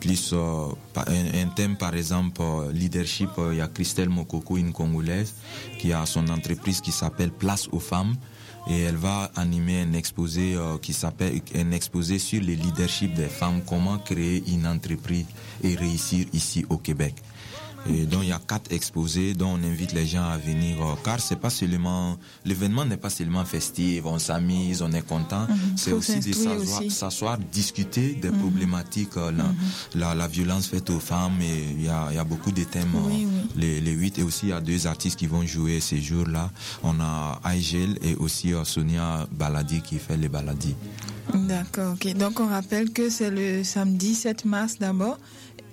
plus 0.00 0.32
un, 0.34 1.48
thème 1.56 1.76
par 1.76 1.94
exemple 1.94 2.42
leadership, 2.72 3.30
il 3.50 3.56
y 3.56 3.60
a 3.60 3.66
Christelle 3.66 4.08
Mokoko, 4.08 4.56
une 4.56 4.72
Congolaise, 4.72 5.34
qui 5.78 5.92
a 5.92 6.06
son 6.06 6.28
entreprise 6.28 6.80
qui 6.80 6.92
s'appelle 6.92 7.30
Place 7.30 7.68
aux 7.72 7.80
femmes 7.80 8.14
et 8.68 8.82
elle 8.82 8.96
va 8.96 9.30
animer 9.34 9.82
un 9.82 9.92
exposé 9.92 10.56
qui 10.80 10.92
s'appelle 10.92 11.40
un 11.56 11.72
exposé 11.72 12.20
sur 12.20 12.40
le 12.40 12.54
leadership 12.54 13.12
des 13.14 13.28
femmes, 13.28 13.60
comment 13.66 13.98
créer 13.98 14.44
une 14.46 14.66
entreprise 14.68 15.26
et 15.64 15.74
réussir 15.74 16.26
ici 16.32 16.64
au 16.68 16.78
Québec. 16.78 17.14
Et 17.86 18.06
donc 18.06 18.20
il 18.22 18.28
y 18.30 18.32
a 18.32 18.40
quatre 18.46 18.72
exposés 18.72 19.34
dont 19.34 19.58
on 19.60 19.62
invite 19.62 19.92
les 19.92 20.06
gens 20.06 20.24
à 20.24 20.38
venir 20.38 20.80
euh, 20.82 20.94
car 21.04 21.20
c'est 21.20 21.36
pas 21.38 21.50
seulement 21.50 22.16
l'événement 22.46 22.84
n'est 22.86 22.96
pas 22.96 23.10
seulement 23.10 23.44
festif, 23.44 24.02
on 24.06 24.18
s'amuse, 24.18 24.80
on 24.80 24.90
est 24.92 25.06
content, 25.06 25.46
Mhm. 25.48 25.76
c'est 25.76 25.92
aussi 25.92 26.18
de 26.20 26.32
s'asseoir, 26.90 27.36
discuter 27.52 28.14
des 28.14 28.30
Mhm. 28.30 28.38
problématiques, 28.38 29.16
euh, 29.18 29.30
la, 29.32 29.44
la, 29.94 30.14
la 30.14 30.28
violence 30.28 30.66
faite 30.68 30.88
aux 30.88 30.98
femmes 31.00 31.38
et 31.42 31.64
il 31.78 31.84
y 31.84 31.88
a, 31.88 32.10
y 32.12 32.18
a 32.18 32.24
beaucoup 32.24 32.52
de 32.52 32.64
thèmes. 32.64 32.94
euh, 32.94 33.06
Oui, 33.06 33.26
oui. 33.26 33.42
Les, 33.56 33.80
les 33.80 33.92
huit 33.92 34.18
et 34.18 34.22
aussi 34.22 34.46
il 34.46 34.48
y 34.50 34.52
a 34.52 34.60
deux 34.62 34.86
artistes 34.86 35.18
qui 35.18 35.26
vont 35.26 35.44
jouer 35.46 35.80
ces 35.80 36.00
jours-là. 36.00 36.50
On 36.82 36.98
a 37.00 37.40
Aigel 37.54 37.98
et 38.02 38.14
aussi 38.16 38.52
Sonia 38.64 39.26
Baladi 39.30 39.82
qui 39.82 39.98
fait 39.98 40.16
les 40.16 40.28
baladis. 40.30 40.74
D'accord, 41.34 41.94
ok. 41.94 42.14
Donc 42.16 42.40
on 42.40 42.46
rappelle 42.48 42.90
que 42.92 43.08
c'est 43.10 43.30
le 43.30 43.64
samedi 43.64 44.14
7 44.14 44.44
mars 44.44 44.76
d'abord 44.78 45.18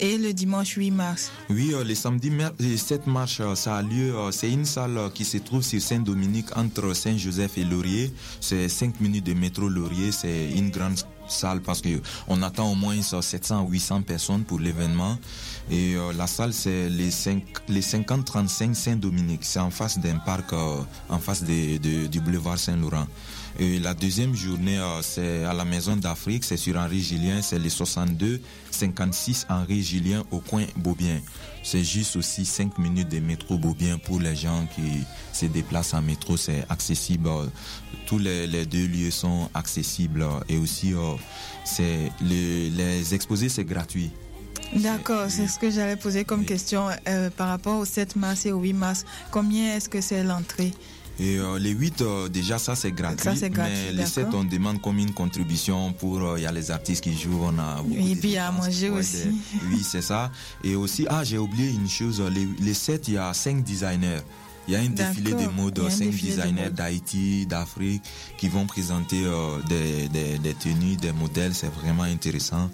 et 0.01 0.17
le 0.17 0.33
dimanche 0.33 0.73
8 0.75 0.91
mars. 0.91 1.31
Oui, 1.49 1.71
euh, 1.73 1.83
le 1.83 1.95
samedi 1.95 2.29
mer- 2.29 2.51
le 2.59 2.75
7 2.75 3.07
mars, 3.07 3.37
euh, 3.39 3.55
ça 3.55 3.77
a 3.77 3.81
lieu. 3.81 4.13
euh, 4.15 4.31
c'est 4.31 4.51
une 4.51 4.65
salle 4.65 4.97
euh, 4.97 5.09
qui 5.09 5.23
se 5.23 5.37
trouve 5.37 5.61
sur 5.61 5.81
Saint-Dominique 5.81 6.55
entre 6.57 6.93
Saint-Joseph 6.93 7.57
et 7.57 7.63
Laurier. 7.63 8.11
C'est 8.39 8.67
5 8.67 8.99
minutes 8.99 9.25
de 9.25 9.33
métro 9.33 9.69
Laurier. 9.69 10.11
C'est 10.11 10.51
une 10.51 10.69
grande 10.71 10.95
salle 11.27 11.61
parce 11.61 11.79
que 11.81 12.01
on 12.27 12.41
attend 12.41 12.69
au 12.71 12.75
moins 12.75 12.97
euh, 13.13 13.21
700 13.21 13.65
à 13.65 13.69
800 13.69 14.01
personnes 14.01 14.43
pour 14.43 14.59
l'événement. 14.59 15.17
Et 15.69 15.95
euh, 15.95 16.11
la 16.13 16.27
salle, 16.27 16.51
c'est 16.53 16.89
les, 16.89 17.11
5, 17.11 17.43
les 17.69 17.81
50-35 17.81 18.73
Saint-Dominique. 18.73 19.41
C'est 19.43 19.59
en 19.59 19.69
face 19.69 19.99
d'un 19.99 20.17
parc, 20.17 20.51
euh, 20.53 20.81
en 21.09 21.19
face 21.19 21.43
du 21.43 22.19
boulevard 22.19 22.57
Saint-Laurent. 22.57 23.05
Et 23.59 23.79
la 23.79 23.93
deuxième 23.93 24.35
journée, 24.35 24.79
euh, 24.79 25.01
c'est 25.01 25.43
à 25.43 25.53
la 25.53 25.65
Maison 25.65 25.95
d'Afrique, 25.95 26.43
c'est 26.43 26.57
sur 26.57 26.77
Henri 26.77 27.01
Julien, 27.01 27.41
c'est 27.41 27.59
les 27.59 27.69
62 27.69 28.41
56 28.71 29.47
Henri 29.49 29.83
Julien 29.83 30.23
au 30.31 30.39
coin 30.39 30.65
Beaubien. 30.77 31.19
C'est 31.63 31.83
juste 31.83 32.15
aussi 32.15 32.45
5 32.45 32.77
minutes 32.79 33.09
de 33.09 33.19
métro 33.19 33.57
Beaubien 33.57 33.97
pour 33.97 34.19
les 34.19 34.35
gens 34.35 34.67
qui 34.73 35.03
se 35.33 35.45
déplacent 35.45 35.93
en 35.93 36.01
métro, 36.01 36.37
c'est 36.37 36.65
accessible. 36.69 37.29
Tous 38.07 38.17
les, 38.17 38.47
les 38.47 38.65
deux 38.65 38.87
lieux 38.87 39.11
sont 39.11 39.49
accessibles 39.53 40.25
et 40.49 40.57
aussi 40.57 40.93
euh, 40.93 41.13
c'est 41.63 42.11
les, 42.21 42.69
les 42.69 43.13
exposés 43.13 43.49
c'est 43.49 43.65
gratuit. 43.65 44.11
D'accord, 44.75 45.25
c'est 45.27 45.47
ce 45.47 45.59
que 45.59 45.69
j'allais 45.69 45.97
poser 45.97 46.23
comme 46.23 46.45
question 46.45 46.87
euh, 47.07 47.29
par 47.29 47.49
rapport 47.49 47.77
au 47.77 47.85
7 47.85 48.15
mars 48.15 48.45
et 48.45 48.53
au 48.53 48.59
8 48.59 48.73
mars. 48.73 49.05
Combien 49.29 49.75
est-ce 49.75 49.89
que 49.89 49.99
c'est 49.99 50.23
l'entrée? 50.23 50.71
Et 51.23 51.37
euh, 51.37 51.59
les 51.59 51.69
8, 51.69 52.01
euh, 52.01 52.29
déjà, 52.29 52.57
ça 52.57 52.75
c'est 52.75 52.91
gratuit. 52.91 53.21
Ça, 53.23 53.35
c'est 53.35 53.51
gratuit, 53.51 53.73
Mais 53.87 53.91
les 53.93 54.05
7, 54.07 54.25
d'accord. 54.25 54.39
on 54.39 54.43
demande 54.43 54.81
comme 54.81 54.97
une 54.97 55.13
contribution 55.13 55.93
pour. 55.93 56.19
euh, 56.19 56.39
Il 56.39 56.43
y 56.43 56.47
a 56.47 56.51
les 56.51 56.71
artistes 56.71 57.03
qui 57.03 57.15
jouent, 57.15 57.41
on 57.43 57.59
a. 57.59 57.83
beaucoup 57.83 57.93
Et 58.07 58.15
puis 58.15 58.37
à 58.37 58.51
manger 58.51 58.89
Ouais, 58.89 58.99
aussi. 59.01 59.27
Oui, 59.69 59.83
c'est 59.83 60.01
ça. 60.01 60.31
Et 60.63 60.75
aussi, 60.75 61.05
ah, 61.09 61.23
j'ai 61.23 61.37
oublié 61.37 61.69
une 61.69 61.87
chose. 61.87 62.19
Les, 62.33 62.47
les 62.59 62.73
7, 62.73 63.07
il 63.09 63.13
y 63.13 63.17
a 63.19 63.31
5 63.35 63.63
designers. 63.63 64.21
Il 64.67 64.73
y 64.73 64.77
a 64.77 64.79
un 64.79 64.89
défilé 64.89 65.33
de 65.33 65.47
mode, 65.47 65.77
il 65.77 65.83
y 65.83 65.85
a 65.85 65.87
un 65.87 65.91
5 65.91 66.05
défilé 66.05 66.31
de 66.31 66.41
designers 66.41 66.69
d'Haïti, 66.71 67.45
d'Afrique, 67.45 68.03
qui 68.39 68.47
vont 68.47 68.65
présenter 68.65 69.23
euh, 69.23 69.59
des, 69.69 70.07
des, 70.09 70.39
des 70.39 70.53
tenues, 70.55 70.95
des 70.97 71.11
modèles. 71.11 71.53
C'est 71.53 71.71
vraiment 71.83 72.03
intéressant. 72.03 72.69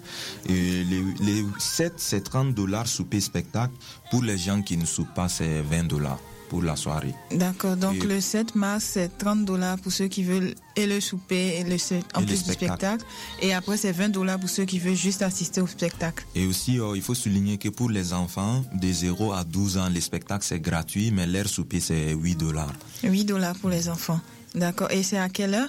Et 0.48 0.84
les, 0.84 1.02
les 1.20 1.44
7, 1.58 1.94
c'est 1.98 2.22
30 2.24 2.54
dollars 2.54 2.86
souper 2.86 3.20
spectacle. 3.20 3.74
Pour 4.10 4.22
les 4.22 4.38
gens 4.38 4.62
qui 4.62 4.76
ne 4.78 4.86
soupent 4.86 5.12
pas, 5.14 5.28
c'est 5.28 5.60
20 5.60 5.84
dollars 5.84 6.18
pour 6.48 6.62
la 6.62 6.76
soirée. 6.76 7.14
D'accord, 7.30 7.76
donc 7.76 7.96
Et- 7.96 8.06
le 8.06 8.20
7 8.20 8.54
mars, 8.54 8.84
c'est 8.92 9.16
30 9.18 9.44
dollars 9.44 9.78
pour 9.78 9.92
ceux 9.92 10.08
qui 10.08 10.22
veulent 10.22 10.54
et 10.76 10.86
le 10.86 11.00
souper 11.00 11.56
et 11.58 11.64
le 11.64 11.76
en 12.14 12.22
Et 12.22 12.26
plus 12.26 12.44
du 12.44 12.52
spectacle. 12.52 13.04
Et 13.42 13.52
après, 13.52 13.76
c'est 13.76 13.92
20 13.92 14.08
dollars 14.10 14.38
pour 14.38 14.48
ceux 14.48 14.64
qui 14.64 14.78
veulent 14.78 14.94
juste 14.94 15.22
assister 15.22 15.60
au 15.60 15.66
spectacle. 15.66 16.24
Et 16.34 16.46
aussi, 16.46 16.78
euh, 16.80 16.96
il 16.96 17.02
faut 17.02 17.14
souligner 17.14 17.58
que 17.58 17.68
pour 17.68 17.90
les 17.90 18.12
enfants 18.12 18.64
de 18.74 18.90
0 18.92 19.32
à 19.32 19.44
12 19.44 19.76
ans, 19.78 19.88
les 19.88 20.00
spectacles 20.00 20.44
c'est 20.44 20.60
gratuit, 20.60 21.10
mais 21.10 21.26
l'air 21.26 21.48
souper 21.48 21.80
c'est 21.80 22.12
8 22.14 22.36
dollars. 22.36 22.72
8 23.02 23.24
dollars 23.24 23.56
pour 23.56 23.70
les 23.70 23.88
enfants. 23.88 24.20
D'accord, 24.54 24.90
et 24.90 25.02
c'est 25.02 25.18
à 25.18 25.28
quelle 25.28 25.54
heure? 25.54 25.68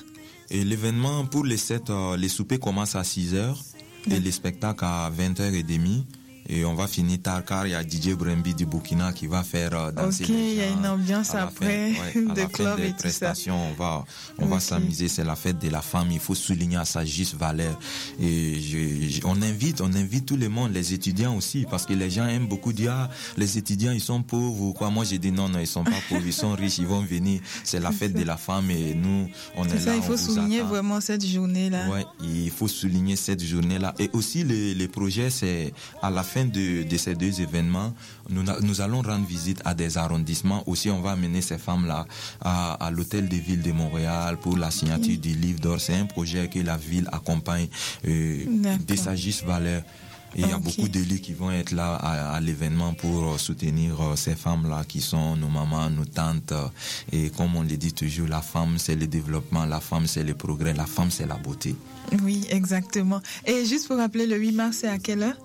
Et 0.49 0.63
l'événement 0.63 1.25
pour 1.25 1.45
les 1.45 1.57
7, 1.57 1.91
les 2.17 2.29
soupers 2.29 2.59
commencent 2.59 2.95
à 2.95 3.03
6 3.03 3.35
heures 3.35 3.59
et 4.09 4.19
les 4.19 4.31
spectacles 4.31 4.83
à 4.85 5.11
20h30. 5.11 6.05
Et 6.49 6.65
on 6.65 6.73
va 6.73 6.87
finir 6.87 7.19
tard 7.21 7.45
car 7.45 7.67
il 7.67 7.71
y 7.71 7.75
a 7.75 7.83
DJ 7.83 8.15
Brembi 8.15 8.55
du 8.55 8.65
Burkina 8.65 9.13
qui 9.13 9.27
va 9.27 9.43
faire 9.43 9.73
euh, 9.73 9.91
danser 9.91 10.23
Ok, 10.23 10.29
il 10.29 10.55
y 10.55 10.61
a 10.61 10.67
une 10.67 10.85
ambiance 10.87 11.35
après 11.35 11.93
fin, 11.93 12.19
ouais, 12.21 12.31
à 12.31 12.33
de 12.33 12.45
club 12.51 12.79
et 12.79 12.87
tout 12.87 12.93
ça. 12.97 13.03
prestations, 13.03 13.69
on 13.69 13.73
va, 13.73 14.03
on 14.39 14.47
va 14.47 14.59
s'amuser. 14.59 15.07
C'est 15.09 15.23
la 15.23 15.35
fête 15.35 15.59
de 15.59 15.69
la 15.69 15.81
femme. 15.83 16.07
Il 16.11 16.19
faut 16.19 16.33
souligner 16.35 16.77
à 16.77 16.85
sa 16.85 17.05
juste 17.05 17.35
valeur. 17.35 17.77
Et 18.19 18.59
je- 18.59 19.09
je- 19.09 19.21
on 19.25 19.41
invite, 19.41 19.81
on 19.81 19.93
invite 19.93 20.25
tout 20.25 20.37
le 20.37 20.49
monde, 20.49 20.73
les 20.73 20.93
étudiants 20.93 21.35
aussi, 21.35 21.65
parce 21.69 21.85
que 21.85 21.93
les 21.93 22.09
gens 22.09 22.27
aiment 22.27 22.47
beaucoup 22.47 22.73
dire 22.73 22.93
ah, 22.93 23.09
les 23.37 23.57
étudiants 23.57 23.91
ils 23.91 24.01
sont 24.01 24.23
pauvres 24.23 24.61
ou 24.61 24.73
quoi. 24.73 24.89
Moi 24.89 25.03
j'ai 25.05 25.19
dit 25.19 25.31
non, 25.31 25.49
non, 25.49 25.59
ils 25.59 25.67
sont 25.67 25.83
pas 25.83 25.91
pauvres, 26.09 26.25
ils 26.25 26.33
sont 26.33 26.53
riches, 26.53 26.79
ils 26.79 26.87
vont 26.87 27.01
venir. 27.01 27.41
C'est 27.63 27.79
la 27.79 27.91
fête 27.91 28.13
de 28.13 28.23
la 28.23 28.37
femme 28.37 28.71
et 28.71 28.95
nous, 28.95 29.27
on 29.55 29.65
est, 29.65 29.69
C'est 29.69 29.75
là. 29.75 29.81
ça, 29.81 29.95
il 29.97 30.01
faut 30.01 30.17
souligner 30.17 30.59
attend. 30.61 30.69
vraiment 30.69 30.99
cette 31.01 31.25
journée-là. 31.25 31.89
Ouais, 31.89 32.05
il 32.23 32.49
faut 32.49 32.67
souligner 32.67 33.15
cette 33.15 33.43
journée-là. 33.43 33.93
Et 33.99 34.09
aussi, 34.13 34.43
les, 34.43 34.73
les 34.73 34.87
projets, 34.87 35.29
c'est 35.29 35.73
à 36.01 36.09
la 36.09 36.23
fin 36.23 36.38
de, 36.45 36.83
de 36.83 36.97
ces 36.97 37.15
deux 37.15 37.41
événements, 37.41 37.93
nous, 38.29 38.81
allons 38.81 39.01
rendre 39.01 39.25
visite 39.25 39.61
à 39.65 39.73
des 39.73 39.97
arrondissements. 39.97 40.63
Aussi, 40.67 40.89
on 40.89 41.01
va 41.01 41.11
amener 41.11 41.41
ces 41.41 41.57
femmes-là 41.57 42.05
à, 42.41 42.73
à 42.73 42.91
l'hôtel 42.91 43.27
de 43.27 43.35
ville 43.35 43.61
de 43.61 43.71
Montréal 43.71 44.37
pour 44.39 44.57
la 44.57 44.71
signature 44.71 45.17
du 45.17 45.33
livre 45.33 45.59
d'or. 45.59 45.79
C'est 45.79 45.95
un 45.95 46.05
projet 46.05 46.47
que 46.47 46.59
la 46.59 46.77
ville 46.77 47.07
accompagne 47.11 47.67
euh, 48.07 48.43
D'accord. 48.47 48.85
de 48.87 48.95
sa 48.95 49.15
juste 49.15 49.43
valeur. 49.45 49.81
Et 50.35 50.41
il 50.41 50.47
y 50.47 50.51
a 50.51 50.59
beaucoup 50.59 50.87
d'élus 50.87 51.21
qui 51.21 51.33
vont 51.33 51.49
être 51.51 51.71
là 51.71 51.95
à, 51.95 52.35
à 52.35 52.39
l'événement 52.39 52.93
pour 52.93 53.33
euh, 53.33 53.37
soutenir 53.39 53.99
euh, 53.99 54.15
ces 54.15 54.35
femmes-là 54.35 54.83
qui 54.87 55.01
sont 55.01 55.35
nos 55.35 55.47
mamans, 55.49 55.89
nos 55.89 56.05
tantes. 56.05 56.53
Et 57.11 57.31
comme 57.31 57.55
on 57.55 57.63
le 57.63 57.77
dit 57.77 57.93
toujours, 57.93 58.27
la 58.27 58.41
femme, 58.43 58.77
c'est 58.77 58.95
le 58.95 59.07
développement, 59.07 59.65
la 59.65 59.79
femme, 59.79 60.05
c'est 60.05 60.23
le 60.23 60.35
progrès, 60.35 60.73
la 60.73 60.85
femme, 60.85 61.09
c'est 61.09 61.25
la 61.25 61.35
beauté. 61.37 61.75
Oui, 62.23 62.45
exactement. 62.51 63.21
Et 63.45 63.65
juste 63.65 63.87
pour 63.87 63.97
rappeler, 63.97 64.27
le 64.27 64.37
8 64.37 64.51
mars, 64.51 64.77
c'est 64.81 64.87
à 64.87 64.99
quelle 64.99 65.23
heure? 65.23 65.37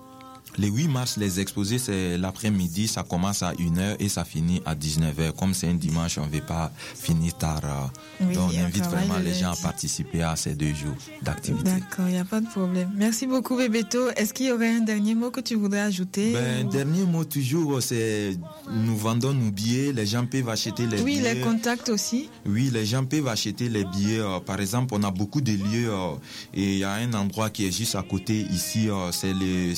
Le 0.57 0.67
8 0.67 0.87
mars, 0.87 1.17
les 1.17 1.39
exposés, 1.39 1.79
c'est 1.79 2.17
l'après-midi, 2.17 2.87
ça 2.87 3.03
commence 3.03 3.43
à 3.43 3.51
1h 3.53 3.95
et 3.99 4.07
ça 4.09 4.23
finit 4.23 4.61
à 4.65 4.73
19h. 4.75 5.33
Comme 5.33 5.53
c'est 5.53 5.67
un 5.67 5.73
dimanche, 5.73 6.17
on 6.17 6.25
ne 6.25 6.31
veut 6.31 6.41
pas 6.45 6.71
finir 6.95 7.33
tard. 7.37 7.91
Oui, 8.21 8.33
donc 8.35 8.51
on 8.53 8.63
invite 8.63 8.85
vraiment 8.85 9.17
le 9.17 9.25
les 9.25 9.33
gens 9.33 9.51
à 9.51 9.55
participer 9.55 10.21
à 10.23 10.35
ces 10.35 10.55
deux 10.55 10.73
jours 10.73 10.95
d'activité. 11.21 11.63
D'accord, 11.71 12.07
il 12.07 12.13
n'y 12.13 12.17
a 12.19 12.25
pas 12.25 12.39
de 12.39 12.47
problème. 12.47 12.89
Merci 12.95 13.27
beaucoup, 13.27 13.57
Bébéto. 13.57 14.09
Est-ce 14.15 14.33
qu'il 14.33 14.45
y 14.47 14.51
aurait 14.51 14.69
un 14.75 14.81
dernier 14.81 15.13
mot 15.15 15.29
que 15.31 15.41
tu 15.41 15.55
voudrais 15.55 15.81
ajouter 15.81 16.31
Ben, 16.31 16.65
ou- 16.65 16.69
dernier 16.69 17.03
mot 17.03 17.25
toujours, 17.25 17.81
c'est 17.81 18.37
nous 18.71 18.95
vendons 18.97 19.33
nos 19.33 19.51
billets, 19.51 19.91
les 19.91 20.05
gens 20.05 20.25
peuvent 20.25 20.47
acheter 20.49 20.87
les 20.87 21.01
Oui, 21.01 21.17
billets. 21.17 21.33
les 21.35 21.41
contacts 21.41 21.89
aussi. 21.89 22.29
Oui, 22.45 22.69
les 22.71 22.85
gens 22.85 23.03
peuvent 23.03 23.27
acheter 23.27 23.67
les 23.67 23.83
billets. 23.83 24.19
euh, 24.19 24.39
par 24.39 24.59
exemple, 24.61 24.93
on 24.97 25.03
a 25.03 25.11
beaucoup 25.11 25.41
de 25.41 25.51
lieux 25.51 25.89
euh, 25.91 26.13
et 26.53 26.73
il 26.73 26.77
y 26.79 26.83
a 26.83 26.93
un 26.93 27.13
endroit 27.13 27.49
qui 27.49 27.65
est 27.67 27.71
juste 27.75 27.95
à 27.95 28.03
côté 28.03 28.41
ici, 28.51 28.87
c'est 29.11 29.33
le 29.33 29.73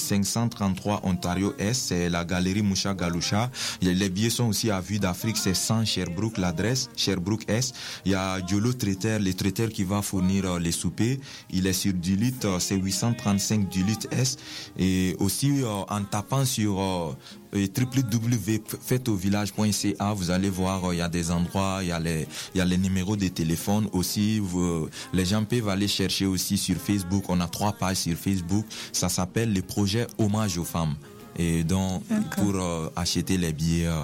533 0.75 1.01
Ontario 1.03 1.53
Est, 1.59 1.73
c'est 1.73 2.09
la 2.09 2.25
galerie 2.25 2.61
Moucha 2.61 2.93
Galoucha. 2.93 3.49
Les, 3.81 4.09
billets 4.09 4.29
sont 4.29 4.45
aussi 4.45 4.69
à 4.71 4.81
vue 4.81 4.99
d'Afrique, 4.99 5.37
c'est 5.37 5.53
100 5.53 5.85
Sherbrooke 5.85 6.37
l'adresse, 6.37 6.89
Sherbrooke 6.95 7.49
Est. 7.49 7.73
Il 8.05 8.11
y 8.11 8.15
a 8.15 8.41
Diolo 8.41 8.73
Traiteur, 8.73 9.19
le 9.19 9.33
traiteur 9.33 9.69
qui 9.69 9.83
va 9.83 10.01
fournir 10.01 10.45
euh, 10.45 10.59
les 10.59 10.71
soupers. 10.71 11.19
Il 11.49 11.67
est 11.67 11.73
sur 11.73 11.93
Duluth, 11.93 12.45
euh, 12.45 12.59
c'est 12.59 12.75
835 12.75 13.69
Duluth 13.69 14.07
Est. 14.11 14.39
Et 14.77 15.15
aussi 15.19 15.61
euh, 15.61 15.67
en 15.89 16.03
tapant 16.03 16.45
sur 16.45 17.15
euh, 17.57 17.63
et 17.63 17.71
www.faiteauvillage.ca, 17.77 20.13
vous 20.13 20.31
allez 20.31 20.49
voir, 20.49 20.85
euh, 20.85 20.95
il 20.95 20.97
y 20.97 21.01
a 21.01 21.09
des 21.09 21.31
endroits, 21.31 21.79
il 21.81 21.89
y 21.89 21.91
a 21.91 21.99
les, 21.99 22.27
il 22.53 22.57
y 22.57 22.61
a 22.61 22.65
les 22.65 22.77
numéros 22.77 23.15
de 23.15 23.27
téléphone 23.27 23.87
aussi. 23.93 24.39
vous- 24.39 24.87
les 25.13 25.25
gens 25.25 25.43
peuvent 25.43 25.69
aller 25.69 25.87
chercher 25.87 26.25
aussi 26.25 26.57
sur 26.57 26.77
Facebook. 26.77 27.23
On 27.29 27.39
a 27.41 27.47
trois 27.47 27.73
pages 27.73 27.97
sur 27.97 28.17
Facebook. 28.17 28.65
Ça 28.91 29.09
s'appelle 29.09 29.53
le 29.53 29.61
projet 29.61 30.07
Hommage 30.17 30.57
aux 30.57 30.65
femmes. 30.65 30.95
Et 31.37 31.63
donc, 31.63 32.03
pour 32.35 32.55
euh, 32.55 32.89
acheter 32.95 33.37
les 33.37 33.53
billets 33.53 33.87
euh, 33.87 34.03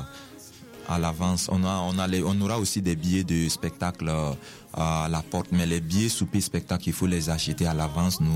à 0.87 0.99
l'avance, 0.99 1.47
on, 1.51 1.63
a, 1.63 1.79
on, 1.89 1.97
a 1.97 2.07
les- 2.07 2.23
on 2.23 2.39
aura 2.41 2.59
aussi 2.59 2.81
des 2.81 2.95
billets 2.95 3.23
de 3.23 3.49
spectacle 3.49 4.07
euh, 4.09 4.31
à 4.73 5.07
la 5.09 5.21
porte. 5.21 5.47
Mais 5.51 5.65
les 5.65 5.81
billets 5.81 6.09
souper 6.09 6.41
spectacle, 6.41 6.83
il 6.87 6.93
faut 6.93 7.07
les 7.07 7.29
acheter 7.29 7.65
à 7.65 7.73
l'avance. 7.73 8.19
Nous, 8.21 8.31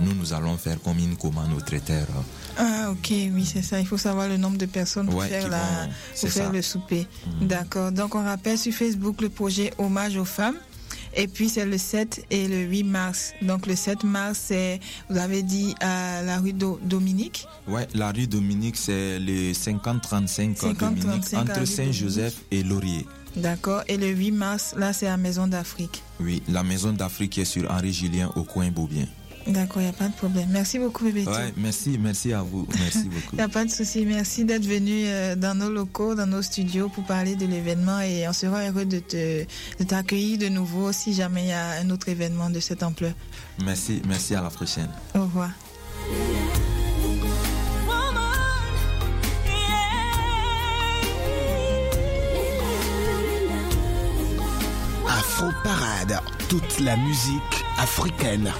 nous, 0.00 0.14
nous 0.14 0.32
allons 0.32 0.56
faire 0.56 0.80
comme 0.82 0.98
une 0.98 1.16
commande 1.16 1.52
au 1.56 1.60
traiteur. 1.60 2.06
Ah, 2.58 2.90
ok, 2.90 3.08
oui, 3.10 3.44
c'est 3.44 3.62
ça. 3.62 3.80
Il 3.80 3.86
faut 3.86 3.98
savoir 3.98 4.28
le 4.28 4.36
nombre 4.36 4.58
de 4.58 4.66
personnes 4.66 5.06
pour 5.06 5.16
Ouais, 5.20 5.28
faire, 5.28 5.44
qui 5.44 5.50
la, 5.50 5.58
vont- 5.58 5.86
pour 5.86 5.94
c'est 6.14 6.28
faire 6.28 6.46
ça. 6.46 6.52
le 6.52 6.62
souper. 6.62 7.06
D'accord. 7.40 7.92
Donc, 7.92 8.14
on 8.14 8.22
rappelle 8.24 8.58
sur 8.58 8.72
Facebook 8.72 9.20
le 9.20 9.28
projet 9.28 9.72
Hommage 9.78 10.16
aux 10.16 10.24
femmes. 10.24 10.56
Et 11.14 11.28
puis 11.28 11.50
c'est 11.50 11.66
le 11.66 11.76
7 11.76 12.24
et 12.30 12.48
le 12.48 12.62
8 12.62 12.84
mars. 12.84 13.34
Donc 13.42 13.66
le 13.66 13.76
7 13.76 14.02
mars, 14.02 14.40
c'est, 14.46 14.80
vous 15.10 15.18
avez 15.18 15.42
dit, 15.42 15.74
à 15.80 16.22
la 16.22 16.38
rue 16.38 16.54
Do- 16.54 16.80
Dominique. 16.82 17.46
Ouais, 17.68 17.86
la 17.94 18.12
rue 18.12 18.26
Dominique, 18.26 18.76
c'est 18.78 19.18
le 19.18 19.52
50-35 19.52 20.56
50-35 20.56 20.74
Dominique, 20.78 21.34
entre 21.34 21.66
Saint-Joseph 21.66 22.36
et 22.50 22.62
Laurier. 22.62 23.06
D'accord. 23.36 23.82
Et 23.88 23.96
le 23.96 24.08
8 24.08 24.30
mars, 24.32 24.74
là, 24.76 24.92
c'est 24.92 25.06
à 25.06 25.16
Maison 25.16 25.46
d'Afrique. 25.46 26.02
Oui, 26.20 26.42
la 26.48 26.62
maison 26.62 26.92
d'Afrique 26.92 27.38
est 27.38 27.44
sur 27.44 27.70
Henri 27.70 27.92
Julien 27.92 28.30
au 28.36 28.44
coin 28.44 28.70
Beaubien. 28.70 29.06
D'accord, 29.46 29.82
il 29.82 29.86
n'y 29.86 29.90
a 29.90 29.92
pas 29.94 30.08
de 30.08 30.14
problème. 30.14 30.48
Merci 30.50 30.78
beaucoup, 30.78 31.04
bébé. 31.04 31.24
Ouais, 31.26 31.52
merci, 31.56 31.98
merci 32.00 32.32
à 32.32 32.42
vous. 32.42 32.66
Merci 32.78 33.04
beaucoup. 33.08 33.32
Il 33.32 33.36
n'y 33.36 33.42
a 33.42 33.48
pas 33.48 33.64
de 33.64 33.70
souci. 33.70 34.06
Merci 34.06 34.44
d'être 34.44 34.64
venu 34.64 35.04
euh, 35.06 35.34
dans 35.34 35.56
nos 35.56 35.70
locaux, 35.70 36.14
dans 36.14 36.26
nos 36.26 36.42
studios 36.42 36.88
pour 36.88 37.04
parler 37.04 37.34
de 37.34 37.46
l'événement 37.46 38.00
et 38.00 38.28
on 38.28 38.32
sera 38.32 38.68
heureux 38.68 38.84
de 38.84 39.00
te 39.00 39.44
de 39.78 39.84
t'accueillir 39.84 40.38
de 40.38 40.48
nouveau 40.48 40.92
si 40.92 41.12
jamais 41.12 41.44
il 41.44 41.48
y 41.48 41.52
a 41.52 41.80
un 41.80 41.90
autre 41.90 42.08
événement 42.08 42.50
de 42.50 42.60
cette 42.60 42.82
ampleur. 42.82 43.14
Merci, 43.64 44.00
merci 44.06 44.34
à 44.34 44.42
la 44.42 44.50
prochaine. 44.50 44.90
Au 45.14 45.22
revoir. 45.22 45.50
Afro 55.42 55.52
Parade, 55.64 56.20
toute 56.48 56.78
la 56.78 56.96
musique 56.96 57.64
africaine. 57.76 58.52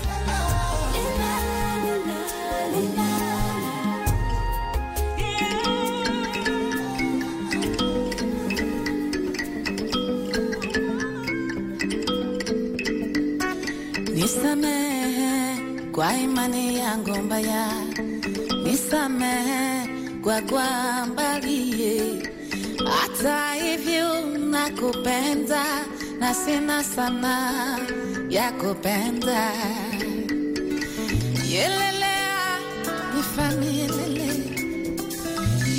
Nisamehe 14.23 15.57
kwa 15.93 16.17
imani 16.17 16.79
yangu 16.79 17.17
mbaya, 17.23 17.67
nisamehe 18.65 19.89
kwa 20.23 20.41
kwambalie. 20.43 22.03
Hata 23.01 23.55
hivyo 23.55 24.21
nakupenda 24.51 25.65
na 26.23 26.31
sina 26.35 26.79
sana 26.85 27.35
ya 28.31 28.47
kupenda. 28.61 29.43
Yelelea 31.55 32.59
nifami 33.15 33.67
yelele, 33.79 34.29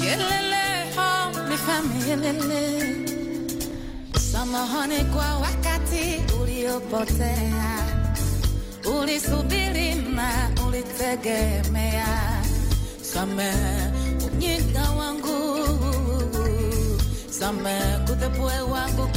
yelele 0.06 0.66
oh 0.98 1.28
nifami 1.50 1.98
yelele. 2.10 2.64
Samahani 4.32 5.00
kwa 5.14 5.38
wakati 5.40 6.22
uliopotea 6.42 7.78
ulisubiri 9.00 9.96
na 9.96 10.50
ulitegemea. 10.68 12.08
Samehe 13.02 13.92
ujinga 14.28 14.90
wangu, 14.92 15.68
samehe 17.30 17.98
kutepue 18.08 18.60
wangu 18.72 19.08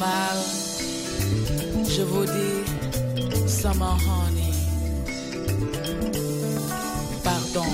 mal, 0.00 0.38
je 1.88 2.02
vous 2.02 2.24
dis, 2.24 3.48
Summer 3.48 3.96
Honey, 4.08 4.52
pardon. 7.22 7.68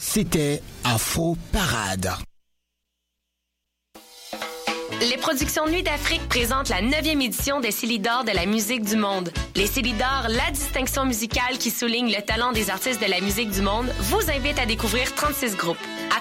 C'était 0.00 0.62
Afro 0.84 1.36
Parade. 1.52 2.10
Les 5.02 5.16
productions 5.16 5.66
Nuit 5.66 5.82
d'Afrique 5.82 6.28
présentent 6.28 6.68
la 6.68 6.82
9e 6.82 7.22
édition 7.22 7.60
des 7.60 7.70
Célidors 7.70 8.24
de 8.24 8.32
la 8.32 8.44
musique 8.44 8.82
du 8.82 8.96
monde. 8.96 9.30
Les 9.54 9.66
Célidors, 9.66 10.26
la 10.28 10.50
distinction 10.50 11.04
musicale 11.04 11.58
qui 11.58 11.70
souligne 11.70 12.10
le 12.10 12.22
talent 12.22 12.52
des 12.52 12.70
artistes 12.70 13.00
de 13.00 13.10
la 13.10 13.20
musique 13.20 13.50
du 13.50 13.62
monde, 13.62 13.86
vous 14.00 14.30
invite 14.30 14.58
à 14.58 14.66
découvrir 14.66 15.14
36 15.14 15.56
groupes. 15.56 15.78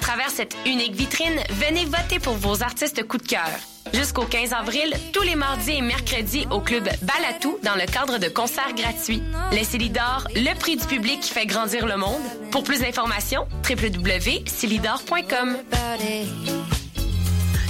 Travers 0.10 0.32
cette 0.32 0.58
unique 0.66 0.96
vitrine, 0.96 1.40
venez 1.52 1.86
voter 1.86 2.18
pour 2.18 2.34
vos 2.34 2.64
artistes 2.64 3.08
coup 3.08 3.20
de 3.20 3.28
cœur. 3.28 3.48
Jusqu'au 3.94 4.24
15 4.24 4.54
avril, 4.54 4.92
tous 5.14 5.22
les 5.22 5.36
mardis 5.36 5.74
et 5.74 5.82
mercredis 5.84 6.48
au 6.50 6.62
club 6.62 6.90
Balatou 7.04 7.60
dans 7.62 7.76
le 7.76 7.86
cadre 7.86 8.18
de 8.18 8.28
concerts 8.28 8.74
gratuits. 8.76 9.22
Les 9.52 9.64
Célidors, 9.64 10.28
le 10.34 10.58
prix 10.58 10.78
du 10.78 10.86
public 10.88 11.20
qui 11.20 11.32
fait 11.32 11.46
grandir 11.46 11.86
le 11.86 11.96
monde. 11.96 12.24
Pour 12.50 12.64
plus 12.64 12.80
d'informations, 12.80 13.48
www.célidor.com. 13.70 15.58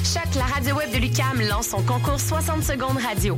Choc, 0.06 0.36
la 0.36 0.46
radio 0.46 0.76
web 0.78 0.94
de 0.94 0.98
Lucam 0.98 1.42
lance 1.42 1.68
son 1.68 1.84
concours 1.84 2.22
60 2.22 2.64
secondes 2.64 3.00
radio. 3.06 3.38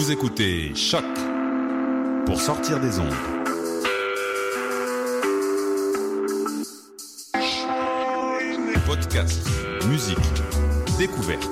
Vous 0.00 0.10
écoutez 0.10 0.74
Choc 0.74 1.04
pour 2.24 2.40
sortir 2.40 2.80
des 2.80 2.98
ondes. 2.98 3.12
Podcast, 8.86 9.46
musique, 9.84 10.16
découverte. 10.96 11.46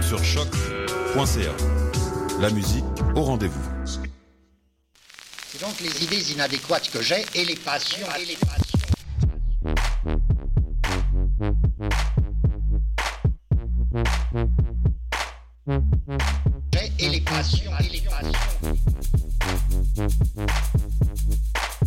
Sur 0.00 0.22
choc.ca. 0.22 1.50
La 2.38 2.50
musique 2.50 2.84
au 3.16 3.22
rendez-vous. 3.22 3.68
C'est 3.84 5.60
donc 5.60 5.80
les 5.80 6.04
idées 6.04 6.34
inadéquates 6.34 6.88
que 6.88 7.02
j'ai 7.02 7.24
et 7.34 7.44
les 7.44 7.56
passions 7.56 8.06
et 8.16 8.26
les 8.26 8.36
passions. 8.36 8.71